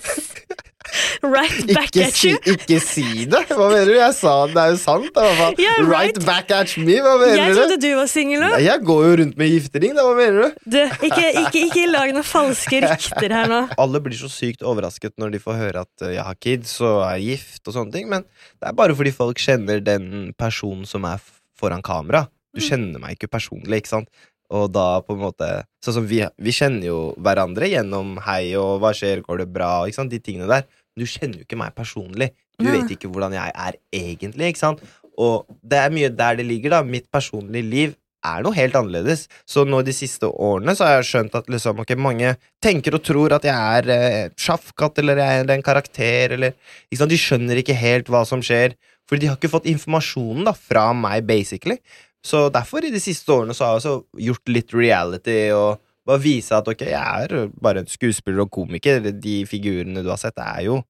Right 1.23 1.67
back 1.75 1.91
Ikke 1.93 2.07
at 2.07 2.15
si, 2.17 2.31
you! 2.31 2.39
ikke 2.55 2.79
si 2.81 3.25
det! 3.29 3.43
Hva 3.51 3.67
mener 3.73 3.91
du? 3.91 3.97
Jeg 3.99 4.15
sa 4.17 4.33
det, 4.47 4.55
det 4.57 4.63
er 4.63 4.71
jo 4.73 4.79
sant. 4.81 5.09
Da? 5.17 5.25
Ja, 5.61 5.75
right. 5.83 5.91
right. 5.91 6.21
back 6.25 6.51
at 6.57 6.73
me! 6.81 6.97
Hva 7.05 7.15
mener 7.21 7.37
Jeg 7.37 7.53
du? 7.55 7.59
trodde 7.61 7.79
du 7.83 7.89
var 7.99 8.09
singel 8.11 8.47
òg. 8.49 8.57
Jeg 8.65 8.85
går 8.89 9.03
jo 9.09 9.13
rundt 9.23 9.37
med 9.41 9.53
giftering, 9.53 9.95
da. 9.99 10.07
Hva 10.09 10.15
mener 10.17 10.41
du? 10.49 10.65
Du, 10.77 10.79
ikke, 11.11 11.27
ikke, 11.45 11.65
ikke 11.69 11.85
lag 11.91 12.15
noen 12.17 12.27
falske 12.27 12.81
rykter 12.87 13.37
her 13.37 13.51
nå. 13.53 13.61
Alle 13.85 14.01
blir 14.05 14.17
så 14.17 14.31
sykt 14.33 14.65
overrasket 14.65 15.17
når 15.21 15.37
de 15.37 15.43
får 15.45 15.61
høre 15.61 15.85
at 15.85 16.07
eh, 16.09 16.15
jeg 16.17 16.25
har 16.31 16.41
kids 16.41 16.75
og 16.81 17.03
er 17.11 17.21
gift 17.27 17.69
og 17.69 17.77
sånne 17.77 17.95
ting, 17.99 18.09
men 18.11 18.25
det 18.57 18.71
er 18.73 18.77
bare 18.81 18.97
fordi 18.97 19.13
folk 19.15 19.41
kjenner 19.43 19.85
den 19.85 20.31
personen 20.41 20.89
som 20.89 21.05
er 21.11 21.21
foran 21.61 21.85
kamera. 21.85 22.27
Du 22.57 22.59
Mm. 22.59 22.67
kjenner 22.67 22.99
meg 23.05 23.15
ikke 23.15 23.29
personlig, 23.31 23.83
ikke 23.85 23.93
sant? 23.93 24.09
Og 24.51 24.73
da 24.75 24.99
på 25.07 25.15
en 25.15 25.21
måte 25.23 25.47
Sånn 25.85 25.95
som 26.01 26.07
vi, 26.11 26.19
vi 26.43 26.53
kjenner 26.53 26.89
jo 26.89 26.97
hverandre 27.23 27.69
gjennom 27.71 28.17
hei 28.27 28.51
og 28.59 28.81
hva 28.83 28.91
skjer, 28.93 29.23
går 29.25 29.39
det 29.45 29.47
bra, 29.55 29.69
ikke 29.87 29.97
sant? 30.01 30.11
De 30.13 30.19
tingene 30.21 30.49
der. 30.51 30.67
Du 31.01 31.09
kjenner 31.09 31.41
jo 31.41 31.49
ikke 31.49 31.59
meg 31.61 31.77
personlig. 31.77 32.31
Du 32.61 32.67
Nei. 32.67 32.77
vet 32.77 32.95
ikke 32.97 33.11
hvordan 33.11 33.35
jeg 33.37 33.55
er 33.55 33.79
egentlig, 33.97 34.53
ikke 34.53 34.63
sant? 34.63 34.85
Og 35.21 35.49
det 35.67 35.81
er 35.81 35.95
mye 35.95 36.13
der 36.13 36.39
det 36.39 36.47
ligger, 36.49 36.77
da. 36.77 36.85
Mitt 36.87 37.09
personlige 37.13 37.67
liv 37.67 37.97
er 38.27 38.45
noe 38.45 38.57
helt 38.57 38.77
annerledes. 38.77 39.27
Så 39.49 39.65
nå 39.69 39.81
de 39.85 39.95
siste 39.97 40.29
årene 40.29 40.75
så 40.77 40.87
har 40.87 40.99
jeg 40.99 41.09
skjønt 41.11 41.37
at 41.41 41.49
liksom, 41.53 41.81
ok, 41.83 41.95
mange 42.01 42.35
tenker 42.63 42.97
og 42.97 43.05
tror 43.07 43.37
at 43.37 43.47
jeg 43.49 43.81
er 43.81 43.91
eh, 43.95 44.37
sjaffkatt 44.41 45.01
eller 45.01 45.21
jeg 45.23 45.43
er 45.43 45.55
en 45.57 45.67
karakter, 45.67 46.37
eller 46.37 46.55
ikke 46.89 47.01
sant? 47.01 47.15
De 47.15 47.21
skjønner 47.21 47.63
ikke 47.63 47.77
helt 47.81 48.13
hva 48.13 48.25
som 48.29 48.45
skjer, 48.45 48.77
fordi 49.09 49.25
de 49.25 49.33
har 49.33 49.41
ikke 49.41 49.53
fått 49.53 49.69
informasjonen 49.71 50.47
da, 50.49 50.55
fra 50.55 50.91
meg, 50.97 51.25
basically. 51.29 51.81
Så 52.25 52.49
derfor, 52.53 52.85
i 52.85 52.93
de 52.93 53.01
siste 53.01 53.33
årene, 53.33 53.57
så 53.57 53.65
har 53.65 53.79
jeg 53.79 53.81
også 53.81 54.27
gjort 54.29 54.53
litt 54.53 54.75
reality 54.77 55.39
og 55.57 55.81
bare 56.07 56.21
vise 56.23 56.57
at 56.57 56.69
ok, 56.69 56.85
jeg 56.91 57.25
er 57.25 57.51
bare 57.63 57.83
en 57.83 57.91
skuespiller 57.91 58.45
og 58.45 58.53
komiker. 58.53 59.01
De 59.13 59.41
figurene 59.49 60.05
du 60.05 60.11
har 60.13 60.21
sett, 60.21 60.37
er 60.41 60.67
jo 60.69 60.81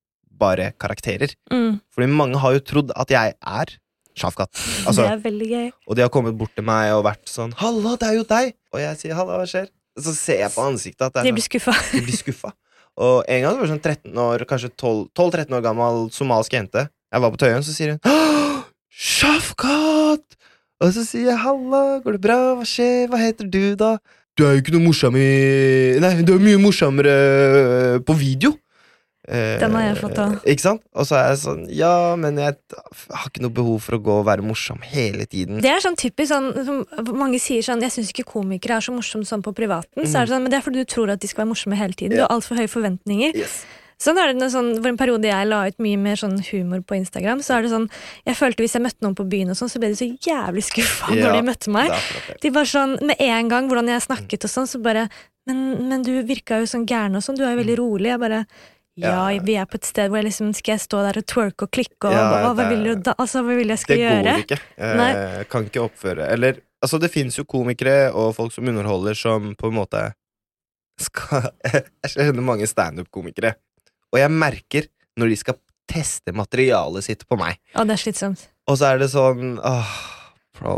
bare 0.40 0.70
karakterer. 0.81 1.35
Mm, 1.53 1.79
Fordi 1.94 2.09
mange 2.11 2.40
har 2.42 2.57
jo 2.57 2.64
trodd 2.72 2.92
at 2.96 3.12
jeg 3.14 3.37
er 3.40 3.76
Sjafkat. 4.20 4.50
Altså, 4.88 5.05
det 5.07 5.12
er 5.12 5.20
veldig 5.22 5.48
gøy. 5.48 5.66
og 5.87 5.96
de 5.96 6.03
har 6.03 6.11
kommet 6.12 6.35
bort 6.37 6.50
til 6.57 6.64
meg 6.66 6.90
og 6.96 7.05
vært 7.07 7.29
sånn 7.31 7.53
'Halla, 7.55 7.92
det 7.96 8.09
er 8.09 8.16
jo 8.18 8.24
deg!' 8.26 8.55
Og 8.74 8.81
jeg 8.83 8.98
sier 8.98 9.14
'Halla, 9.14 9.38
hva 9.38 9.46
skjer?' 9.46 9.68
Så 10.00 10.14
ser 10.16 10.38
jeg 10.42 10.50
på 10.50 10.64
ansiktet 10.66 11.07
at 11.07 11.14
det 11.14 11.24
De 11.24 11.33
blir 11.33 11.42
sånn, 11.44 11.61
skuffa. 11.61 11.74
de 11.92 12.00
blir 12.03 12.18
skuffa. 12.18 12.50
Og 12.98 13.24
en 13.29 13.42
gang 13.42 13.55
så 13.55 13.59
var 13.61 13.66
det 13.66 13.72
sånn 13.74 13.87
13 14.12 14.18
år, 14.18 14.44
kanskje 14.50 14.70
12 14.76 15.09
12-13 15.14 15.55
år 15.57 15.62
gammel 15.62 16.11
somalisk 16.11 16.53
jente. 16.53 16.88
Jeg 17.12 17.20
var 17.22 17.31
på 17.31 17.38
Tøyen, 17.38 17.62
så 17.62 17.72
sier 17.72 17.94
hun 17.94 18.00
Sjafkat! 18.90 20.37
Og 20.81 20.92
så 20.96 21.05
sier 21.07 21.31
jeg 21.31 21.38
'Halla, 21.38 22.00
går 22.03 22.12
det 22.18 22.20
bra? 22.24 22.38
Hva 22.59 22.66
skjer? 22.66 23.09
Hva 23.09 23.18
heter 23.20 23.48
du, 23.48 23.76
da?' 23.76 23.98
Du 24.37 24.44
er 24.46 24.55
jo 24.57 24.62
ikke 24.62 24.72
noe 24.72 24.87
morsom 24.88 25.16
i 25.16 25.98
Nei, 26.00 26.22
du 26.22 26.35
er 26.35 26.40
mye 26.42 26.59
morsommere 26.61 28.00
på 28.07 28.14
video. 28.16 28.55
Eh, 29.31 29.61
Den 29.62 29.75
har 29.79 29.85
jeg 29.87 29.99
fått 30.01 30.19
òg. 30.19 30.33
Ikke 30.51 30.64
sant? 30.64 30.83
Og 30.99 31.07
så 31.07 31.14
er 31.21 31.29
jeg 31.31 31.38
sånn 31.45 31.61
Ja, 31.71 32.16
men 32.19 32.37
jeg 32.40 32.57
har 33.14 33.29
ikke 33.29 33.43
noe 33.45 33.55
behov 33.55 33.79
for 33.85 33.95
å 33.99 34.03
gå 34.03 34.16
og 34.21 34.27
være 34.27 34.43
morsom 34.43 34.81
hele 34.83 35.27
tiden. 35.31 35.61
Det 35.62 35.71
er 35.71 35.79
sånn 35.85 35.95
typisk 36.01 36.33
sånn 36.33 36.51
som 36.66 36.81
Mange 37.14 37.38
sier 37.38 37.62
sånn 37.62 37.81
'Jeg 37.81 37.93
syns 37.95 38.11
ikke 38.11 38.27
komikere 38.27 38.77
er 38.79 38.81
så 38.83 38.90
morsomme 38.93 39.23
sånn 39.25 39.43
på 39.43 39.55
privaten'. 39.55 40.03
Så 40.07 40.19
er 40.19 40.27
det 40.27 40.35
sånn, 40.35 40.43
Men 40.43 40.51
det 40.51 40.59
er 40.59 40.66
fordi 40.66 40.83
du 40.83 40.85
tror 40.85 41.11
at 41.11 41.21
de 41.21 41.29
skal 41.29 41.45
være 41.47 41.53
morsomme 41.55 41.77
hele 41.77 41.93
tiden. 41.95 42.11
Du 42.11 42.16
Ja. 42.16 42.27
har 42.27 42.37
altfor 42.40 42.57
høye 42.59 42.69
forventninger. 42.69 43.37
Yes. 43.37 43.64
Sånn 44.01 44.16
er 44.16 44.33
det 44.33 44.37
noe 44.40 44.49
sånn, 44.49 44.81
For 44.83 44.88
en 44.88 44.97
periode 44.97 45.23
jeg 45.29 45.47
la 45.47 45.66
ut 45.66 45.77
mye 45.79 45.99
mer 45.99 46.16
sånn 46.16 46.40
humor 46.51 46.81
på 46.81 46.97
Instagram, 46.97 47.38
så 47.45 47.59
er 47.59 47.62
det 47.62 47.71
sånn 47.71 47.88
Jeg 48.27 48.35
følte 48.35 48.57
hvis 48.64 48.73
jeg 48.73 48.83
møtte 48.83 49.03
noen 49.03 49.14
på 49.14 49.29
byen, 49.29 49.51
og 49.51 49.57
sånn, 49.57 49.69
så 49.71 49.79
ble 49.79 49.88
de 49.88 49.95
så 49.95 50.19
jævlig 50.19 50.64
skuffa 50.64 51.14
Ja, 51.14 51.29
når 51.29 51.33
de 51.37 51.43
møtte 51.53 51.69
meg. 51.69 51.93
De 52.40 52.51
bare 52.51 52.64
sånn, 52.64 53.01
Med 53.07 53.16
en 53.21 53.49
gang 53.49 53.69
hvordan 53.69 53.87
jeg 53.87 54.01
snakket 54.03 54.45
og 54.45 54.51
sånn, 54.51 54.66
så 54.66 54.83
bare 54.83 55.09
men, 55.47 55.88
men 55.88 56.03
du 56.03 56.23
virka 56.23 56.59
jo 56.61 56.66
sånn 56.66 56.87
gæren 56.87 57.14
og 57.16 57.23
sånn, 57.23 57.37
du 57.37 57.45
er 57.45 57.55
jo 57.57 57.62
veldig 57.62 57.79
rolig. 57.79 58.07
Jeg 58.07 58.21
bare 58.21 58.47
ja, 58.96 59.29
vi 59.44 59.55
er 59.57 59.66
på 59.70 59.79
et 59.79 59.85
sted 59.87 60.09
hvor 60.11 60.18
jeg 60.20 60.26
liksom 60.31 60.50
skal 60.57 60.72
jeg 60.74 60.81
stå 60.81 61.03
der 61.07 61.18
og 61.22 61.26
twerke 61.31 61.66
og 61.66 61.70
klikke 61.70 62.09
og 62.11 62.12
Ja, 62.16 62.24
hva, 62.33 62.50
hva, 62.59 62.66
vil 62.72 62.83
du 62.85 62.94
da, 63.07 63.14
altså, 63.18 63.42
hva 63.46 63.55
vil 63.57 63.68
jeg 63.72 63.79
skal 63.79 63.96
gjøre? 64.00 64.22
Det 64.24 64.33
går 64.35 64.44
ikke. 64.44 64.59
Eh, 64.76 64.96
Nei. 64.98 65.44
kan 65.53 65.64
ikke 65.70 65.85
oppføre 65.87 66.26
Eller, 66.35 66.59
altså, 66.83 66.98
det 67.00 67.11
fins 67.14 67.38
jo 67.38 67.44
komikere 67.44 68.11
og 68.12 68.35
folk 68.37 68.53
som 68.53 68.68
underholder, 68.68 69.14
som 69.14 69.55
på 69.55 69.70
en 69.70 69.79
måte 69.79 70.03
skal 71.00 71.48
Jeg 72.05 72.12
kjenner 72.16 72.44
mange 72.44 72.66
standup-komikere, 72.68 73.55
og 74.12 74.18
jeg 74.20 74.31
merker 74.35 74.88
når 75.20 75.33
de 75.33 75.37
skal 75.40 75.57
teste 75.90 76.31
materialet 76.37 77.03
sitt 77.07 77.24
på 77.26 77.35
meg. 77.40 77.57
Å, 77.74 77.83
det 77.88 77.96
er 77.96 78.03
slitsomt. 78.05 78.44
Og 78.70 78.76
så 78.79 78.92
er 78.92 79.00
det 79.03 79.09
sånn 79.11 79.57
åh, 79.59 79.94
bro 80.61 80.74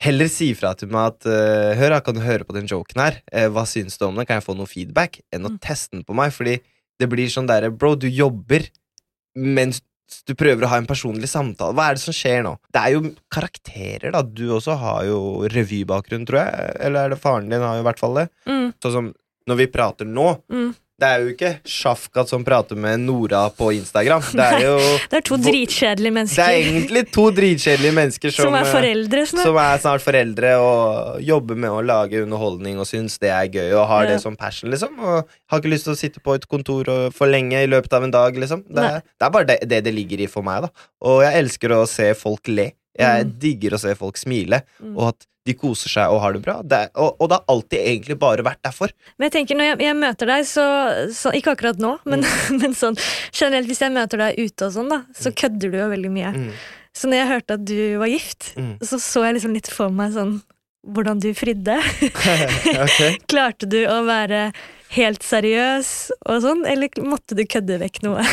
Heller 0.00 0.28
si 0.32 0.50
fra 0.56 0.72
til 0.80 0.88
meg 0.92 1.10
at 1.14 1.26
uh, 1.28 1.72
Hør, 1.76 1.94
jeg 1.98 2.04
kan 2.06 2.16
du 2.16 2.20
høre 2.24 2.44
på 2.48 2.54
den 2.56 2.68
joken 2.68 3.00
her? 3.04 3.18
Uh, 3.32 3.46
hva 3.52 3.66
syns 3.68 3.96
du 4.00 4.06
om 4.06 4.16
den? 4.16 4.24
Kan 4.28 4.38
jeg 4.40 4.46
få 4.46 4.54
noe 4.56 4.68
feedback? 4.68 5.20
Enn 5.32 5.44
å 5.44 5.50
Mm. 5.52 5.58
teste 5.60 5.92
den 5.98 6.04
på 6.08 6.16
meg. 6.16 6.32
Fordi 6.32 6.54
det 7.00 7.08
blir 7.10 7.30
sånn 7.32 7.48
derre 7.48 7.70
Bro, 7.72 7.94
du 8.00 8.06
jobber 8.12 8.66
mens 9.40 9.80
du 10.26 10.32
prøver 10.34 10.66
å 10.66 10.70
ha 10.72 10.78
en 10.80 10.88
personlig 10.90 11.28
samtale. 11.30 11.70
Hva 11.78 11.84
er 11.92 11.96
det 11.96 12.02
som 12.02 12.14
skjer 12.16 12.40
nå? 12.42 12.56
Det 12.74 12.80
er 12.82 12.96
jo 12.96 13.02
karakterer, 13.30 14.10
da. 14.16 14.22
Du 14.26 14.48
også 14.56 14.74
har 14.80 15.04
jo 15.06 15.20
revybakgrunn, 15.52 16.24
tror 16.26 16.40
jeg. 16.42 16.72
Eller 16.82 17.04
er 17.06 17.12
det 17.14 17.20
faren 17.22 17.46
din 17.52 17.62
har 17.62 17.78
jo 17.78 17.84
i 17.84 17.86
hvert 17.86 18.02
fall 18.02 18.18
det? 18.18 18.24
Mm, 18.50 18.72
Sånn 18.82 18.96
som 18.96 19.10
når 19.50 19.60
vi 19.62 19.68
prater 19.70 20.08
nå. 20.10 20.26
mm. 20.50 20.72
Det 21.00 21.08
er 21.08 21.22
jo 21.24 21.30
ikke 21.32 21.50
Sjafkat 21.64 22.28
som 22.28 22.42
prater 22.44 22.76
med 22.76 23.00
Nora 23.00 23.46
på 23.56 23.70
Instagram. 23.72 24.20
Det 24.36 24.44
er 24.44 24.64
jo 24.66 24.74
Det 25.08 25.16
er 25.20 25.24
to 25.24 25.38
dritkjedelige 25.40 26.12
mennesker. 26.12 26.42
det 26.42 26.56
er 26.58 26.68
egentlig 26.74 27.04
to 27.14 27.24
dritkjedelige 27.32 27.94
mennesker 27.96 28.34
som, 28.36 28.50
som 28.50 28.56
er 28.58 28.66
eh, 28.66 28.72
foreldre. 28.74 29.22
snart. 29.30 29.46
som 29.48 29.56
er 29.62 29.78
snart 29.80 30.04
foreldre 30.04 30.50
og 30.60 31.22
jobber 31.24 31.56
med 31.56 31.70
å 31.72 31.80
lage 31.84 32.20
underholdning 32.22 32.78
og 32.82 32.86
syns 32.90 33.16
det 33.22 33.30
er 33.32 33.48
gøy 33.48 33.72
og 33.80 33.86
har 33.88 34.04
Ja. 34.04 34.10
det 34.12 34.20
som 34.20 34.36
passion, 34.36 34.70
liksom. 34.70 34.98
Og 35.00 35.24
har 35.48 35.58
ikke 35.62 35.72
lyst 35.72 35.84
til 35.88 35.94
å 35.96 36.00
sitte 36.02 36.20
på 36.20 36.34
et 36.36 36.46
kontor 36.48 36.84
for 37.16 37.26
lenge 37.26 37.56
i 37.64 37.66
løpet 37.66 37.92
av 37.96 38.04
en 38.04 38.10
dag, 38.10 38.36
liksom. 38.36 38.64
Det, 38.68 38.84
er- 38.84 39.00
det 39.00 39.24
er 39.26 39.30
bare 39.30 39.44
det, 39.46 39.58
det 39.68 39.84
det 39.84 39.94
ligger 39.94 40.20
i 40.20 40.26
for 40.26 40.42
meg, 40.42 40.62
da. 40.62 40.68
Og 41.02 41.22
jeg 41.24 41.32
elsker 41.44 41.72
å 41.80 41.86
se 41.88 42.12
folk 42.14 42.46
le. 42.48 42.72
Jeg 42.98 43.26
Mm. 43.26 43.38
digger 43.38 43.70
å 43.76 43.78
se 43.80 43.94
folk 43.94 44.16
smile, 44.18 44.62
Mm. 44.82 44.96
og 44.98 45.08
at 45.14 45.26
de 45.46 45.54
koser 45.54 45.88
seg 45.88 46.10
og 46.12 46.20
har 46.20 46.32
det 46.34 46.42
bra. 46.42 46.60
Det 46.62 46.72
er, 46.76 46.88
og, 46.96 47.16
og 47.20 47.28
det 47.30 47.36
har 47.38 47.44
alltid 47.48 47.80
egentlig 47.80 48.18
bare 48.18 48.42
vært 48.44 48.60
derfor. 48.62 48.90
Men 49.18 49.30
jeg 49.30 49.32
tenker 49.38 49.56
når 49.56 49.64
jeg, 49.70 49.78
jeg 49.86 49.96
møter 49.96 50.26
deg, 50.26 50.44
så, 50.44 50.64
så 51.16 51.32
Ikke 51.32 51.54
akkurat 51.56 51.78
nå, 51.80 51.98
men, 52.04 52.20
men 52.60 52.74
sånn 52.76 52.98
generelt 53.32 53.66
hvis 53.70 53.80
jeg 53.80 53.92
møter 53.94 54.18
deg 54.18 54.38
ute 54.38 54.66
og 54.68 54.72
sånn, 54.74 54.90
da, 54.90 55.00
så 55.16 55.32
kødder 55.32 55.70
du 55.72 55.78
jo 55.78 55.88
veldig 55.88 56.10
mye. 56.12 56.32
Mm. 56.36 56.52
Så 56.92 57.06
når 57.08 57.16
jeg 57.22 57.28
hørte 57.30 57.54
at 57.54 57.64
du 57.64 57.98
var 58.02 58.06
gift, 58.10 58.52
Mm. 58.56 58.78
så 58.82 58.98
så 59.00 59.24
jeg 59.24 59.38
liksom 59.38 59.54
litt 59.54 59.70
for 59.70 59.88
meg 59.90 60.12
sånn 60.12 60.42
hvordan 60.86 61.20
du 61.20 61.32
fridde. 61.34 61.78
Klarte 63.30 63.68
du 63.68 63.80
å 63.86 64.00
være 64.06 64.50
helt 64.96 65.22
seriøs 65.22 65.88
og 66.26 66.40
sånn, 66.42 66.64
eller 66.66 66.90
måtte 67.06 67.36
du 67.38 67.44
kødde 67.46 67.76
vekk 67.82 68.00
noe? 68.06 68.24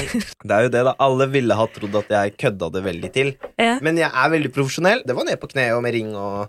Det 0.42 0.54
er 0.56 0.68
jo 0.68 0.72
det, 0.74 0.84
da. 0.88 0.94
Alle 1.06 1.28
ville 1.30 1.54
ha 1.58 1.66
trodd 1.70 1.96
at 2.00 2.10
jeg 2.16 2.36
kødda 2.42 2.70
det 2.74 2.84
veldig 2.88 3.12
til. 3.14 3.34
ja. 3.62 3.76
Men 3.86 4.00
jeg 4.02 4.10
er 4.10 4.32
veldig 4.34 4.52
profesjonell. 4.56 5.04
Det 5.06 5.16
var 5.18 5.28
ned 5.30 5.38
på 5.42 5.50
kne 5.54 5.68
og 5.76 5.84
med 5.86 5.94
ring 5.98 6.14
og 6.18 6.48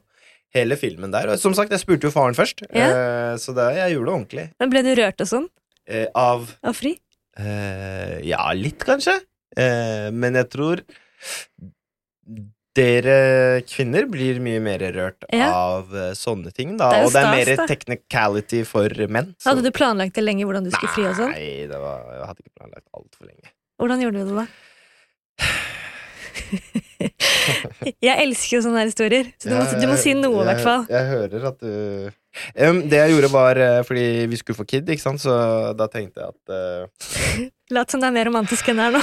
hele 0.57 0.79
filmen 0.81 1.13
der. 1.13 1.29
Og 1.35 1.39
som 1.43 1.53
sagt, 1.57 1.71
jeg 1.77 1.83
spurte 1.83 2.09
jo 2.09 2.15
faren 2.15 2.37
først, 2.39 2.65
Ja. 2.73 2.89
eh, 2.89 3.35
så 3.37 3.53
det, 3.57 3.67
jeg 3.77 3.97
gjorde 3.99 4.07
det 4.09 4.15
ordentlig. 4.17 4.47
Men 4.61 4.71
ble 4.73 4.83
du 4.87 4.95
rørt 4.97 5.21
og 5.21 5.29
sånn? 5.29 5.49
Eh, 5.89 6.07
av 6.17 6.55
Av 6.65 6.77
fri? 6.77 6.95
eh, 7.39 8.19
Ja, 8.25 8.49
litt, 8.57 8.81
kanskje. 8.89 9.19
Eh, 9.57 10.09
men 10.13 10.35
jeg 10.41 10.49
tror 10.53 10.81
dere 12.79 13.17
kvinner 13.69 14.07
blir 14.11 14.39
mye 14.45 14.61
mer 14.63 14.83
rørt 14.95 15.27
Ja. 15.35 15.51
av 15.53 15.91
eh, 15.95 16.13
sånne 16.19 16.53
ting, 16.55 16.77
da. 16.81 16.89
Det 16.95 17.05
og 17.09 17.13
det 17.15 17.23
er 17.25 17.31
mer 17.35 17.53
da. 17.61 17.67
technicality 17.71 18.63
for 18.69 18.89
menn. 19.11 19.35
så- 19.39 19.51
Hadde 19.53 19.67
du 19.67 19.73
planlagt 19.75 20.15
det 20.17 20.25
lenge 20.25 20.47
hvordan 20.49 20.65
du 20.65 20.71
skulle 20.73 20.95
fri 20.95 21.05
og 21.11 21.17
sånn? 21.19 21.35
Nei, 21.35 21.67
det 21.71 21.79
var, 21.83 22.07
jeg 22.15 22.27
hadde 22.31 22.45
ikke 22.47 22.57
planlagt 22.63 22.87
altfor 22.95 23.27
lenge. 23.29 23.53
Hvordan 23.79 24.01
gjorde 24.03 24.19
du 24.19 24.31
det, 24.31 24.37
da? 24.43 24.47
jeg 28.03 28.15
elsker 28.25 28.57
jo 28.57 28.63
sånne 28.65 28.81
her 28.83 28.89
historier, 28.91 29.29
så 29.41 29.51
du 29.51 29.55
må, 29.57 29.65
du 29.83 29.87
må 29.91 29.97
si 30.01 30.15
noe, 30.19 30.43
i 30.43 30.49
hvert 30.49 30.65
fall. 30.65 30.87
Jeg, 30.89 30.97
jeg 30.97 31.07
hører 31.13 31.47
at 31.51 31.61
du 31.63 31.73
um, 32.69 32.81
Det 32.91 32.99
jeg 33.03 33.13
gjorde, 33.15 33.31
var 33.35 33.61
eh, 33.63 33.79
fordi 33.87 34.07
vi 34.31 34.41
skulle 34.41 34.59
få 34.59 34.67
kid, 34.69 34.89
ikke 34.95 35.05
sant, 35.05 35.23
så 35.23 35.37
da 35.79 35.87
tenkte 35.93 36.23
jeg 36.25 36.29
at 36.35 36.43
eh, 36.55 37.47
Lat 37.75 37.93
som 37.93 38.01
det 38.01 38.09
er 38.09 38.15
mer 38.17 38.29
romantisk 38.31 38.71
enn 38.73 38.79
det 38.81 38.87
er 38.89 38.95
nå. 38.97 39.01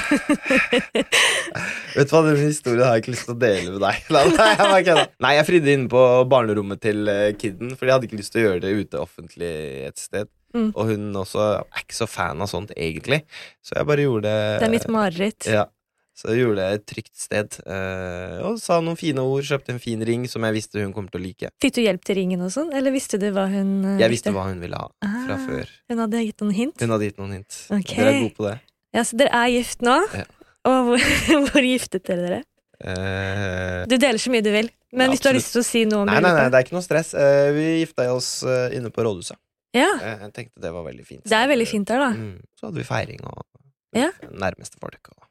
Vet 1.96 2.10
du 2.10 2.14
hva, 2.16 2.22
den 2.26 2.40
historien 2.42 2.82
har 2.82 2.96
jeg 2.96 3.04
ikke 3.04 3.14
lyst 3.14 3.28
til 3.28 3.36
å 3.36 3.42
dele 3.44 3.76
med 3.76 3.84
deg. 3.84 4.08
Nei, 4.16 4.80
jeg. 4.82 5.06
Nei, 5.22 5.34
jeg 5.38 5.48
fridde 5.52 5.76
inne 5.76 5.92
på 5.92 6.02
barnerommet 6.32 6.82
til 6.82 7.12
eh, 7.12 7.28
kiden, 7.38 7.76
Fordi 7.78 7.92
jeg 7.92 7.98
hadde 8.00 8.10
ikke 8.10 8.20
lyst 8.24 8.34
til 8.34 8.42
å 8.42 8.48
gjøre 8.48 8.64
det 8.66 8.74
ute 8.80 9.04
offentlig 9.04 9.54
et 9.92 10.02
sted. 10.02 10.32
Mm. 10.56 10.72
Og 10.72 10.90
hun 10.90 11.20
også 11.20 11.46
er 11.60 11.84
ikke 11.84 11.98
så 11.98 12.08
fan 12.10 12.42
av 12.42 12.50
sånt, 12.50 12.74
egentlig. 12.74 13.22
Så 13.62 13.78
jeg 13.78 13.90
bare 13.92 14.08
gjorde 14.08 14.32
det 14.32 14.60
Det 14.64 14.68
er 14.70 14.74
mitt 14.74 14.90
mareritt. 14.98 15.50
Ja. 15.52 15.68
Så 16.16 16.30
jeg 16.32 16.46
gjorde 16.46 16.64
jeg 16.64 16.80
et 16.80 16.86
trygt 16.88 17.16
sted. 17.20 17.58
eh, 17.68 18.38
og 18.48 18.56
sa 18.64 18.78
noen 18.80 18.96
fine 18.96 19.20
ord, 19.20 19.44
kjøpte 19.44 19.74
en 19.74 19.82
fin 19.84 20.00
ring 20.08 20.24
som 20.32 20.46
jeg 20.48 20.56
visste 20.56 20.80
hun 20.80 20.94
kom 20.96 21.10
til 21.12 21.20
å 21.20 21.24
like. 21.26 21.50
Fikk 21.60 21.74
du 21.76 21.82
hjelp 21.84 22.06
til 22.08 22.16
ringen 22.22 22.42
og 22.46 22.54
sånn, 22.56 22.72
eller 22.74 22.92
visste 22.96 23.20
du 23.20 23.28
hva 23.36 23.44
hun 23.52 23.74
eh, 23.84 23.98
Jeg 24.00 24.14
visste 24.14 24.32
hva 24.32 24.46
hun 24.48 24.62
ville 24.64 24.80
ha 24.80 24.88
fra 25.04 25.36
Ah. 25.36 25.44
før. 25.44 25.68
Hun 25.92 26.00
hadde 26.06 26.24
gitt 26.24 26.40
noen 26.46 26.56
hint? 26.56 26.80
Hun 26.80 26.90
hadde 26.96 27.10
gitt 27.10 27.20
noen 27.20 27.34
hint. 27.40 27.58
Ok. 27.76 27.92
Dere 27.98 28.14
er 28.14 28.22
gode 28.24 28.36
på 28.40 28.48
det. 28.48 28.56
Ja, 28.96 29.04
Så 29.04 29.18
dere 29.20 29.34
er 29.44 29.52
gift 29.58 29.82
nå? 29.84 29.98
Ja. 30.16 30.24
Og 30.66 30.88
hvor, 30.88 31.04
hvor 31.52 31.68
giftet 31.68 32.08
dere 32.08 32.30
dere? 32.30 32.42
Eh, 32.80 33.86
Du 33.92 33.98
deler 34.00 34.20
så 34.22 34.32
mye 34.32 34.44
du 34.46 34.52
vil. 34.56 34.70
Men 34.96 35.10
Ja, 35.10 35.12
hvis 35.12 35.20
du 35.26 35.28
har 35.28 35.36
lyst 35.36 35.52
til 35.52 35.60
å 35.62 35.68
si 35.68 35.84
noe 35.84 36.06
om 36.06 36.08
nei, 36.08 36.22
nei, 36.24 36.32
nei, 36.32 36.48
det 36.48 36.56
er 36.62 36.64
ikke 36.64 36.78
noe 36.78 36.86
stress. 36.86 37.12
Eh, 37.20 37.50
vi 37.52 37.66
gifta 37.84 38.08
oss 38.16 38.30
inne 38.72 38.88
på 38.96 39.04
rådhuset. 39.04 39.36
Ja, 39.76 39.90
jeg 40.00 40.32
tenkte 40.32 40.62
det 40.64 40.72
var 40.72 40.86
veldig 40.88 41.04
fint. 41.04 41.24
Det 41.28 41.36
er 41.36 41.50
veldig 41.52 41.68
fint 41.68 41.90
der, 41.90 42.00
da. 42.00 42.12
Mm. 42.16 42.38
Så 42.56 42.70
hadde 42.70 42.80
vi 42.80 42.86
feiring 42.88 43.26
og 43.28 43.44
Ja. 43.96 44.08
nærmeste 44.32 44.80
folk. 44.80 45.10
Og 45.12 45.25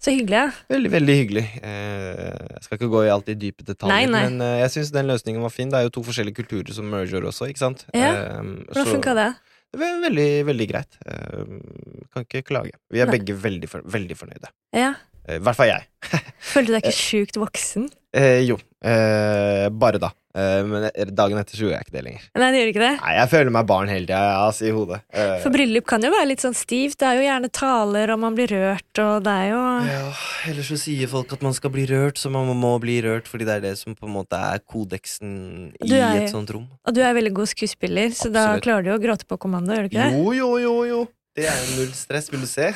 Så 0.00 0.14
hyggelig. 0.14 0.38
ja. 0.38 0.46
Veldig, 0.72 0.90
veldig 0.94 1.14
hyggelig. 1.18 1.42
Eh, 1.60 2.38
jeg 2.54 2.62
skal 2.64 2.78
ikke 2.78 2.88
gå 2.94 3.02
i 3.04 3.10
alt 3.12 3.28
i 3.28 3.34
dype 3.36 3.66
detaljer, 3.68 3.92
Nei, 3.92 4.06
nei. 4.08 4.22
men 4.30 4.40
eh, 4.46 4.54
jeg 4.62 4.72
syns 4.78 4.92
den 4.94 5.10
løsningen 5.10 5.44
var 5.44 5.52
fin. 5.52 5.68
Det 5.72 5.76
er 5.76 5.84
jo 5.88 5.92
to 5.98 6.04
forskjellige 6.06 6.38
kulturer 6.40 6.72
som 6.76 6.88
merger 6.88 7.26
også, 7.28 7.50
ikke 7.52 7.60
sant? 7.60 7.84
Ja. 7.92 8.08
Eh, 8.16 8.40
Hvordan 8.70 8.88
funka 8.94 9.14
det? 9.18 9.28
Veldig, 9.76 10.28
veldig 10.48 10.66
greit. 10.66 10.96
Kan 11.04 12.24
ikke 12.24 12.40
klage. 12.48 12.72
Vi 12.90 12.98
er 13.04 13.06
Nei. 13.06 13.18
begge 13.20 13.36
veldig, 13.38 13.68
veldig 13.86 14.16
fornøyde. 14.18 14.48
Ja. 14.74 14.94
I 15.30 15.36
hvert 15.38 15.58
fall 15.60 15.68
jeg. 15.70 15.84
Følte 16.52 16.72
du 16.72 16.74
deg 16.74 16.88
ikke 16.88 16.96
sjukt 16.96 17.38
voksen? 17.38 17.84
Eh, 18.16 18.40
jo, 18.48 18.56
eh, 18.82 19.68
bare 19.70 20.00
da. 20.02 20.10
Eh, 20.30 20.62
men 20.62 20.84
dagen 21.10 21.38
etter 21.40 21.56
så 21.58 21.64
gjorde 21.64 21.74
jeg 21.80 21.86
ikke 21.88 21.94
det 21.96 22.02
lenger. 22.06 22.26
Nei, 22.38 22.50
det 22.54 22.58
gjør 22.60 22.68
ikke 22.70 22.82
det. 22.84 22.90
Nei, 23.00 23.14
Jeg 23.18 23.28
føler 23.32 23.50
meg 23.56 23.66
barn 23.66 23.88
hele 23.90 24.06
tida, 24.06 24.20
ja, 24.30 24.50
i 24.68 24.70
hodet. 24.76 25.00
Eh, 25.12 25.32
For 25.42 25.50
bryllup 25.50 25.86
kan 25.90 26.02
jo 26.06 26.10
være 26.14 26.28
litt 26.30 26.44
sånn 26.44 26.54
stivt. 26.54 26.98
Det 27.02 27.08
er 27.08 27.18
jo 27.18 27.24
gjerne 27.26 27.50
taler, 27.50 28.12
og 28.14 28.20
man 28.22 28.36
blir 28.38 28.46
rørt, 28.54 29.02
og 29.02 29.24
det 29.26 29.34
er 29.34 29.48
jo 29.50 29.62
ja, 29.90 30.04
Ellers 30.50 30.70
så 30.70 30.78
sier 30.78 31.10
folk 31.10 31.32
at 31.34 31.42
man 31.42 31.52
skal 31.56 31.70
bli 31.74 31.86
rørt, 31.90 32.16
så 32.22 32.30
man 32.30 32.46
må 32.56 32.72
bli 32.80 33.00
rørt 33.02 33.26
fordi 33.26 33.44
det 33.48 33.56
er 33.58 33.66
det 33.70 33.74
som 33.78 33.94
på 33.98 34.06
en 34.06 34.14
måte 34.14 34.38
er 34.38 34.62
kodeksen 34.70 35.72
i 35.82 35.92
er- 35.98 36.22
et 36.24 36.30
sånt 36.30 36.50
rom. 36.54 36.68
Og 36.86 36.94
du 36.94 37.00
er 37.02 37.12
veldig 37.14 37.32
god 37.34 37.48
skuespiller, 37.50 38.10
så 38.14 38.30
da 38.32 38.58
klarer 38.62 38.84
du 38.86 38.90
å 38.94 39.00
gråte 39.02 39.26
på 39.26 39.38
kommando, 39.38 39.74
gjør 39.74 39.88
du 39.88 39.90
ikke 39.90 40.04
det? 40.06 40.12
Jo, 40.14 40.32
jo, 40.32 40.50
jo, 40.62 40.84
jo. 40.84 41.00
Det 41.38 41.44
er 41.46 41.58
null 41.76 41.92
stress, 41.94 42.26
vil 42.32 42.40
du 42.42 42.46
se? 42.50 42.72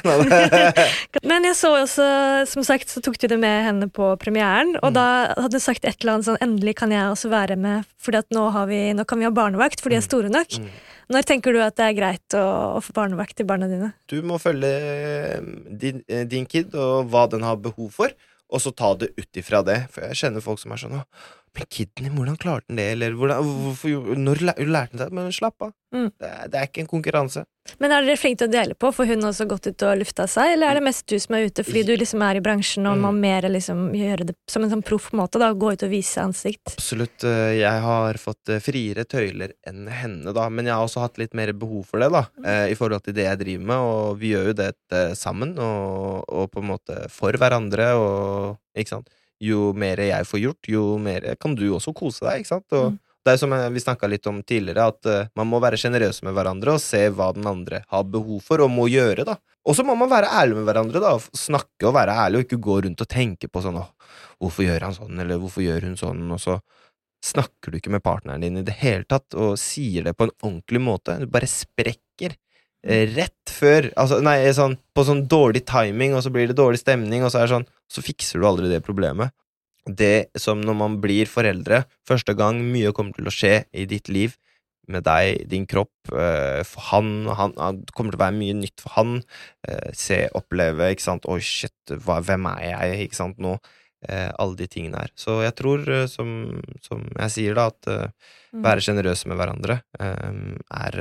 Men 1.31 1.43
jeg 1.49 1.57
så 1.59 1.73
også, 1.75 2.05
som 2.47 2.63
sagt, 2.67 2.89
så 2.93 3.01
tok 3.03 3.17
du 3.19 3.27
det 3.33 3.39
med 3.43 3.65
henne 3.67 3.89
på 3.91 4.13
premieren, 4.23 4.77
og 4.81 4.93
Mm. 4.93 4.95
da 4.95 5.07
hadde 5.43 5.59
du 5.59 5.63
sagt 5.65 5.85
et 5.85 5.97
eller 6.01 6.15
annet 6.15 6.29
sånn 6.29 6.39
Endelig 6.45 6.77
kan 6.79 6.93
jeg 6.95 7.03
også 7.11 7.31
være 7.33 7.57
med, 7.59 7.85
Fordi 7.99 8.21
at 8.23 8.31
nå, 8.31 8.45
vi, 8.71 8.79
nå 8.95 9.05
kan 9.11 9.19
vi 9.19 9.27
ha 9.27 9.33
barnevakt, 9.35 9.81
for 9.83 9.91
de 9.91 9.97
er 9.99 10.05
store 10.07 10.31
nok. 10.31 10.55
Mm. 10.61 10.69
Når 11.11 11.27
tenker 11.29 11.53
du 11.53 11.61
at 11.65 11.75
det 11.77 11.85
er 11.89 11.97
greit 11.99 12.37
å, 12.39 12.45
å 12.79 12.81
få 12.85 12.95
barnevakt 12.97 13.37
til 13.37 13.47
barna 13.49 13.67
dine? 13.69 13.91
Du 14.09 14.21
må 14.23 14.39
følge 14.41 14.71
eh, 14.71 15.41
din, 15.69 16.05
eh, 16.09 16.23
din 16.29 16.47
kid 16.47 16.75
og 16.79 17.11
hva 17.11 17.27
den 17.33 17.43
har 17.43 17.57
behov 17.61 17.91
for, 17.97 18.15
og 18.55 18.61
så 18.63 18.71
ta 18.77 18.95
det 18.95 19.11
ut 19.19 19.41
ifra 19.41 19.65
det. 19.67 19.81
For 19.91 20.07
jeg 20.07 20.21
kjenner 20.23 20.45
folk 20.45 20.61
som 20.63 20.73
er 20.73 20.81
sånn 20.85 21.01
«Å, 21.01 21.05
Men 21.55 21.67
kidney, 21.71 22.11
hvordan 22.11 22.37
klarte 22.43 22.67
han 22.69 22.77
det? 22.81 22.85
Eller 22.97 23.13
hvordan, 23.15 23.47
hvorfor, 23.65 24.15
når 24.19 24.41
lær- 24.49 24.63
lærte 24.67 24.99
seg 24.99 25.07
det? 25.09 25.15
Men 25.15 25.33
slapp 25.33 25.63
av. 25.63 25.73
Mm. 25.95 26.09
Det, 26.19 26.27
er, 26.29 26.49
det 26.51 26.59
er 26.59 26.65
ikke 26.67 26.81
en 26.83 26.89
konkurranse. 26.91 27.45
Men 27.81 27.93
er 27.95 28.03
dere 28.05 28.19
flinke 28.19 28.41
til 28.43 28.49
å 28.49 28.53
dele 28.53 28.75
på? 28.75 28.91
Får 28.93 29.07
hun 29.13 29.23
også 29.29 29.47
gått 29.49 29.69
ut 29.71 29.85
og 29.87 30.01
lufta 30.01 30.27
seg, 30.29 30.51
eller 30.57 30.69
er 30.73 30.75
det 30.81 30.83
mest 30.85 31.07
du 31.09 31.15
som 31.23 31.37
er 31.39 31.47
ute 31.47 31.63
fordi 31.65 31.85
du 31.87 31.93
liksom 31.97 32.25
er 32.27 32.37
i 32.37 32.43
bransjen 32.45 32.89
og 32.91 32.97
Mm. 32.99 33.05
må 33.07 33.13
mer 33.23 33.47
liksom 33.49 33.85
gjøre 33.95 34.27
det 34.27 34.35
som 34.51 34.65
en 34.67 34.71
sånn 34.75 34.83
proff 34.85 35.13
måte? 35.17 35.39
da, 35.39 35.53
Gå 35.55 35.71
ut 35.73 35.83
og 35.87 35.91
vise 35.95 36.19
ansikt? 36.21 36.75
Absolutt. 36.75 37.23
eh, 37.25 37.55
Jeg 37.63 37.81
har 37.87 38.15
fått 38.21 38.49
eh, 38.51 38.59
friere 38.61 39.05
tøyler 39.07 39.55
enn 39.67 39.87
henne, 39.89 40.35
da. 40.35 40.49
Men 40.51 40.67
jeg 40.67 40.75
har 40.75 40.85
også 40.85 41.01
hatt 41.07 41.17
litt 41.23 41.33
mer 41.35 41.53
behov 41.53 41.87
for 41.87 42.01
det, 42.03 42.11
da. 42.11 42.27
eh, 42.45 42.73
I 42.73 42.75
forhold 42.75 43.05
til 43.07 43.15
det 43.15 43.25
jeg 43.31 43.39
driver 43.47 43.65
med. 43.71 43.77
Og 43.79 44.19
vi 44.19 44.35
gjør 44.35 44.51
jo 44.51 44.59
det 44.59 44.73
sammen, 45.17 45.55
og, 45.59 46.25
og 46.29 46.51
på 46.51 46.59
en 46.61 46.69
måte 46.75 47.09
for 47.11 47.33
hverandre, 47.33 47.95
og 47.95 48.59
Ikke 48.77 48.89
sant. 48.91 49.09
Jo 49.41 49.73
mer 49.75 49.97
jeg 49.99 50.27
får 50.29 50.41
gjort, 50.41 50.69
jo 50.69 50.99
mer 50.99 51.35
kan 51.41 51.55
du 51.55 51.67
også 51.75 51.95
kose 51.95 52.25
deg, 52.25 52.43
ikke 52.45 52.53
sant. 52.55 52.67
Og 52.73 52.93
Mm. 52.93 52.99
det 53.25 53.33
er 53.33 53.37
som 53.41 53.53
eh, 53.53 53.69
vi 53.71 53.81
snakka 53.81 54.09
litt 54.09 54.27
om 54.27 54.43
tidligere, 54.43 54.87
at 54.87 55.07
eh, 55.07 55.27
man 55.37 55.47
må 55.49 55.61
være 55.61 55.77
sjenerøs 55.81 56.23
med 56.23 56.35
hverandre 56.35 56.75
og 56.75 56.81
se 56.81 57.09
hva 57.11 57.33
den 57.35 57.47
andre 57.47 57.83
har 57.89 58.05
behov 58.05 58.43
for 58.43 58.61
og 58.61 58.71
må 58.71 58.87
gjøre, 58.89 59.25
da. 59.25 59.37
Og 59.67 59.75
så 59.75 59.85
må 59.85 59.97
man 59.97 60.11
være 60.11 60.29
ærlig 60.29 60.57
med 60.57 60.67
hverandre, 60.69 61.01
da. 61.01 61.15
og 61.15 61.23
Snakke 61.33 61.89
og 61.89 61.95
være 61.95 62.13
ærlig, 62.13 62.37
og 62.37 62.45
ikke 62.45 62.61
gå 62.61 62.83
rundt 62.85 63.01
og 63.01 63.09
tenke 63.09 63.49
på 63.49 63.63
sånn 63.65 63.81
hvorfor 64.41 64.65
gjør 64.67 64.83
han 64.83 64.93
sånn, 64.95 65.19
eller 65.21 65.39
hvorfor 65.41 65.63
gjør 65.65 65.87
hun 65.89 65.97
sånn, 65.97 66.31
og 66.33 66.41
så 66.43 66.59
snakker 67.25 67.73
du 67.73 67.79
ikke 67.79 67.91
med 67.95 68.03
partneren 68.05 68.43
din 68.45 68.59
i 68.61 68.63
det 68.67 68.75
hele 68.83 69.05
tatt, 69.09 69.33
og 69.35 69.57
sier 69.57 70.05
det 70.05 70.13
på 70.17 70.27
en 70.29 70.35
ordentlig 70.45 70.81
måte. 70.85 71.17
Du 71.23 71.27
bare 71.33 71.49
sprekker 71.49 72.35
rett 72.85 73.53
før 73.55 73.91
altså, 73.97 74.19
Nei, 74.25 74.39
sånn, 74.57 74.77
på 74.95 75.05
sånn 75.07 75.25
dårlig 75.31 75.65
timing, 75.69 76.15
og 76.17 76.25
så 76.25 76.33
blir 76.35 76.51
det 76.51 76.59
dårlig 76.59 76.83
stemning, 76.83 77.25
og 77.25 77.33
så 77.33 77.41
er 77.41 77.49
det 77.49 77.55
sånn 77.55 77.69
Så 77.89 78.05
fikser 78.05 78.41
du 78.43 78.49
aldri 78.49 78.69
det 78.69 78.83
problemet. 78.85 79.33
Det 79.85 80.31
som 80.41 80.63
når 80.65 80.77
man 80.81 80.97
blir 81.03 81.29
foreldre, 81.29 81.85
første 82.09 82.35
gang 82.37 82.63
mye 82.73 82.93
kommer 82.97 83.17
til 83.17 83.29
å 83.29 83.35
skje 83.35 83.65
i 83.77 83.85
ditt 83.89 84.09
liv, 84.09 84.37
med 84.89 85.05
deg, 85.05 85.47
din 85.49 85.65
kropp, 85.69 85.93
eh, 86.13 86.61
for 86.69 86.89
han, 86.91 87.27
han, 87.33 87.55
han 87.57 87.79
kommer 87.97 88.13
til 88.13 88.21
å 88.21 88.25
være 88.25 88.37
mye 88.37 88.57
nytt 88.59 88.83
for 88.85 88.97
han. 88.99 89.15
eh, 89.69 89.93
se, 89.97 90.27
oppleve, 90.37 90.91
ikke 90.93 91.05
sant, 91.05 91.29
oi, 91.31 91.39
shit, 91.41 91.95
hva, 92.05 92.19
hvem 92.25 92.49
er 92.53 92.65
jeg, 92.67 93.07
ikke 93.07 93.21
sant, 93.21 93.41
nå? 93.41 93.55
Eh, 94.05 94.29
alle 94.37 94.59
de 94.59 94.69
tingene 94.69 95.01
her. 95.01 95.13
Så 95.17 95.39
jeg 95.45 95.55
tror, 95.57 95.85
som, 96.13 96.35
som 96.85 97.05
jeg 97.15 97.37
sier, 97.39 97.57
da, 97.57 97.71
at 97.73 98.11
Mm. 98.55 98.63
være 98.63 98.83
sjenerøse 98.87 99.27
med 99.27 99.35
hverandre 99.41 99.81
er 99.99 100.97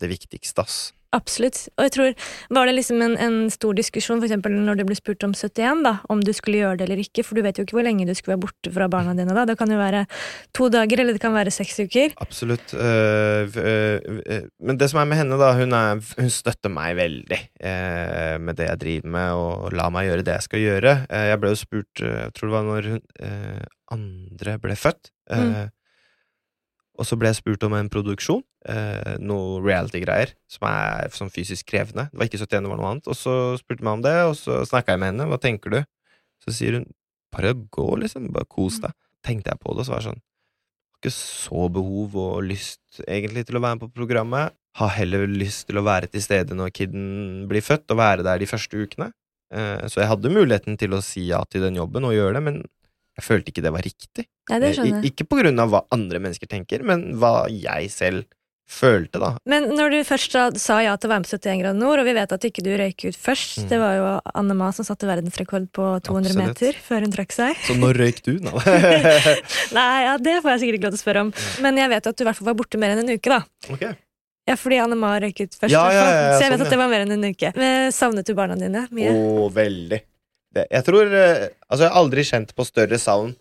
det 0.00 0.08
viktigste, 0.08 0.62
ass. 0.62 0.94
Absolutt. 1.14 1.60
Og 1.78 1.84
jeg 1.86 1.92
tror, 1.94 2.14
Var 2.58 2.66
det 2.68 2.74
liksom 2.74 3.02
en, 3.04 3.14
en 3.22 3.36
stor 3.54 3.74
diskusjon 3.78 4.20
for 4.20 4.50
når 4.50 4.80
det 4.80 4.86
ble 4.88 4.96
spurt 4.98 5.22
om 5.26 5.32
71, 5.36 5.82
da, 5.86 5.92
om 6.10 6.20
du 6.24 6.32
skulle 6.34 6.58
gjøre 6.60 6.78
det 6.80 6.88
eller 6.88 7.02
ikke? 7.04 7.22
For 7.24 7.38
du 7.38 7.42
vet 7.46 7.58
jo 7.60 7.64
ikke 7.66 7.76
hvor 7.78 7.86
lenge 7.86 8.06
du 8.08 8.14
skulle 8.18 8.34
være 8.34 8.42
borte 8.46 8.72
fra 8.74 8.88
barna 8.90 9.14
dine. 9.14 9.34
da. 9.36 9.44
Det 9.46 9.56
kan 9.60 9.70
jo 9.70 9.78
være 9.78 10.04
to 10.56 10.68
dager, 10.74 11.00
eller 11.04 11.14
det 11.16 11.22
kan 11.22 11.34
være 11.36 11.54
seks 11.54 11.78
uker. 11.86 12.16
Absolutt. 12.24 12.74
v- 12.74 13.62
øh, 13.62 14.00
øh, 14.26 14.42
men 14.60 14.78
det 14.80 14.90
som 14.90 15.00
er 15.00 15.08
med 15.10 15.18
henne, 15.22 15.38
da, 15.38 15.52
hun, 15.58 15.72
er, 15.72 16.02
hun 16.18 16.30
støtter 16.30 16.72
meg 16.74 16.96
veldig 16.98 17.40
eh, 17.60 18.36
med 18.42 18.56
det 18.58 18.66
jeg 18.68 18.80
driver 18.82 19.08
med, 19.14 19.30
og 19.38 19.72
lar 19.78 19.90
meg 19.94 20.08
gjøre 20.10 20.24
det 20.26 20.34
jeg 20.38 20.48
skal 20.48 20.64
gjøre. 20.64 20.96
Eh, 21.10 21.28
jeg 21.30 21.40
ble 21.42 21.54
jo 21.54 21.60
spurt, 21.62 22.02
jeg 22.02 22.34
tror 22.34 22.50
det 22.50 22.56
var 22.58 22.68
når 22.68 22.90
hun 22.94 23.00
eh, 23.20 23.64
andre 23.94 24.58
ble 24.58 24.76
født, 24.76 25.10
eh, 25.30 25.42
Mm. 25.44 25.70
Og 26.98 27.06
så 27.08 27.16
ble 27.18 27.30
jeg 27.32 27.40
spurt 27.40 27.64
om 27.66 27.74
en 27.74 27.88
produksjon, 27.90 28.42
eh, 28.70 29.14
noe 29.18 29.60
reality-greier, 29.64 30.34
som 30.50 30.68
er 30.68 31.10
sånn 31.16 31.32
fysisk 31.34 31.66
krevende. 31.72 32.06
Det 32.12 32.20
var 32.20 32.28
ikke 32.28 32.42
71, 32.44 32.62
det 32.62 32.70
var 32.70 32.78
noe 32.80 32.90
annet. 32.92 33.08
Og 33.10 33.18
så 33.18 33.34
spurte 33.58 33.82
jeg 33.82 33.88
meg 33.88 33.98
om 33.98 34.04
det, 34.04 34.14
og 34.28 34.36
så 34.38 34.60
snakka 34.68 34.94
jeg 34.94 35.02
med 35.02 35.12
henne. 35.12 35.26
Hva 35.30 35.40
tenker 35.42 35.74
du? 35.74 35.80
Så 36.44 36.54
sier 36.54 36.78
hun 36.78 36.86
bare 37.34 37.54
gå, 37.54 37.88
liksom. 38.04 38.30
Bare 38.34 38.46
kos 38.46 38.78
deg. 38.84 38.94
Tenkte 39.26 39.50
jeg 39.50 39.60
på 39.62 39.74
det, 39.74 39.82
og 39.82 39.88
så 39.88 39.96
var 39.96 40.04
det 40.04 40.10
sånn 40.12 40.22
ikke 41.04 41.12
så 41.12 41.66
behov 41.68 42.14
og 42.16 42.46
lyst 42.48 43.02
egentlig 43.04 43.44
til 43.44 43.58
å 43.58 43.60
være 43.60 43.76
med 43.76 43.82
på 43.84 43.96
programmet. 43.98 44.54
Har 44.80 44.94
heller 44.96 45.28
lyst 45.28 45.68
til 45.68 45.78
å 45.78 45.84
være 45.84 46.08
til 46.10 46.22
stede 46.24 46.56
når 46.56 46.72
kiden 46.74 47.44
blir 47.50 47.62
født, 47.62 47.90
og 47.92 48.00
være 48.00 48.24
der 48.24 48.40
de 48.40 48.48
første 48.48 48.80
ukene. 48.80 49.10
Eh, 49.52 49.84
Så 49.86 50.00
jeg 50.00 50.08
hadde 50.08 50.32
muligheten 50.32 50.78
til 50.78 50.96
å 50.96 51.02
si 51.04 51.28
ja 51.28 51.42
til 51.44 51.60
den 51.62 51.76
jobben 51.76 52.04
og 52.08 52.16
gjøre 52.16 52.38
det, 52.38 52.42
men 52.42 52.62
jeg 53.18 53.24
følte 53.26 53.52
ikke 53.52 53.62
det 53.66 53.72
var 53.74 53.84
riktig. 53.86 54.24
Nei, 54.50 54.58
det 54.60 54.70
Eh, 54.70 54.78
skjønner 54.78 55.02
jeg. 55.02 55.12
Ikke 55.12 55.28
på 55.30 55.38
grunn 55.42 55.60
av 55.62 55.70
hva 55.70 55.84
andre 55.94 56.18
mennesker 56.20 56.50
tenker, 56.50 56.82
men 56.82 57.12
hva 57.20 57.44
jeg 57.50 57.90
selv 57.94 58.24
følte, 58.64 59.20
da. 59.20 59.28
Men 59.44 59.66
når 59.76 59.90
du 59.92 59.96
først 60.08 60.32
da 60.32 60.42
sa 60.56 60.78
ja 60.80 60.94
til 60.96 61.10
å 61.10 61.12
være 61.12 61.20
med 61.20 61.28
på 61.28 61.36
71 61.36 61.58
grader 61.60 61.76
nord, 61.78 62.00
og 62.00 62.06
vi 62.08 62.14
vet 62.16 62.32
at 62.32 62.46
ikke 62.48 62.62
du 62.64 62.70
røyk 62.80 63.04
ut 63.10 63.18
først 63.20 63.58
Mm. 63.60 63.68
Det 63.68 63.78
var 63.78 63.92
jo 63.98 64.06
Anne 64.40 64.54
Ma 64.56 64.70
som 64.72 64.86
satte 64.88 65.04
verdensrekord 65.06 65.66
på 65.76 65.84
200 66.00 66.32
Absolutt. 66.32 66.40
meter 66.48 66.78
før 66.80 67.04
hun 67.04 67.12
trakk 67.12 67.32
seg. 67.36 67.60
Så 67.68 67.76
når 67.76 68.00
røyk 68.00 68.22
du, 68.24 68.38
da? 68.40 68.50
Nei, 69.76 70.04
ja, 70.06 70.16
Det 70.16 70.38
får 70.42 70.54
jeg 70.54 70.60
sikkert 70.64 70.78
ikke 70.80 70.88
lov 70.88 70.96
til 70.96 71.00
å 71.00 71.04
spørre 71.04 71.24
om. 71.26 71.32
Men 71.64 71.76
jeg 71.82 71.92
vet 71.92 72.08
at 72.10 72.16
du 72.16 72.24
i 72.24 72.26
hvert 72.28 72.40
fall 72.40 72.48
var 72.50 72.56
borte 72.58 72.80
mer 72.80 72.94
enn 72.96 73.04
en 73.04 73.12
uke, 73.14 73.28
da. 73.36 73.42
ok. 73.70 73.84
Ja, 74.48 74.56
fordi 74.60 74.76
Anne 74.82 74.96
Ma 75.00 75.14
røyk 75.22 75.38
ut 75.44 75.54
først. 75.56 75.72
Ja, 75.72 75.84
ja, 75.92 76.00
ja, 76.04 76.32
så 76.36 76.42
jeg 76.44 76.52
vet 76.52 76.58
sånn, 76.60 76.66
at 76.66 76.72
det 76.74 76.80
var 76.80 76.90
mer 76.92 77.04
enn 77.06 77.14
en 77.16 77.28
uke. 77.32 77.52
Men 77.56 77.92
savnet 77.96 78.26
du 78.28 78.34
barna 78.36 78.56
dine 78.60 78.82
mye? 78.92 79.12
Å, 79.12 79.46
veldig. 79.54 80.00
Jeg 80.54 80.84
tror 80.86 81.06
eh, 81.10 81.48
Altså, 81.68 81.82
jeg 81.84 81.90
har 81.90 81.98
aldri 82.00 82.24
kjent 82.24 82.54
på 82.54 82.64
større 82.68 82.98
savn 82.98 83.34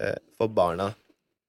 eh, 0.00 0.16
for 0.38 0.48
barna 0.48 0.92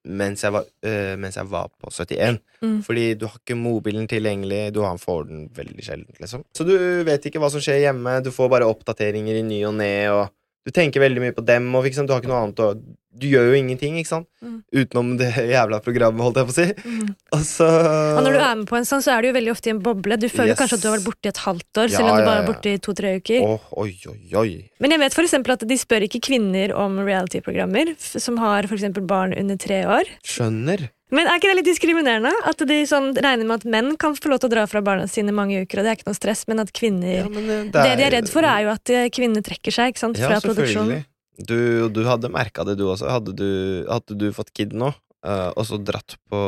mens 0.10 0.41
jeg, 0.45 0.54
var, 0.56 0.63
eh, 0.88 1.15
mens 1.19 1.36
jeg 1.36 1.45
var 1.52 1.67
på 1.76 1.89
71. 1.91 2.38
Mm. 2.63 2.78
Fordi 2.88 3.04
du 3.19 3.26
har 3.28 3.36
ikke 3.41 3.58
mobilen 3.60 4.08
tilgjengelig, 4.08 4.72
du 4.74 4.80
har- 4.82 4.98
får 4.98 5.28
den 5.28 5.41
veldig 5.54 5.84
sjelden, 5.84 6.15
liksom. 6.24 6.45
Så 6.56 6.65
du 6.65 7.04
vet 7.04 7.26
ikke 7.28 7.38
hva 7.43 7.50
som 7.52 7.60
skjer 7.62 7.82
hjemme, 7.84 8.24
du 8.24 8.32
får 8.32 8.50
bare 8.50 8.65
oppdateringer 8.72 9.36
i 9.41 9.43
ny 9.43 9.60
og 9.67 9.76
ne, 9.76 9.91
og 10.10 10.30
du 10.67 10.72
tenker 10.76 11.02
veldig 11.02 11.22
mye 11.24 11.36
på 11.36 11.45
dem, 11.48 11.69
og 11.76 11.86
sant? 11.95 12.10
du 12.10 12.13
har 12.13 12.22
ikke 12.24 12.32
noe 12.32 12.41
annet 12.45 12.60
å 12.65 12.74
Du 13.19 13.26
gjør 13.28 13.48
jo 13.50 13.56
ingenting, 13.58 13.95
ikke 14.00 14.08
sant? 14.12 14.28
Mm. 14.45 14.60
Utenom 14.72 15.08
det 15.19 15.30
jævla 15.56 15.80
programmet, 15.84 16.22
holdt 16.24 16.38
jeg 16.39 16.48
på 16.48 16.54
å 16.54 16.58
si. 16.58 16.67
Mm. 16.86 17.08
Og 17.36 17.41
så 17.48 17.67
Og 17.67 18.19
når 18.24 18.38
du 18.38 18.39
er 18.39 18.60
med 18.60 18.67
på 18.69 18.78
en 18.78 18.86
sånn, 18.88 19.02
så 19.04 19.15
er 19.15 19.22
du 19.26 19.30
jo 19.32 19.34
veldig 19.39 19.52
ofte 19.56 19.72
i 19.72 19.74
en 19.74 19.82
boble. 19.84 20.19
Du 20.22 20.28
føler 20.30 20.54
Yes. 20.54 20.60
kanskje 20.62 20.78
at 20.78 20.84
du 20.84 20.88
har 20.91 20.95
vært 21.00 21.08
borte 21.10 21.26
i 21.28 21.34
et 21.34 21.41
halvt 21.48 21.82
år, 21.84 21.89
selv 21.95 22.06
om 22.06 22.13
du 22.13 22.22
ja, 22.22 22.28
bare 22.30 22.43
er 22.43 22.48
borte 22.52 22.72
i 22.76 22.78
to-tre 22.86 23.15
uker. 23.17 23.41
Oh, 23.43 23.65
Oi, 23.82 23.95
oi, 24.13 24.19
oi. 24.39 24.52
Men 24.80 24.93
jeg 24.95 25.02
vet 25.04 25.17
eksempel 25.26 25.56
at 25.58 25.65
de 25.67 25.80
spør 25.82 26.06
ikke 26.08 26.22
kvinner 26.30 26.76
om 26.78 27.02
reality-programmer 27.02 27.95
som 28.00 28.38
har 28.43 28.69
eksempel 28.78 29.04
barn 29.10 29.34
under 29.36 29.60
tre 29.60 29.82
år. 29.89 30.13
Skjønner. 30.24 30.88
Men 31.15 31.26
er 31.26 31.39
ikke 31.39 31.50
det 31.50 31.58
litt 31.60 31.69
diskriminerende? 31.72 32.32
At 32.48 32.62
de 32.69 32.80
sånn 32.89 33.12
regner 33.17 33.48
med 33.50 33.63
at 33.63 33.69
menn 33.74 33.95
kan 34.00 34.15
få 34.17 34.32
lov 34.32 34.43
til 34.43 34.52
å 34.52 34.54
dra 34.54 34.65
fra 34.69 34.82
barna 34.86 35.08
sine 35.10 35.34
mange 35.36 35.63
uker, 35.63 35.82
og 35.82 35.88
det 35.88 35.91
er 35.91 35.98
ikke 35.98 36.10
noe 36.10 36.17
stress, 36.17 36.43
men 36.50 36.62
at 36.62 36.74
kvinner 36.76 37.24
Ja, 37.24 37.30
men, 37.30 37.50
eh, 37.50 37.63
Det 37.74 37.95
de 37.98 38.06
er 38.06 38.13
redd 38.19 38.30
for, 38.30 38.45
er 38.45 38.67
jo 38.67 38.74
at 38.76 38.93
eh, 38.93 39.10
kvinner 39.13 39.41
trekker 39.45 39.74
seg 39.74 39.93
ikke 39.93 40.04
sant, 40.04 40.19
Ja, 40.22 40.30
fra 40.30 40.41
produksjonen. 40.45 41.06
Du, 41.39 41.89
du 41.89 42.04
hadde 42.06 42.30
merka 42.30 42.65
det, 42.67 42.78
du 42.78 42.86
også. 42.91 43.08
Hadde 43.10 43.34
du, 43.34 43.50
hadde 43.89 44.17
du 44.19 44.28
fått 44.36 44.52
kid 44.54 44.76
nå, 44.76 44.91
uh, 45.26 45.50
og 45.56 45.65
så 45.65 45.80
dratt 45.80 46.17
på 46.30 46.39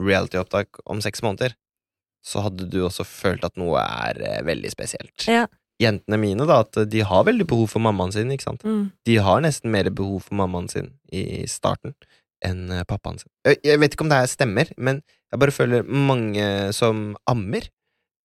reality-opptak 0.00 0.80
om 0.88 1.02
seks 1.04 1.22
måneder, 1.22 1.54
så 2.24 2.42
hadde 2.42 2.66
du 2.72 2.80
også 2.86 3.04
følt 3.06 3.44
at 3.46 3.54
noe 3.60 3.78
er 3.84 4.22
uh, 4.24 4.40
veldig 4.48 4.72
spesielt. 4.72 5.28
Ja. 5.28 5.46
jentene 5.76 6.16
mine, 6.16 6.46
da, 6.48 6.62
at 6.64 6.88
de 6.88 7.02
har 7.04 7.26
veldig 7.28 7.44
behov 7.46 7.68
for 7.68 7.84
mammaen 7.84 8.14
sin, 8.16 8.32
ikke 8.32 8.48
sant. 8.48 8.64
Mm. 8.64 8.86
De 9.04 9.18
har 9.20 9.42
nesten 9.44 9.70
mer 9.70 9.92
behov 9.92 10.24
for 10.24 10.40
mammaen 10.40 10.72
sin 10.72 10.94
i 11.12 11.44
starten 11.44 11.92
enn 12.44 12.70
eh, 12.70 12.84
pappaen 12.84 13.18
sin. 13.18 13.30
Jeg, 13.64 13.78
vet 13.80 13.94
ikke 13.94 14.04
om 14.04 14.10
det 14.12 14.18
her 14.20 14.26
stemmer, 14.30 14.70
men 14.76 15.02
jeg 15.32 15.40
bare 15.40 15.54
føler 15.54 15.86
mange 15.88 16.72
som 16.76 17.16
ammer 17.26 17.68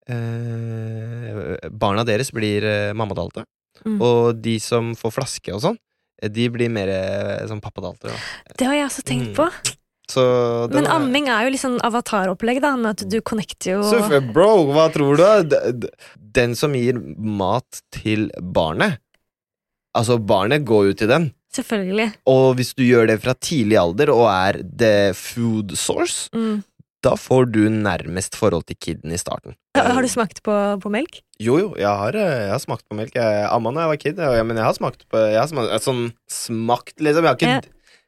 eh, 0.09 1.70
Barna 1.72 2.03
deres 2.07 2.32
blir 2.36 2.64
eh, 2.68 2.93
mammadalte, 2.97 3.45
Mm. 3.82 3.95
og 4.03 4.41
de 4.43 4.59
som 4.62 4.91
får 4.93 5.14
flaske 5.16 5.53
og 5.55 5.62
sånn, 5.64 5.78
de 6.22 6.43
blir 6.53 6.70
mer 6.70 6.89
eh, 6.91 7.47
sånn 7.49 7.62
pappadalte. 7.64 8.12
Ja. 8.12 8.18
Det 8.59 8.68
har 8.68 8.76
jeg 8.78 8.86
også 8.91 9.03
tenkt 9.07 9.32
Mm. 9.32 9.36
på. 9.39 9.47
Så 10.12 10.68
den 10.70 10.84
Men 10.84 10.91
amming 10.91 11.28
er 11.32 11.45
jo 11.47 11.49
litt 11.55 11.62
sånn 11.64 11.80
avataropplegg, 11.82 12.59
da, 12.62 12.76
med 12.76 12.91
at 13.01 13.09
du 13.09 13.22
connecter 13.22 13.78
jo 13.80 13.82
Så, 13.88 14.20
bro, 14.34 14.68
hva 14.74 14.91
tror 14.93 15.18
du? 15.18 15.88
Den 16.36 16.53
som 16.53 16.74
gir 16.74 16.99
mat 17.18 17.82
til 17.91 18.30
barnet 18.38 18.99
Altså, 19.95 20.20
barnet 20.20 20.64
går 20.66 20.86
jo 20.91 20.93
til 20.93 21.07
den. 21.07 21.34
Selvfølgelig. 21.56 22.10
Og 22.32 22.56
hvis 22.56 22.74
du 22.78 22.84
gjør 22.86 23.08
det 23.12 23.18
fra 23.24 23.34
tidlig 23.36 23.78
alder 23.82 24.12
og 24.14 24.28
er 24.32 24.62
the 24.64 25.14
food 25.18 25.74
source, 25.76 26.30
Mm. 26.34 26.64
da 27.04 27.16
får 27.18 27.52
du 27.52 27.60
nærmest 27.70 28.36
forhold 28.38 28.64
til 28.70 28.78
kiden 28.78 29.12
i 29.12 29.18
starten. 29.18 29.56
Har 29.76 29.91
har 29.93 30.02
du 30.02 30.08
smakt 30.08 30.41
på, 30.43 30.54
på 30.80 30.89
melk? 30.91 31.22
Jo, 31.39 31.58
jo, 31.58 31.70
jeg 31.76 31.88
har, 31.88 32.16
eh, 32.16 32.39
jeg 32.45 32.52
har 32.52 32.60
smakt 32.60 32.84
på 32.89 32.95
melk. 32.95 33.16
Jeg 33.16 33.47
amma 33.52 33.72
da 33.74 33.80
jeg 33.82 33.89
var 33.89 33.97
kid, 33.97 34.18
jeg- 34.20 34.45
men 34.45 34.56
jeg 34.58 34.66
har 34.66 34.74
smakt 34.74 35.04
på 35.10 35.18
jeg 35.32 35.39
har 35.39 35.47
smakt, 35.47 35.82
Sånn 35.84 36.14
smakt, 36.30 36.95
liksom. 36.99 37.24
Jeg 37.24 37.28
har 37.28 37.36
ikke 37.36 37.47
Ja. 37.47 37.62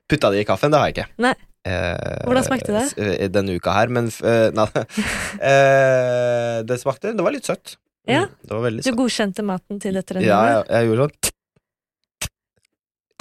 putta 0.09 0.31
det 0.31 0.39
i 0.41 0.43
kaffen, 0.45 0.71
det 0.71 0.79
har 0.79 0.87
jeg 0.91 0.95
ikke. 0.95 1.07
Nei. 1.17 1.33
Eh, 1.65 2.23
Hvordan 2.27 2.43
smakte 2.43 2.71
det? 2.75 2.97
eh, 3.21 3.27
Denne 3.29 3.55
uka 3.55 3.71
her, 3.73 3.87
men 3.87 4.07
eh, 4.23 4.51
nei, 4.51 4.67
eh, 5.41 6.61
Det 6.63 6.79
smakte 6.81 7.15
Det 7.15 7.23
var 7.23 7.31
litt 7.31 7.45
søtt. 7.47 7.77
Ja. 8.07 8.25
Mm, 8.25 8.29
det 8.47 8.51
var 8.51 8.69
Du 8.83 8.91
godkjente 8.99 9.43
maten 9.47 9.79
til 9.79 9.93
dette? 9.95 10.19
Ja, 10.21 10.41
jeg, 10.59 10.67
jeg 10.67 10.87
gjorde 10.89 11.05
sånn 11.07 11.32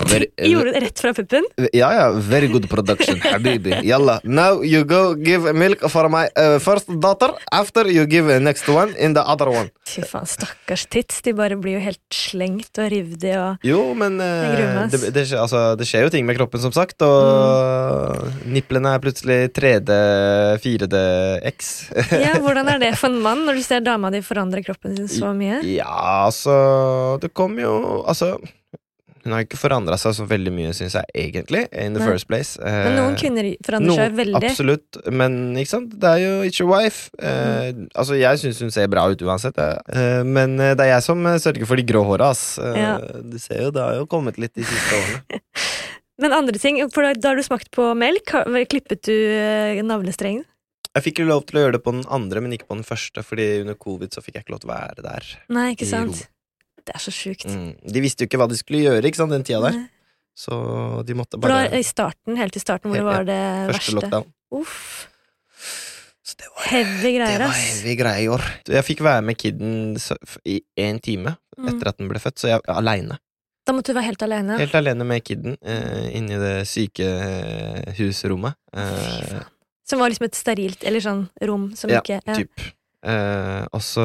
Very, 0.03 0.27
Gjorde 0.51 0.73
det 0.73 0.81
rett 0.81 0.99
fra 0.99 1.13
puppen? 1.15 1.45
Ja, 1.73 1.93
ja, 1.95 2.07
very 2.17 2.49
good 2.49 2.65
production, 2.71 3.21
habibi. 3.23 3.75
Yalla, 3.87 4.21
now 4.25 4.63
you 4.65 4.85
go 4.85 5.15
give 5.15 5.53
milk 5.55 5.85
for 5.93 6.09
my 6.09 6.25
uh, 6.37 6.59
first 6.59 6.89
daughter, 7.01 7.31
after 7.53 7.87
you 7.87 8.07
give 8.07 8.27
next 8.41 8.67
one 8.69 8.95
in 8.99 9.15
the 9.15 9.21
other 9.23 9.49
one. 9.53 9.69
Fy 9.87 10.03
faen, 10.09 10.27
stakkars 10.27 10.87
tits. 10.91 11.21
De 11.23 11.35
bare 11.37 11.57
blir 11.61 11.77
jo 11.79 11.83
helt 11.85 12.01
slengt 12.15 12.81
og 12.83 12.89
revet 12.93 13.25
i 13.29 13.35
og 13.39 13.67
Jo, 13.69 13.83
men 13.95 14.19
ass. 14.21 14.97
det, 14.97 15.13
det, 15.15 15.27
altså, 15.39 15.63
det 15.79 15.87
skjer 15.87 16.09
jo 16.09 16.13
ting 16.17 16.27
med 16.27 16.37
kroppen, 16.41 16.61
som 16.65 16.73
sagt, 16.75 17.01
og 17.07 17.31
Mm. 18.13 18.33
nipplene 18.57 18.91
er 18.97 19.01
plutselig 19.03 19.37
3D, 19.57 19.93
4D-X. 20.63 21.71
Ja, 22.25 22.35
hvordan 22.43 22.69
er 22.73 22.81
det 22.83 22.93
for 23.01 23.13
en 23.13 23.21
mann 23.25 23.45
når 23.47 23.59
du 23.61 23.63
ser 23.65 23.85
dama 23.85 24.11
di 24.13 24.21
forandre 24.25 24.63
kroppen 24.65 24.97
sin 24.99 25.09
så 25.11 25.33
mye? 25.37 25.61
Ja, 25.67 25.89
altså 26.27 27.19
Det 27.23 27.33
kommer 27.37 27.63
jo 27.67 27.75
Altså 28.09 28.35
Hun 29.25 29.33
har 29.37 29.45
ikke 29.45 29.59
forandra 29.61 29.95
seg 30.01 30.17
så 30.17 30.25
veldig 30.27 30.51
mye, 30.55 30.73
syns 30.75 30.97
jeg, 30.99 31.07
egentlig, 31.15 31.61
in 31.73 31.95
the 31.95 32.01
Nei. 32.03 32.09
first 32.11 32.27
place. 32.27 32.57
Men 32.59 32.97
noen 32.99 33.13
Eh, 33.15 33.21
kvinner 33.21 33.49
forandrer 33.65 33.95
seg 34.01 34.17
veldig. 34.19 34.41
Absolutt, 34.51 34.99
men 35.13 35.37
ikke 35.57 35.69
sant? 35.77 35.95
det 36.03 36.11
er 36.11 36.19
jo 36.25 36.33
it's 36.49 36.59
your 36.61 36.71
wife. 36.73 37.11
Eh, 37.19 37.73
Mm. 37.73 37.89
altså, 37.95 38.19
jeg 38.19 38.39
syns 38.43 38.61
hun 38.61 38.71
ser 38.75 38.89
bra 38.89 39.07
ut 39.13 39.23
uansett. 39.23 39.59
Eh, 39.59 40.23
men 40.25 40.59
eh, 40.61 40.75
det 40.75 40.87
er 40.89 40.95
jeg 40.97 41.03
som 41.07 41.25
eh, 41.27 41.39
sørger 41.39 41.67
for 41.67 41.77
de 41.77 41.83
grå 41.87 42.03
håra, 42.05 42.31
ass. 42.31 42.59
Eh, 42.59 42.75
Ja. 42.83 42.99
Du 43.23 43.39
ser 43.39 43.63
jo, 43.63 43.71
det 43.71 43.81
har 43.83 43.95
jo 44.01 44.07
kommet 44.07 44.39
litt 44.39 44.55
de 44.55 44.65
siste 44.65 44.95
årene. 44.99 45.41
Men 46.23 46.33
andre 46.37 46.59
ting, 46.61 46.77
for 46.93 47.03
da, 47.03 47.15
da 47.19 47.31
har 47.33 47.37
du 47.37 47.43
smakt 47.43 47.71
på 47.75 47.87
melk. 47.99 48.29
Klippet 48.71 49.01
du 49.09 49.15
eh, 49.15 49.81
navlestrengen? 49.83 50.45
Jeg 50.95 51.03
fikk 51.07 51.23
jo 51.23 51.25
lov 51.31 51.47
til 51.49 51.57
å 51.57 51.63
gjøre 51.65 51.73
det 51.79 51.83
på 51.87 51.95
den 51.97 52.05
andre, 52.13 52.43
men 52.45 52.53
ikke 52.53 52.67
på 52.69 52.77
den 52.77 52.85
første, 52.85 53.23
Fordi 53.25 53.63
under 53.63 53.75
covid 53.81 54.13
så 54.13 54.21
fikk 54.21 54.35
jeg 54.37 54.45
ikke 54.45 54.53
lov 54.53 54.61
til 54.61 54.69
å 54.71 54.75
være 54.75 55.03
der. 55.07 55.31
Nei, 55.49 55.71
ikke 55.73 55.89
sant? 55.89 56.27
Det 56.87 56.95
er 56.97 57.03
så 57.05 57.13
sjukt. 57.15 57.47
Mm. 57.49 57.73
De 57.93 58.01
visste 58.05 58.25
jo 58.25 58.31
ikke 58.31 58.39
hva 58.43 58.49
de 58.51 58.57
skulle 58.59 58.83
gjøre 58.85 59.05
ikke 59.09 59.21
sant, 59.23 59.31
den 59.35 59.45
tida 59.47 59.61
der, 59.71 59.81
så 60.35 61.05
de 61.07 61.15
måtte 61.15 61.39
bare 61.41 61.69
i 61.79 61.83
starten, 61.87 62.37
helt 62.41 62.57
i 62.57 62.63
starten, 62.63 62.91
hvor 62.91 62.97
det 62.99 63.05
var 63.07 63.25
det 63.29 63.41
Første 63.71 63.79
verste. 63.79 63.97
lockdown. 64.01 64.27
Uff. 64.53 65.09
Så 66.23 66.37
det 66.39 66.47
var 66.55 66.69
Heavy 66.71 67.13
Det 67.19 67.39
var 67.39 67.49
ass. 67.49 67.59
heavy 67.83 67.95
greier. 67.99 68.45
Jeg 68.71 68.85
fikk 68.87 69.01
være 69.03 69.23
med 69.27 69.37
kiden 69.37 69.97
i 70.47 70.61
én 70.79 71.01
time 71.03 71.37
Mm. 71.59 71.67
etter 71.69 71.89
at 71.91 71.99
den 71.99 72.09
ble 72.09 72.19
født, 72.19 72.39
så 72.41 72.49
jeg 72.49 72.61
var 72.67 72.79
aleine. 72.81 73.19
Da 73.67 73.73
måtte 73.77 73.93
du 73.93 73.99
være 73.99 74.07
helt 74.09 74.23
alene. 74.25 74.57
Helt 74.59 74.75
alene 74.75 75.05
med 75.05 75.23
kiden 75.23 75.59
eh, 75.63 76.09
inni 76.17 76.39
det 76.41 76.67
sykehusrommet. 76.67 78.55
Eh. 78.75 79.43
Som 79.87 80.01
var 80.01 80.09
liksom 80.11 80.25
et 80.27 80.39
sterilt, 80.39 80.85
eller 80.89 81.01
sånn 81.05 81.27
rom 81.45 81.69
som 81.77 81.91
Ja, 81.93 82.01
ikke 82.01 82.21
ja. 82.27 82.35
typ. 82.39 82.65
Eh, 83.03 83.65
og 83.75 83.83
så 83.83 84.05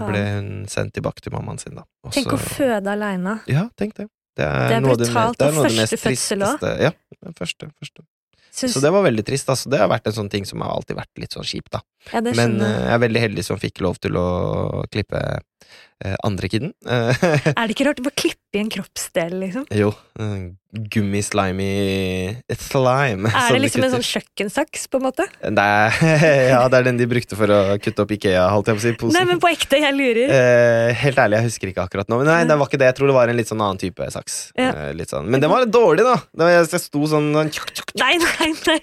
ble 0.00 0.22
hun 0.24 0.48
sendt 0.72 0.94
tilbake 0.96 1.20
til 1.24 1.34
mammaen 1.34 1.60
sin, 1.60 1.74
da. 1.76 1.84
Også, 2.06 2.16
Tenk 2.16 2.32
å 2.36 2.40
føde 2.40 2.94
aleine. 2.94 3.40
Ja, 3.50 3.66
tenk 3.76 3.98
det. 3.98 4.08
Det 4.38 4.46
er, 4.46 4.70
Det 4.70 4.76
er 4.78 4.80
det, 4.80 4.94
brutalt, 4.96 5.36
det 5.40 5.50
og 5.50 5.58
første 5.58 5.76
mest 5.82 6.00
fødsel 6.00 6.46
òg. 6.46 6.64
Ja, 6.80 6.94
første, 7.36 7.68
første. 7.76 8.06
Synes... 8.50 8.74
Så 8.74 8.80
det 8.82 8.90
var 8.92 9.04
veldig 9.04 9.24
trist. 9.26 9.48
Altså. 9.52 9.70
Det 9.70 9.78
har 9.78 9.90
vært 9.90 10.08
en 10.10 10.16
sånn 10.16 10.30
ting 10.32 10.46
som 10.48 10.62
har 10.64 10.72
alltid 10.74 10.96
vært 10.98 11.20
litt 11.22 11.36
sånn 11.36 11.46
kjipt, 11.46 11.70
da. 11.76 11.82
ja, 12.14 12.22
Men 12.24 12.56
eh, 12.58 12.72
jeg. 12.72 12.90
er 12.96 13.02
veldig 13.04 13.22
heldig 13.26 13.44
som 13.46 13.60
fikk 13.62 13.82
lov 13.84 14.00
til 14.02 14.16
å 14.18 14.26
klippe 14.90 15.20
andre 16.24 16.48
kiden. 16.48 16.72
Eh, 16.88 17.24
Er 17.56 17.66
det 17.66 17.74
ikke 17.74 17.90
rart 17.90 18.00
å 18.00 18.06
bare 18.06 18.16
klippe 18.16 18.56
i 18.56 18.62
en 18.62 18.70
kroppsdel, 18.72 19.36
liksom? 19.44 19.66
jo. 19.76 19.92
Gummislimy 20.70 21.66
slime. 22.54 23.26
Er 23.26 23.48
det 23.50 23.56
de 23.56 23.62
liksom 23.64 23.84
en 23.84 23.94
sånn 23.96 24.04
kjøkkensaks, 24.06 24.84
på 24.90 25.00
en 25.00 25.04
måte? 25.08 25.26
Er, 25.42 25.96
ja, 26.52 26.60
det 26.70 26.78
er 26.78 26.86
den 26.86 27.00
de 27.00 27.08
brukte 27.10 27.38
for 27.38 27.50
å 27.50 27.60
kutte 27.82 28.04
opp 28.06 28.14
Ikea, 28.14 28.44
holdt 28.54 28.70
jeg 28.70 28.78
på 28.78 28.82
å 28.82 28.84
si, 28.84 28.94
posen. 29.02 29.18
Nei, 29.18 29.24
men 29.32 29.42
på 29.42 29.50
ekte, 29.50 29.80
jeg 29.82 29.96
lurer. 29.96 30.30
Eh, 30.36 30.92
helt 31.02 31.18
ærlig, 31.20 31.40
jeg 31.40 31.50
husker 31.50 31.72
ikke 31.72 31.86
akkurat 31.88 32.10
nå. 32.12 32.20
Men 32.22 32.30
nei, 32.30 32.40
det 32.48 32.58
var 32.60 32.70
ikke 32.70 32.80
det. 32.80 32.92
Jeg 32.92 33.00
tror 33.00 33.10
det 33.10 33.18
var 33.18 33.32
en 33.34 33.40
litt 33.40 33.50
sånn 33.50 33.64
annen 33.66 33.82
type 33.82 34.10
saks. 34.14 34.40
Ja. 34.54 34.70
Eh, 34.70 34.92
litt 34.98 35.10
sånn. 35.12 35.28
Men 35.30 35.42
den 35.42 35.52
var 35.52 35.66
litt 35.66 35.74
dårlig, 35.74 36.06
da. 36.06 36.16
Jeg 36.54 36.70
sto 36.86 37.04
sånn, 37.10 37.32
sånn 37.34 37.54
Nei, 38.00 38.14
nei, 38.22 38.52
nei! 38.70 38.80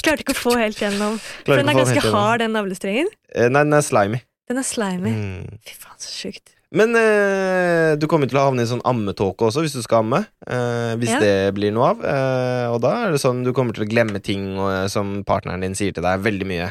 Klarte 0.00 0.24
ikke 0.24 0.32
å 0.36 0.38
få 0.38 0.56
helt 0.56 0.80
gjennom. 0.80 1.18
For 1.44 1.60
den 1.60 1.68
er 1.68 1.76
ganske 1.76 2.04
hard, 2.12 2.40
den 2.44 2.54
navlestrengen. 2.56 3.08
Eh, 3.34 3.48
Nei, 3.52 3.64
den 3.66 3.76
er 3.76 3.84
slimy. 3.84 4.22
Den 4.50 4.58
er 4.58 4.66
slimy. 4.66 5.12
Mm. 5.14 5.60
Fy 5.62 5.76
faen, 5.78 5.98
så 6.02 6.10
sjukt. 6.10 6.56
Men 6.74 6.94
eh, 6.98 7.96
du 7.98 8.06
kommer 8.10 8.30
til 8.30 8.38
å 8.38 8.44
havne 8.48 8.62
i 8.62 8.68
sånn 8.70 8.82
ammetåke 8.86 9.46
også, 9.48 9.62
hvis 9.64 9.74
du 9.74 9.82
skal 9.82 10.04
amme. 10.04 10.20
Eh, 10.46 10.92
hvis 11.02 11.10
Ja. 11.16 11.18
det 11.22 11.54
blir 11.56 11.72
noe 11.74 11.88
av. 11.94 12.04
Eh, 12.06 12.66
og 12.70 12.78
da 12.82 12.92
er 13.06 13.14
det 13.14 13.22
sånn 13.22 13.42
du 13.46 13.52
kommer 13.54 13.74
til 13.74 13.86
å 13.86 13.90
glemme 13.90 14.22
ting 14.22 14.52
og, 14.58 14.86
som 14.90 15.20
partneren 15.26 15.62
din 15.66 15.74
sier 15.78 15.94
til 15.94 16.02
deg. 16.06 16.22
Veldig 16.26 16.46
mye. 16.50 16.68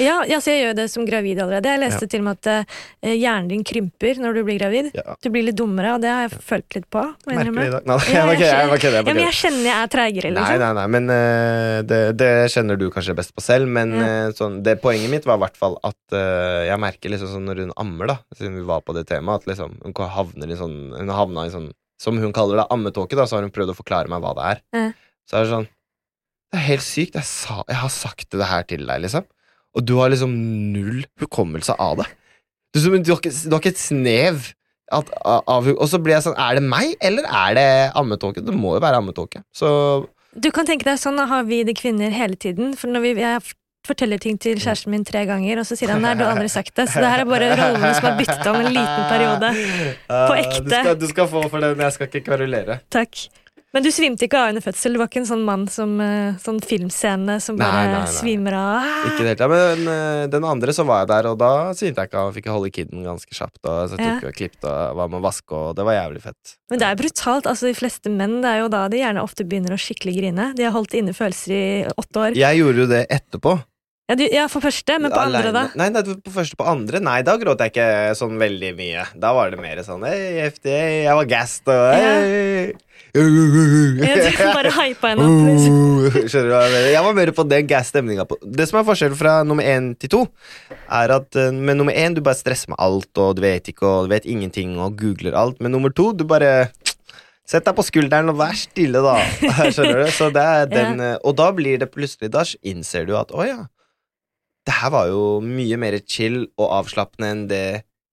Ja, 0.00 0.16
ja, 0.26 0.38
så 0.42 0.50
jeg 0.50 0.64
gjør 0.64 0.76
det 0.78 0.86
som 0.90 1.04
gravid 1.06 1.38
allerede. 1.42 1.70
Jeg 1.70 1.80
leste 1.82 2.08
til 2.10 2.22
og 2.22 2.26
med 2.26 2.38
at 2.40 2.48
eh, 3.04 3.14
hjernen 3.14 3.50
din 3.52 3.62
krymper 3.66 4.18
når 4.22 4.38
du 4.38 4.40
blir 4.46 4.58
gravid. 4.58 4.88
Ja. 4.96 5.14
Du 5.22 5.28
blir 5.34 5.46
litt 5.46 5.58
dummere, 5.58 5.92
og 5.96 6.02
det 6.02 6.10
har 6.10 6.24
jeg 6.26 6.40
følt 6.42 6.76
litt 6.78 6.88
på. 6.90 7.04
i 7.28 7.36
dag. 7.74 7.86
Nei, 7.86 7.98
Ja, 8.14 8.24
jeg 8.30 8.40
jeg 8.40 8.48
jeg 8.48 8.82
jeg 8.82 8.94
Ja, 8.98 9.02
men 9.06 9.22
jeg 9.22 9.36
kjenner 9.38 9.68
jeg 9.68 9.76
er 9.78 9.92
treigere, 9.94 10.32
Nei, 10.34 10.40
liksom. 10.40 10.64
nei, 10.64 10.72
nei, 10.80 10.86
men 10.96 11.12
uh, 11.14 11.78
det, 11.86 12.00
det 12.18 12.32
kjenner 12.54 12.80
du 12.80 12.88
kanskje 12.94 13.16
best 13.18 13.34
på 13.36 13.44
selv. 13.44 13.70
Men 13.70 13.94
Ja. 13.94 14.08
eh, 14.08 14.32
sånn, 14.34 14.60
det 14.66 14.80
poenget 14.82 15.12
mitt 15.12 15.28
var 15.28 15.38
i 15.38 15.44
hvert 15.44 15.56
fall 15.60 15.78
at 15.86 16.16
uh, 16.16 16.64
jeg 16.66 16.80
merker 16.82 17.14
liksom 17.14 17.30
sånn 17.36 17.46
når 17.48 17.62
hun 17.66 17.72
ammer, 17.84 18.10
da, 18.14 18.18
siden 18.36 18.58
vi 18.58 18.66
var 18.66 18.82
på 18.86 18.94
det 18.96 19.06
temaet, 19.10 19.44
at 19.44 19.52
liksom, 19.52 19.78
hun 19.84 19.94
havner 20.18 20.50
i 20.50 20.58
sånn 20.58 20.76
Hun 20.98 21.14
havna 21.14 21.46
i 21.46 21.52
sånn 21.54 21.70
Som 22.00 22.18
hun 22.18 22.32
kaller 22.34 22.58
det, 22.60 22.66
ammetåke, 22.74 23.14
da, 23.16 23.24
så 23.30 23.36
har 23.38 23.46
hun 23.46 23.52
prøvd 23.54 23.70
å 23.72 23.78
forklare 23.78 24.10
meg 24.10 24.20
hva 24.24 24.34
det 24.36 24.44
er. 24.50 24.60
Ja. 24.74 24.84
Så 25.30 25.38
er 25.38 25.44
det 25.46 25.52
sånn 25.54 25.68
Det 26.52 26.58
er 26.60 26.66
helt 26.68 26.84
sykt. 26.86 27.14
Jeg, 27.18 27.24
sa, 27.28 27.62
jeg 27.70 27.78
har 27.80 27.92
sagt 27.94 28.30
det 28.34 28.50
her 28.50 28.66
til 28.68 28.84
deg, 28.86 29.00
liksom. 29.06 29.24
Og 29.74 29.86
du 29.86 29.96
har 29.98 30.12
liksom 30.12 30.34
null 30.74 31.02
hukommelse 31.20 31.74
av 31.82 32.02
det. 32.02 32.10
Du, 32.74 32.80
du, 32.82 33.10
har, 33.12 33.18
ikke, 33.20 33.30
du 33.30 33.54
har 33.54 33.62
ikke 33.62 33.74
et 33.74 33.80
snev 33.80 34.48
at, 34.92 35.10
av, 35.24 35.68
Og 35.72 35.86
så 35.88 36.00
blir 36.02 36.16
jeg 36.16 36.24
sånn 36.26 36.34
Er 36.36 36.58
det 36.58 36.64
meg, 36.66 36.96
eller 37.02 37.24
er 37.24 37.54
det 37.56 37.68
ammetåke? 37.96 38.42
Det 38.44 38.54
må 38.54 38.74
jo 38.76 38.82
være 38.84 38.98
ammetåke. 39.00 39.44
Så 39.54 39.68
Du 40.34 40.50
kan 40.54 40.66
tenke 40.68 40.86
deg 40.86 40.98
sånn, 41.00 41.18
da 41.18 41.28
har 41.30 41.46
vi 41.48 41.62
det 41.66 41.76
kvinner 41.78 42.10
hele 42.14 42.36
tiden. 42.36 42.74
For 42.78 42.90
når 42.90 43.04
vi, 43.06 43.12
jeg 43.22 43.54
forteller 43.86 44.18
ting 44.18 44.38
til 44.40 44.58
kjæresten 44.58 44.90
min 44.94 45.04
tre 45.06 45.22
ganger, 45.28 45.60
og 45.60 45.68
så 45.68 45.76
sier 45.78 45.92
han 45.92 46.02
nei, 46.02 46.14
du 46.18 46.24
har 46.24 46.34
aldri 46.34 46.50
sagt 46.52 46.74
det. 46.74 46.88
Så 46.90 47.02
det 47.04 47.10
her 47.12 47.22
er 47.22 47.28
bare 47.28 47.52
rollene 47.54 47.92
som 47.96 48.08
er 48.10 48.18
byttet 48.18 48.50
om 48.50 48.58
en 48.60 48.70
liten 48.72 49.06
periode. 49.12 49.50
På 50.28 50.36
ekte. 50.40 50.64
Du 50.66 50.74
skal, 50.74 51.00
du 51.04 51.08
skal 51.12 51.30
få 51.30 51.46
for 51.52 51.64
den. 51.64 51.84
Jeg 51.86 51.96
skal 51.96 52.10
ikke 52.10 52.24
kverulere. 52.32 52.80
Takk. 52.94 53.26
Men 53.74 53.82
du 53.82 53.90
svimte 53.90 54.28
ikke 54.28 54.38
av 54.38 54.52
under 54.52 54.62
fødsel? 54.62 54.94
Du 54.94 55.00
var 55.00 55.08
ikke 55.10 55.18
en 55.24 55.26
sånn 55.26 55.42
mann 55.42 55.64
som 55.66 55.96
eh, 56.00 56.36
sånn 56.38 56.60
filmscene 56.62 57.40
som 57.42 57.56
Nei, 57.58 57.66
bare 57.66 57.88
nei, 57.90 58.02
nei. 58.04 58.12
svimer 58.14 58.54
av? 58.54 58.86
Ikke 59.10 59.26
helt, 59.26 59.42
ja, 59.42 59.48
Men 59.50 59.88
eh, 59.90 60.20
den 60.30 60.46
andre 60.46 60.74
så 60.76 60.86
var 60.86 61.02
jeg 61.02 61.10
der, 61.10 61.28
og 61.32 61.40
da 61.42 61.50
svimte 61.74 62.04
jeg 62.04 62.12
ikke 62.12 62.22
av. 62.22 62.30
Fikk 62.38 62.46
holde 62.54 62.70
kiden 62.70 63.02
ganske 63.02 63.34
kjapt. 63.34 63.58
Og 63.66 63.90
så 63.90 63.98
tok 63.98 64.06
Ja. 64.06 64.30
og 64.30 64.38
klippet 64.38 64.68
og 64.70 64.96
var 65.00 65.10
med 65.10 65.18
å 65.18 65.24
vaske, 65.26 65.58
og 65.58 65.74
det 65.74 65.88
var 65.90 65.98
jævlig 65.98 66.22
fett. 66.22 66.54
Men 66.70 66.78
det 66.78 66.86
er 66.86 67.02
brutalt. 67.02 67.50
altså 67.50 67.66
De 67.66 67.74
fleste 67.74 68.14
menn 68.14 68.40
det 68.46 68.52
er 68.54 68.62
jo 68.62 68.68
da 68.70 68.86
de 68.88 69.02
gjerne 69.02 69.26
ofte 69.26 69.42
begynner 69.44 69.74
å 69.74 69.80
skikkelig 69.82 70.16
grine. 70.22 70.48
De 70.54 70.62
har 70.68 70.72
holdt 70.78 70.94
inne 70.94 71.12
følelser 71.12 71.54
i 71.58 71.84
åtte 71.98 72.28
år. 72.28 72.38
Jeg 72.38 72.62
gjorde 72.62 72.84
jo 72.86 72.90
det 72.94 73.06
etterpå. 73.10 73.58
Ja, 74.04 74.14
du, 74.20 74.24
ja, 74.28 74.42
for 74.52 74.60
første, 74.60 74.98
men 75.00 75.08
på 75.14 75.16
andre, 75.16 75.48
da? 75.48 75.62
Nei, 75.80 75.86
nei, 75.88 76.02
på 76.04 76.32
første 76.34 76.58
på 76.60 76.64
andre 76.68 76.98
Nei, 77.00 77.22
da 77.24 77.38
gråt 77.40 77.62
jeg 77.64 77.72
ikke 77.72 77.86
sånn 78.18 78.34
veldig 78.36 78.74
mye. 78.76 79.06
Da 79.16 79.30
var 79.32 79.54
det 79.54 79.62
mer 79.62 79.80
sånn 79.86 80.04
Hei, 80.04 80.44
FDA, 80.50 80.80
jeg 81.06 81.16
var 81.16 81.30
gassed 81.30 81.70
og 81.72 81.86
hei. 81.94 82.74
Ja, 83.14 83.22
du 83.24 84.42
bare 84.42 84.72
hypa 84.74 85.14
henne 85.14 85.24
opp. 85.24 85.40
Liksom. 85.46 86.28
Skjønner 86.28 86.50
du 86.50 86.52
hva 86.52 86.62
jeg 86.66 86.74
mener? 86.74 86.88
Jeg 86.90 87.06
var 87.06 87.16
mer 87.16 87.32
på 87.38 87.46
den 87.48 87.68
gass-stemninga. 87.70 88.26
Det 88.58 88.66
som 88.68 88.80
er 88.80 88.86
forskjellen 88.90 89.20
fra 89.20 89.34
nummer 89.46 89.64
én 89.72 89.92
til 89.96 90.12
to, 90.12 90.22
er 90.92 91.14
at 91.14 91.38
eh, 91.40 91.52
med 91.54 91.78
nummer 91.78 91.96
én 91.96 92.16
du 92.16 92.20
bare 92.26 92.36
stresser 92.36 92.74
med 92.74 92.80
alt, 92.84 93.08
og 93.16 93.38
du 93.38 93.44
vet 93.46 93.70
ikke, 93.72 93.86
og 93.86 94.08
du 94.08 94.12
vet 94.12 94.26
ingenting, 94.28 94.74
og 94.82 94.98
googler 95.00 95.38
alt. 95.38 95.62
Men 95.64 95.72
nummer 95.72 95.94
to, 95.94 96.10
du 96.12 96.26
bare 96.28 96.68
Sett 97.44 97.66
deg 97.66 97.74
på 97.76 97.84
skulderen 97.84 98.32
og 98.32 98.38
vær 98.40 98.56
stille, 98.56 99.02
da. 99.04 99.18
Skjønner 99.74 99.98
du? 100.00 100.12
Så 100.16 100.30
det 100.32 100.44
den, 100.72 101.00
ja. 101.04 101.16
Og 101.28 101.36
da 101.36 101.50
blir 101.52 101.76
det 101.82 101.90
plutselig 101.92 102.30
Da 102.32 102.40
innser 102.64 103.04
du 103.04 103.12
at 103.20 103.34
å 103.36 103.44
ja, 103.44 103.58
det 104.64 104.74
her 104.80 104.90
var 104.94 105.08
jo 105.10 105.24
mye 105.44 105.76
mer 105.80 105.98
chill 106.08 106.44
og 106.56 106.70
avslappende 106.80 107.30
enn 107.34 107.42
det 107.50 107.64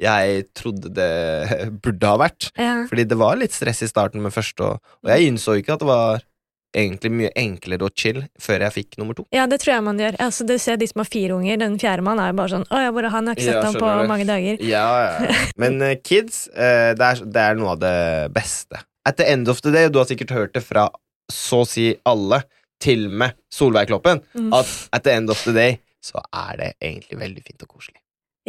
jeg 0.01 0.47
trodde 0.57 0.89
det 0.97 1.11
burde 1.83 2.09
ha 2.09 2.17
vært. 2.17 2.49
Ja. 2.57 2.81
Fordi 2.89 3.03
det 3.05 3.17
var 3.21 3.37
litt 3.37 3.53
stress 3.53 3.83
i 3.85 3.89
starten 3.91 4.23
med 4.25 4.33
første, 4.33 4.65
og, 4.73 4.93
og 5.05 5.11
jeg 5.13 5.29
innså 5.29 5.59
ikke 5.59 5.75
at 5.77 5.83
det 5.83 5.89
var 5.91 6.23
egentlig 6.71 7.09
mye 7.11 7.29
enklere 7.35 7.83
og 7.83 7.91
chill 7.99 8.21
før 8.39 8.63
jeg 8.63 8.73
fikk 8.77 8.97
nummer 9.01 9.13
to. 9.17 9.25
Ja, 9.35 9.43
det 9.51 9.57
tror 9.61 9.73
jeg 9.75 9.83
man 9.83 9.97
gjør. 9.99 10.15
Altså, 10.23 10.45
du 10.47 10.53
ser 10.61 10.77
de 10.79 10.87
som 10.87 11.01
har 11.03 11.09
fire 11.11 11.35
unger. 11.35 11.57
Den 11.59 11.75
fjerde 11.81 12.05
mann 12.07 12.19
er 12.23 12.31
jo 12.31 12.37
bare 12.39 12.53
sånn 12.53 12.63
Å 12.71 12.79
ja, 12.85 12.93
bare 12.95 13.11
han 13.11 13.27
har 13.27 13.35
ikke 13.35 13.43
sett 13.49 13.57
Ja, 13.59 13.65
ham 13.67 13.75
på 13.75 13.89
det. 13.91 14.07
mange 14.07 14.27
dager. 14.29 14.63
Ja, 14.63 14.85
ja. 15.03 15.35
Men 15.61 15.77
uh, 15.83 15.91
kids, 15.99 16.45
uh, 16.55 16.93
det, 16.95 17.09
er, 17.11 17.21
det 17.35 17.43
er 17.43 17.59
noe 17.59 17.73
av 17.75 17.81
det 17.83 17.93
beste. 18.35 18.79
At 19.05 19.19
the 19.19 19.27
end 19.33 19.51
of 19.51 19.59
the 19.65 19.73
day, 19.75 19.89
du 19.91 19.99
har 19.99 20.07
sikkert 20.09 20.31
hørt 20.35 20.55
det 20.55 20.63
fra 20.63 20.87
så 21.31 21.61
å 21.65 21.67
si 21.67 21.89
alle, 22.07 22.41
til 22.81 23.03
og 23.11 23.17
med 23.21 23.35
Solveig 23.53 23.91
Kloppen, 23.91 24.23
Mm. 24.33 24.49
at 24.57 24.71
at 24.95 25.03
the 25.05 25.11
end 25.13 25.29
of 25.29 25.43
the 25.45 25.53
day 25.53 25.75
så 26.01 26.21
er 26.33 26.57
det 26.57 26.69
egentlig 26.81 27.19
veldig 27.21 27.43
fint 27.45 27.63
og 27.63 27.69
koselig. 27.77 27.99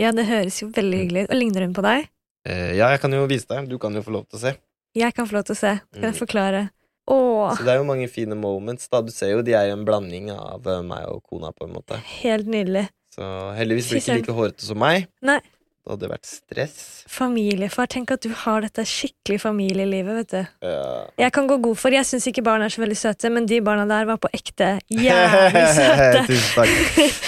Ja, 0.00 0.10
det 0.16 0.24
høres 0.26 0.58
jo 0.62 0.68
veldig 0.72 0.98
hyggelig 1.02 1.24
ut. 1.26 1.30
Og 1.34 1.36
ligner 1.36 1.66
hun 1.66 1.74
på 1.76 1.82
deg? 1.84 2.08
Eh, 2.48 2.72
ja, 2.78 2.88
jeg 2.94 3.00
kan 3.02 3.12
jo 3.12 3.26
vise 3.30 3.46
deg. 3.50 3.68
Du 3.68 3.76
kan 3.78 3.92
jo 3.94 4.02
få 4.02 4.10
lov 4.14 4.24
til 4.30 4.38
å 4.38 4.42
se. 4.46 4.54
Jeg 4.96 5.14
kan 5.14 5.28
få 5.28 5.36
lov 5.38 5.44
til 5.48 5.54
å 5.54 5.58
se. 5.60 5.72
Kan 5.92 6.02
jeg 6.08 6.14
Mm. 6.14 6.18
forklare? 6.18 6.62
Åh, 7.08 7.56
Så 7.56 7.64
det 7.64 7.68
er 7.74 7.78
jo 7.78 7.84
mange 7.84 8.08
fine 8.08 8.34
moments. 8.34 8.88
da 8.88 9.00
Du 9.02 9.10
ser 9.10 9.30
jo 9.32 9.42
de 9.42 9.52
er 9.52 9.70
en 9.72 9.84
blanding 9.84 10.30
av 10.30 10.66
eh, 10.66 10.82
meg 10.82 11.04
og 11.08 11.22
kona, 11.24 11.52
på 11.52 11.66
en 11.68 11.74
måte. 11.74 11.96
helt 12.22 12.46
nydelig. 12.46 12.88
Så 13.14 13.22
heldigvis 13.56 13.90
blir 13.90 14.00
Fy 14.00 14.10
ikke 14.12 14.16
like 14.20 14.32
hårete 14.32 14.60
som 14.62 14.78
meg. 14.78 15.08
Nei. 15.22 15.40
Det 15.82 15.90
hadde 15.96 16.08
vært 16.12 16.28
stress. 16.30 16.74
Familiefar. 17.10 17.88
Tenk 17.90 18.12
at 18.14 18.22
du 18.22 18.30
har 18.44 18.62
dette 18.62 18.84
skikkelig 18.86 19.40
familielivet, 19.42 20.20
vet 20.20 20.30
du. 20.30 20.52
Ja. 20.68 20.84
Jeg 21.24 21.34
kan 21.34 21.48
gå 21.50 21.56
god 21.64 21.80
for 21.80 21.90
Jeg 21.90 22.06
syns 22.06 22.28
ikke 22.30 22.44
barn 22.46 22.62
er 22.62 22.70
så 22.70 22.84
veldig 22.84 22.98
søte, 23.00 23.32
men 23.34 23.48
de 23.50 23.58
barna 23.66 23.82
der 23.90 24.06
var 24.06 24.20
på 24.22 24.30
ekte 24.30 24.76
jævlig 24.94 25.64
søte. 25.80 26.22
Tusen 26.30 26.54
takk. 26.54 26.76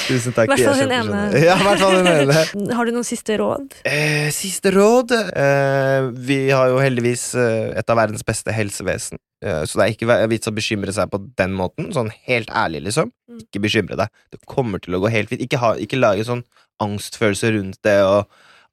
Tusen 0.07 0.37
takk. 0.39 0.49
Hvert 0.55 0.65
fall 0.69 0.85
hun 0.85 0.95
ene. 1.01 1.25
Ja, 1.43 1.59
hun 1.59 2.13
ene. 2.15 2.47
Har 2.79 2.87
du 2.87 2.95
noen 2.95 3.09
siste 3.11 3.41
råd? 3.43 3.75
Eh, 3.91 4.31
siste 4.35 4.71
råd. 4.77 5.17
Eh, 5.19 6.11
vi 6.15 6.41
har 6.55 6.71
jo 6.71 6.79
heldigvis 6.79 7.33
eh, 7.35 7.73
et 7.75 7.91
av 7.91 7.99
verdens 8.05 8.23
beste 8.23 8.55
helsevesen. 8.55 9.19
Eh, 9.45 9.65
så 9.67 9.81
det 9.81 9.89
er 9.89 9.97
ikke 9.99 10.23
vits 10.31 10.49
å 10.49 10.55
bekymre 10.55 10.95
seg 10.95 11.11
på 11.11 11.25
den 11.43 11.59
måten. 11.59 11.91
Sånn 11.97 12.15
helt 12.31 12.55
ærlig, 12.55 12.87
liksom. 12.87 13.11
Mm. 13.27 13.43
Ikke 13.49 13.67
bekymre 13.67 13.99
deg. 13.99 14.15
Det 14.31 14.45
kommer 14.47 14.79
til 14.79 14.95
å 14.95 15.03
gå 15.03 15.11
helt 15.13 15.35
fint. 15.35 15.43
Ikke, 15.43 15.59
ha, 15.59 15.75
ikke 15.75 15.99
lage 15.99 16.25
sånn 16.31 16.47
angstfølelse 16.83 17.53
rundt 17.59 17.81
det 17.87 18.01
og 18.03 18.31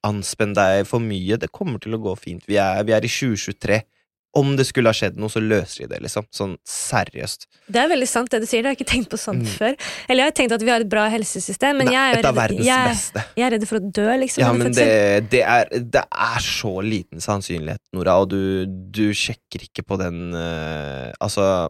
anspenn 0.08 0.56
deg 0.58 0.88
for 0.90 1.04
mye. 1.04 1.38
Det 1.38 1.52
kommer 1.54 1.82
til 1.84 1.94
å 1.94 2.02
gå 2.02 2.16
fint. 2.18 2.46
Vi 2.50 2.58
er, 2.58 2.82
vi 2.88 2.94
er 2.98 3.06
i 3.06 3.10
2023. 3.12 3.82
Om 4.40 4.54
det 4.56 4.64
skulle 4.64 4.88
ha 4.88 4.96
skjedd 4.96 5.18
noe, 5.20 5.28
så 5.28 5.42
løser 5.44 5.84
de 5.84 5.88
det, 5.92 5.98
liksom. 6.06 6.24
Sånn 6.32 6.54
seriøst. 6.64 7.50
Det 7.68 7.82
er 7.82 7.90
veldig 7.92 8.08
sant 8.08 8.32
det 8.32 8.40
du 8.40 8.46
sier. 8.48 8.64
Det 8.64 8.70
har 8.70 8.78
jeg 8.78 8.80
ikke 8.80 8.92
tenkt 8.94 9.10
på 9.12 9.20
sånn 9.20 9.42
Mm. 9.44 9.50
før. 9.60 9.76
Eller 10.08 10.24
jeg 10.24 10.32
har 10.32 10.38
tenkt 10.40 10.56
at 10.56 10.64
vi 10.64 10.72
har 10.72 10.86
et 10.86 10.90
bra 10.90 11.04
helsesystem, 11.12 11.78
men 11.82 11.90
Nei, 11.90 11.94
jeg 11.98 12.16
er 12.16 12.24
redd, 12.24 12.54
jeg, 12.64 13.26
jeg 13.36 13.46
er 13.46 13.52
redd 13.58 13.68
for 13.68 13.82
å 13.82 13.92
dø, 14.00 14.08
liksom. 14.24 14.42
Ja, 14.46 14.54
men 14.56 14.72
det, 14.72 14.88
det, 15.36 15.42
er, 15.44 15.68
det 15.68 16.06
er 16.08 16.40
så 16.48 16.72
liten 16.80 17.20
sannsynlighet, 17.20 17.84
Nora, 17.92 18.16
og 18.24 18.32
du, 18.32 18.40
du 18.66 19.12
sjekker 19.12 19.68
ikke 19.68 19.84
på 19.84 20.00
den 20.00 20.32
uh, 20.32 21.12
Altså 21.20 21.68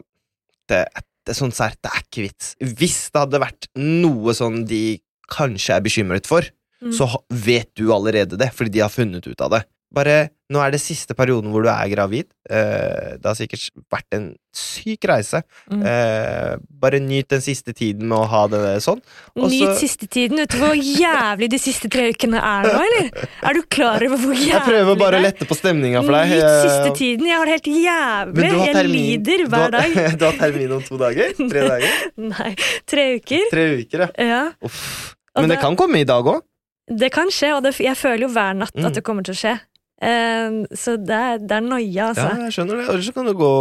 det, 0.70 0.84
det 1.26 1.34
sånn 1.34 1.50
sær, 1.50 1.74
det 1.82 1.90
er 1.90 2.06
ikke 2.06 2.28
vits. 2.30 2.54
Hvis 2.62 3.08
det 3.10 3.24
hadde 3.26 3.42
vært 3.42 3.66
noe 3.74 4.38
sånn 4.38 4.62
de 4.70 5.00
kanskje 5.32 5.76
er 5.78 5.86
bekymret 5.88 6.28
for, 6.28 6.42
Mm. 6.82 6.90
så 6.98 7.06
vet 7.30 7.68
du 7.78 7.92
allerede 7.94 8.34
det, 8.36 8.48
fordi 8.58 8.72
de 8.74 8.80
har 8.82 8.90
funnet 8.90 9.22
ut 9.30 9.40
av 9.40 9.50
det. 9.54 9.64
Bare, 9.94 10.30
Nå 10.52 10.60
er 10.60 10.70
det 10.74 10.80
siste 10.82 11.14
perioden 11.16 11.48
hvor 11.52 11.62
du 11.64 11.68
er 11.72 11.88
gravid. 11.88 12.26
Eh, 12.50 13.14
det 13.16 13.24
har 13.24 13.36
sikkert 13.38 13.70
vært 13.92 14.16
en 14.16 14.26
syk 14.52 15.06
reise. 15.08 15.38
Mm. 15.70 15.80
Eh, 15.86 16.56
bare 16.68 16.98
nyt 17.00 17.28
den 17.32 17.40
siste 17.40 17.72
tiden 17.72 18.04
med 18.10 18.18
å 18.18 18.26
ha 18.28 18.42
det 18.52 18.60
sånn. 18.84 19.00
Også... 19.36 19.48
Nyt 19.48 19.78
siste 19.80 20.08
tiden. 20.12 20.36
Vet 20.42 20.50
du 20.52 20.58
hvor 20.60 20.74
jævlig 20.76 21.48
de 21.54 21.60
siste 21.62 21.88
tre 21.88 22.10
ukene 22.12 22.36
er 22.36 22.68
nå, 22.68 22.74
eller? 22.84 23.08
Er 23.48 23.54
du 23.56 23.62
klar 23.72 24.04
over 24.04 24.20
hvor 24.26 24.34
jævlig 24.36 24.50
det 24.50 24.52
er? 24.52 24.58
Jeg 24.58 24.68
prøver 24.68 25.00
bare 25.06 25.22
å 25.22 25.24
lette 25.24 25.48
på 25.48 25.56
stemninga 25.56 26.02
for 26.04 26.18
deg. 26.18 26.34
Nyt 26.34 26.44
Eh, 26.50 26.60
siste 26.66 26.92
tiden. 27.00 27.30
Jeg 27.30 27.36
har 27.38 27.46
det 27.46 27.56
helt 27.56 27.72
jævlig. 27.86 28.52
Jeg 28.66 28.76
termin- 28.76 28.92
lider 28.98 29.38
du 29.38 29.48
hver 29.48 29.64
har- 29.64 29.70
dag. 29.78 30.18
du 30.20 30.24
har 30.26 30.36
termin 30.42 30.72
om 30.76 30.82
to 30.82 30.98
dager? 31.00 31.32
Tre 31.40 31.64
dager? 31.68 31.96
Nei, 32.34 32.52
tre 32.84 33.08
uker. 33.16 33.48
Tre 33.56 33.66
uker, 33.80 34.04
ja. 34.04 34.12
Ja. 34.34 34.42
Uff. 34.68 35.14
Og 35.34 35.42
Men 35.42 35.48
det 35.50 35.56
det- 35.58 35.62
kan 35.64 35.76
komme 35.76 36.00
i 36.00 36.04
dag 36.04 36.24
òg. 36.24 36.42
Det 36.88 37.12
kan 37.12 37.28
skje, 37.30 37.54
og 37.56 37.62
det, 37.62 37.76
jeg 37.80 37.96
føler 37.96 38.26
jo 38.26 38.28
hver 38.34 38.54
natt 38.58 38.74
Mm. 38.74 38.86
at 38.86 38.94
det 38.94 39.04
kommer 39.04 39.22
til 39.24 39.34
å 39.34 39.38
skje. 39.38 39.60
Eh, 40.02 40.50
så 40.74 40.96
det 40.98 41.10
er, 41.14 41.38
det 41.38 41.52
er 41.52 41.60
noia, 41.62 42.08
altså. 42.10 42.28
Ja, 42.28 42.42
jeg 42.44 42.52
skjønner 42.52 42.76
det. 42.82 42.88
Ellers 42.90 43.06
så 43.06 43.14
kan 43.14 43.26
det 43.26 43.36
gå 43.36 43.52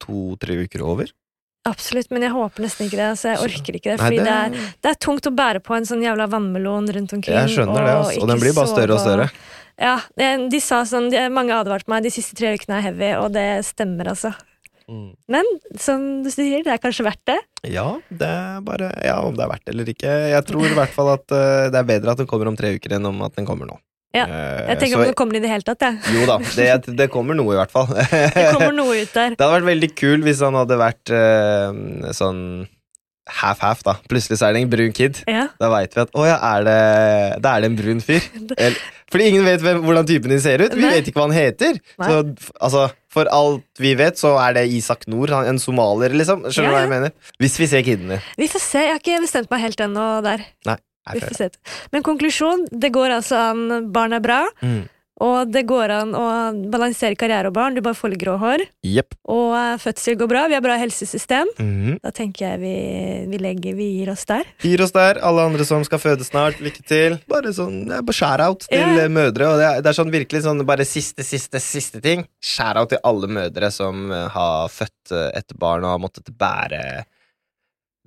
to-tre 0.00 0.56
uker 0.64 0.82
over. 0.82 1.10
Absolutt, 1.68 2.10
men 2.10 2.22
jeg 2.22 2.32
håper 2.34 2.64
nesten 2.64 2.88
ikke 2.88 2.98
det. 2.98 3.08
Altså, 3.12 3.28
jeg 3.30 3.38
orker 3.44 3.76
ikke 3.78 3.90
det. 3.92 3.98
Nei, 4.00 4.10
det- 4.10 4.24
det, 4.24 4.32
er, 4.32 4.50
det 4.82 4.90
er 4.90 4.98
tungt 4.98 5.26
å 5.30 5.34
bære 5.36 5.60
på 5.62 5.76
en 5.76 5.84
sånn 5.84 6.02
jævla 6.02 6.26
vannmelon 6.28 6.88
rundt 6.90 7.12
omkring. 7.12 7.36
Jeg 7.38 7.50
skjønner 7.54 7.84
det, 7.86 7.94
altså. 8.00 8.22
og 8.22 8.28
den 8.28 8.40
blir 8.40 8.54
bare 8.56 8.66
større 8.66 8.94
og 8.96 9.00
større. 9.00 9.30
Ja, 9.78 10.00
de, 10.18 10.48
de 10.50 10.60
sa 10.60 10.82
sånn, 10.82 11.10
de, 11.10 11.28
Mange 11.30 11.50
advarte 11.54 11.88
meg 11.88 12.02
de 12.02 12.10
siste 12.10 12.34
tre 12.34 12.56
ukene 12.56 12.78
er 12.78 12.82
heavy, 12.82 13.12
og 13.22 13.32
det 13.32 13.64
stemmer, 13.64 14.08
altså. 14.10 14.34
Mm. 14.92 15.06
Men 15.32 15.46
som 15.80 16.02
du 16.24 16.28
sier, 16.32 16.60
det 16.66 16.74
er 16.74 16.80
kanskje 16.82 17.06
verdt 17.06 17.22
det. 17.30 17.38
Ja, 17.72 17.86
det 18.10 18.28
er 18.28 18.60
bare 18.66 18.90
Ja, 19.06 19.20
om 19.24 19.36
det 19.38 19.46
er 19.46 19.50
verdt 19.54 19.64
det 19.64 19.72
eller 19.74 19.88
ikke. 19.94 20.12
Jeg 20.34 20.44
tror 20.50 20.66
i 20.68 20.74
hvert 20.76 20.92
fall 20.92 21.14
at 21.14 21.24
uh, 21.32 21.70
det 21.72 21.80
er 21.80 21.88
bedre 21.94 22.12
at 22.12 22.20
den 22.20 22.28
kommer 22.28 22.50
om 22.52 22.58
tre 22.58 22.74
uker 22.76 22.98
enn 22.98 23.08
om 23.08 23.24
at 23.24 23.34
den 23.38 23.48
kommer 23.48 23.70
nå. 23.70 23.78
Ja, 24.12 24.26
Eh, 24.28 24.66
Jeg 24.68 24.76
tenker 24.82 24.98
om 25.00 25.06
det 25.08 25.14
kommer 25.16 25.38
i 25.38 25.40
det 25.40 25.48
hele 25.48 25.64
tatt, 25.64 25.80
jeg. 25.80 26.18
Jo 26.18 26.26
da, 26.28 26.34
det, 26.58 26.96
det 26.98 27.06
kommer 27.14 27.32
noe 27.38 27.54
i 27.54 27.56
hvert 27.56 27.72
fall. 27.72 27.88
Det 28.36 28.44
kommer 28.52 28.74
noe 28.76 28.98
ut 29.00 29.14
der. 29.16 29.32
Det 29.38 29.40
hadde 29.40 29.54
vært 29.56 29.70
veldig 29.70 29.88
kul 29.96 30.26
hvis 30.26 30.42
han 30.44 30.58
hadde 30.60 30.76
vært 30.82 31.12
uh, 31.16 32.12
sånn 32.12 32.42
half-half, 33.40 33.80
da. 33.86 33.94
Plutselig 34.10 34.36
så 34.40 34.48
er 34.50 34.56
det 34.56 34.64
en 34.66 34.72
brun 34.72 34.92
kid. 34.92 35.22
Ja. 35.30 35.46
Da 35.60 35.70
veit 35.72 35.94
vi 35.96 36.02
at 36.02 36.12
å 36.18 36.26
ja, 36.26 36.36
er 36.56 36.64
det, 36.66 36.78
da 37.44 37.54
er 37.56 37.64
det 37.64 37.70
en 37.70 37.78
brun 37.78 38.02
fyr. 38.04 38.24
Eller, 38.58 38.76
fordi 39.12 39.28
ingen 39.30 39.44
vet 39.46 39.62
hvem, 39.64 39.80
hvordan 39.84 40.08
typen 40.08 40.32
din 40.34 40.42
ser 40.42 40.60
ut. 40.64 40.74
Vi 40.76 40.82
Nei. 40.84 40.92
vet 40.98 41.08
ikke 41.08 41.20
hva 41.22 41.28
han 41.30 41.36
heter. 41.36 41.78
Nei. 42.02 42.08
Så 42.10 42.52
altså, 42.66 42.84
For 43.12 43.28
alt 43.28 43.82
vi 43.82 43.92
vet, 43.98 44.16
så 44.20 44.34
er 44.40 44.54
det 44.56 44.64
Isak 44.72 45.04
Nord, 45.12 45.30
en 45.36 45.60
somalier, 45.60 46.14
liksom. 46.16 46.46
Skjønner 46.48 46.70
du 46.70 46.72
Ja, 46.72 46.78
hva 46.78 46.84
jeg 46.86 46.92
mener? 46.94 47.12
Hvis 47.42 47.58
vi 47.60 47.68
ser 47.68 47.84
kidene. 47.84 48.20
Vi 48.40 48.48
får 48.48 48.64
se. 48.64 48.86
Jeg 48.86 48.94
har 48.94 49.02
ikke 49.02 49.20
bestemt 49.26 49.50
meg 49.52 49.60
helt 49.66 49.84
ennå 49.84 50.06
der. 50.24 50.46
Nei, 50.68 50.78
Vi 51.12 51.20
får 51.20 51.36
se. 51.36 51.50
Men 51.92 52.04
konklusjon, 52.06 52.66
det 52.72 52.92
går 52.94 53.16
altså 53.18 53.36
an. 53.50 53.90
Barn 53.92 54.16
er 54.16 54.22
bra. 54.24 54.44
Mm. 54.62 54.84
Og 55.20 55.50
det 55.52 55.66
går 55.68 55.92
an 55.92 56.14
å 56.16 56.24
balansere 56.72 57.18
karriere 57.20 57.50
og 57.50 57.54
barn. 57.54 57.76
Du 57.76 57.82
bare 57.84 57.94
får 57.98 58.14
litt 58.14 58.22
grå 58.22 58.38
hår. 58.40 58.64
Yep. 58.88 59.14
Og 59.30 59.52
eh, 59.58 59.74
fødsel 59.82 60.16
går 60.18 60.30
bra. 60.30 60.46
Vi 60.48 60.56
har 60.56 60.64
bra 60.64 60.78
helsesystem. 60.80 61.52
Mhm. 61.60 61.98
Da 62.02 62.10
tenker 62.16 62.46
jeg 62.46 62.62
vi, 62.62 62.74
vi 63.30 63.40
legger 63.42 63.76
Vi 63.76 63.88
gir 63.98 64.12
oss 64.14 64.24
der. 64.28 64.48
Gir 64.64 64.82
oss 64.82 64.94
der. 64.96 65.20
Alle 65.22 65.44
andre 65.50 65.66
som 65.68 65.84
skal 65.86 66.00
føde 66.02 66.26
snart, 66.26 66.58
lykke 66.64 66.84
til. 66.88 67.18
Bare 67.30 67.52
sånn, 67.54 67.84
shout-out 68.08 68.66
til 68.70 69.02
eh, 69.04 69.10
mødre. 69.12 69.52
Og 69.52 69.60
det 69.60 69.68
er, 69.68 69.84
det 69.84 69.92
er 69.92 70.00
sånn 70.00 70.12
virkelig 70.14 70.44
sånn 70.48 70.64
bare 70.68 70.88
siste, 70.88 71.26
siste, 71.26 71.60
siste 71.62 72.02
ting. 72.02 72.26
Shout-out 72.42 72.94
til 72.94 73.04
alle 73.06 73.30
mødre 73.30 73.70
som 73.74 74.08
eh, 74.10 74.28
har 74.32 74.72
født 74.72 75.14
eh, 75.14 75.28
et 75.42 75.58
barn 75.60 75.84
og 75.86 75.96
har 75.96 76.02
måttet 76.02 76.32
bære 76.38 77.04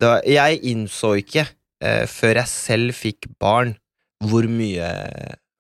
var, 0.02 0.22
Jeg 0.28 0.60
innså 0.68 1.16
ikke, 1.22 1.48
eh, 1.82 2.06
før 2.10 2.42
jeg 2.42 2.52
selv 2.52 2.96
fikk 2.98 3.30
barn, 3.40 3.76
hvor 4.24 4.48
mye 4.50 4.90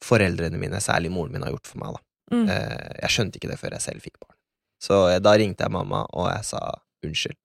foreldrene 0.05 0.59
mine, 0.61 0.81
særlig 0.83 1.11
moren 1.13 1.33
min, 1.35 1.45
har 1.45 1.53
gjort 1.55 1.71
for 1.71 1.81
meg. 1.81 1.97
da. 1.97 2.35
Mm. 2.35 2.45
Eh, 2.49 2.91
jeg 3.03 3.13
skjønte 3.15 3.39
ikke 3.39 3.51
det 3.51 3.59
før 3.61 3.75
jeg 3.77 3.85
selv 3.85 4.05
fikk 4.05 4.19
barn. 4.21 4.37
Så 4.81 5.01
eh, 5.09 5.21
da 5.23 5.35
ringte 5.37 5.65
jeg 5.65 5.75
mamma, 5.75 6.05
og 6.13 6.29
jeg 6.31 6.47
sa 6.51 6.61
unnskyld. 7.05 7.41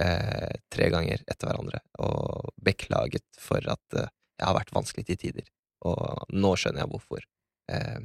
Eh, 0.00 0.54
tre 0.72 0.88
ganger 0.92 1.24
etter 1.28 1.48
hverandre, 1.48 1.82
og 2.00 2.52
beklaget 2.64 3.26
for 3.40 3.64
at 3.68 3.98
eh, 3.98 4.10
jeg 4.40 4.48
har 4.48 4.56
vært 4.56 4.74
vanskelig 4.74 5.06
til 5.10 5.20
tider. 5.26 5.48
Og 5.88 6.32
nå 6.32 6.54
skjønner 6.56 6.84
jeg 6.84 6.92
hvorfor 6.92 7.24
eh, 7.72 8.02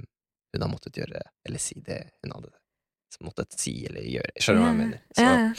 hun 0.54 0.64
har 0.64 0.72
måttet 0.72 0.98
gjøre 0.98 1.22
eller 1.46 1.62
si 1.62 1.78
det 1.86 2.00
hun 2.24 2.34
hadde 2.34 2.52
måttet 3.24 3.56
si 3.58 3.86
eller 3.88 4.02
gjøre. 4.04 4.34
Skjønner 4.42 4.60
du 4.60 4.66
hva 4.66 4.72
jeg 4.72 4.80
mener? 4.82 5.00
Så, 5.16 5.22
Ja. 5.24 5.54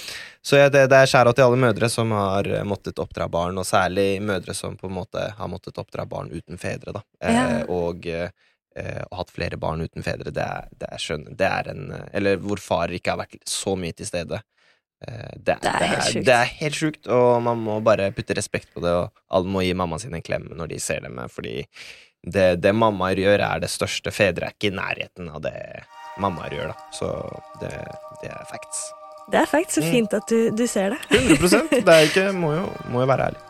så 0.50 0.56
ja, 0.60 0.68
det, 0.74 0.82
det 0.92 0.98
er 1.02 1.06
skjæra 1.10 1.32
til 1.34 1.44
alle 1.46 1.60
mødre 1.64 1.88
som 1.90 2.12
har 2.16 2.46
eh, 2.58 2.64
måttet 2.68 2.98
oppdra 3.02 3.28
barn, 3.32 3.58
og 3.58 3.66
særlig 3.66 4.20
mødre 4.22 4.54
som 4.54 4.76
på 4.76 4.86
en 4.90 4.96
måte 5.00 5.24
har 5.38 5.48
måttet 5.50 5.78
oppdra 5.80 6.04
barn 6.08 6.30
uten 6.30 6.58
fedre, 6.60 6.92
da. 6.98 7.02
Eh, 7.24 7.62
og 7.72 8.06
eh, 8.06 8.28
eh, 8.76 9.02
hatt 9.12 9.30
flere 9.34 9.56
barn 9.58 9.80
uten 9.82 10.02
fedre. 10.06 10.30
Det 10.34 10.44
er, 10.44 10.68
det 10.78 10.92
er 10.92 11.02
skjønn... 11.02 11.26
Det 11.36 11.48
er 11.48 11.72
en 11.72 11.82
Eller 12.12 12.36
hvor 12.44 12.60
far 12.62 12.88
ikke 12.94 13.16
har 13.16 13.22
vært 13.24 13.40
så 13.48 13.74
mye 13.80 13.96
til 13.96 14.06
stede. 14.06 14.42
Eh, 15.06 15.30
Det 15.36 15.58
Det 15.62 15.72
er 15.72 15.86
helt 15.94 16.04
sjukt. 16.12 16.24
det 16.26 16.34
er 16.36 16.52
helt 16.60 16.74
sjukt, 16.82 17.06
og 17.08 17.42
man 17.42 17.58
må 17.64 17.80
bare 17.82 18.10
putte 18.12 18.34
respekt 18.38 18.70
på 18.74 18.80
det, 18.84 18.92
og 18.92 19.10
alle 19.30 19.48
må 19.50 19.62
gi 19.66 19.74
mamma 19.74 19.98
sin 19.98 20.14
en 20.14 20.22
klem 20.22 20.48
når 20.54 20.68
de 20.74 20.78
ser 20.82 21.00
dem, 21.06 21.18
fordi 21.30 21.64
det, 22.26 22.60
det 22.60 22.72
mammaer 22.74 23.14
gjør, 23.16 23.40
er 23.46 23.60
det 23.62 23.68
største. 23.70 24.10
Fedre 24.12 24.48
er 24.48 24.54
ikke 24.56 24.72
i 24.72 24.76
nærheten 24.76 25.28
av 25.30 25.40
det 25.44 25.54
mammaer 26.18 26.54
gjør, 26.58 26.72
da. 26.72 26.88
Så 26.94 27.10
det, 27.60 27.72
det 28.22 28.30
er 28.34 28.44
facts. 28.50 28.88
Det 29.28 29.36
er 29.42 29.46
facts. 29.50 29.74
så 29.76 29.82
Mm. 29.84 29.90
fint 29.92 30.14
at 30.16 30.28
du, 30.30 30.50
du 30.56 30.66
ser 30.66 30.94
det. 30.94 30.98
100% 31.10 31.68
Det 31.86 31.94
er 31.94 32.06
ikke, 32.08 32.32
må, 32.32 32.52
jo, 32.56 32.62
må 32.88 33.02
jo 33.04 33.06
være 33.10 33.26
ærlig. 33.28 33.42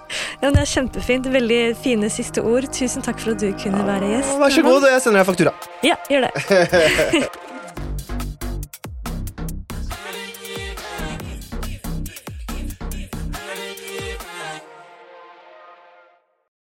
Ja, 0.42 0.50
det 0.50 0.62
er 0.64 0.70
kjempefint. 0.72 1.26
Veldig 1.32 1.60
fine 1.82 2.08
siste 2.10 2.42
ord. 2.42 2.66
Tusen 2.74 3.02
takk 3.04 3.20
for 3.22 3.36
at 3.36 3.40
du 3.44 3.52
kunne 3.62 3.84
være 3.86 4.08
gjest. 4.16 4.32
Vær 4.40 4.50
så 4.56 4.62
god, 4.66 4.88
jeg 4.90 5.02
sender 5.04 5.20
deg 5.22 5.28
faktura. 5.28 5.52
Ja, 5.86 5.94
gjør 6.10 6.26
det. 6.26 6.32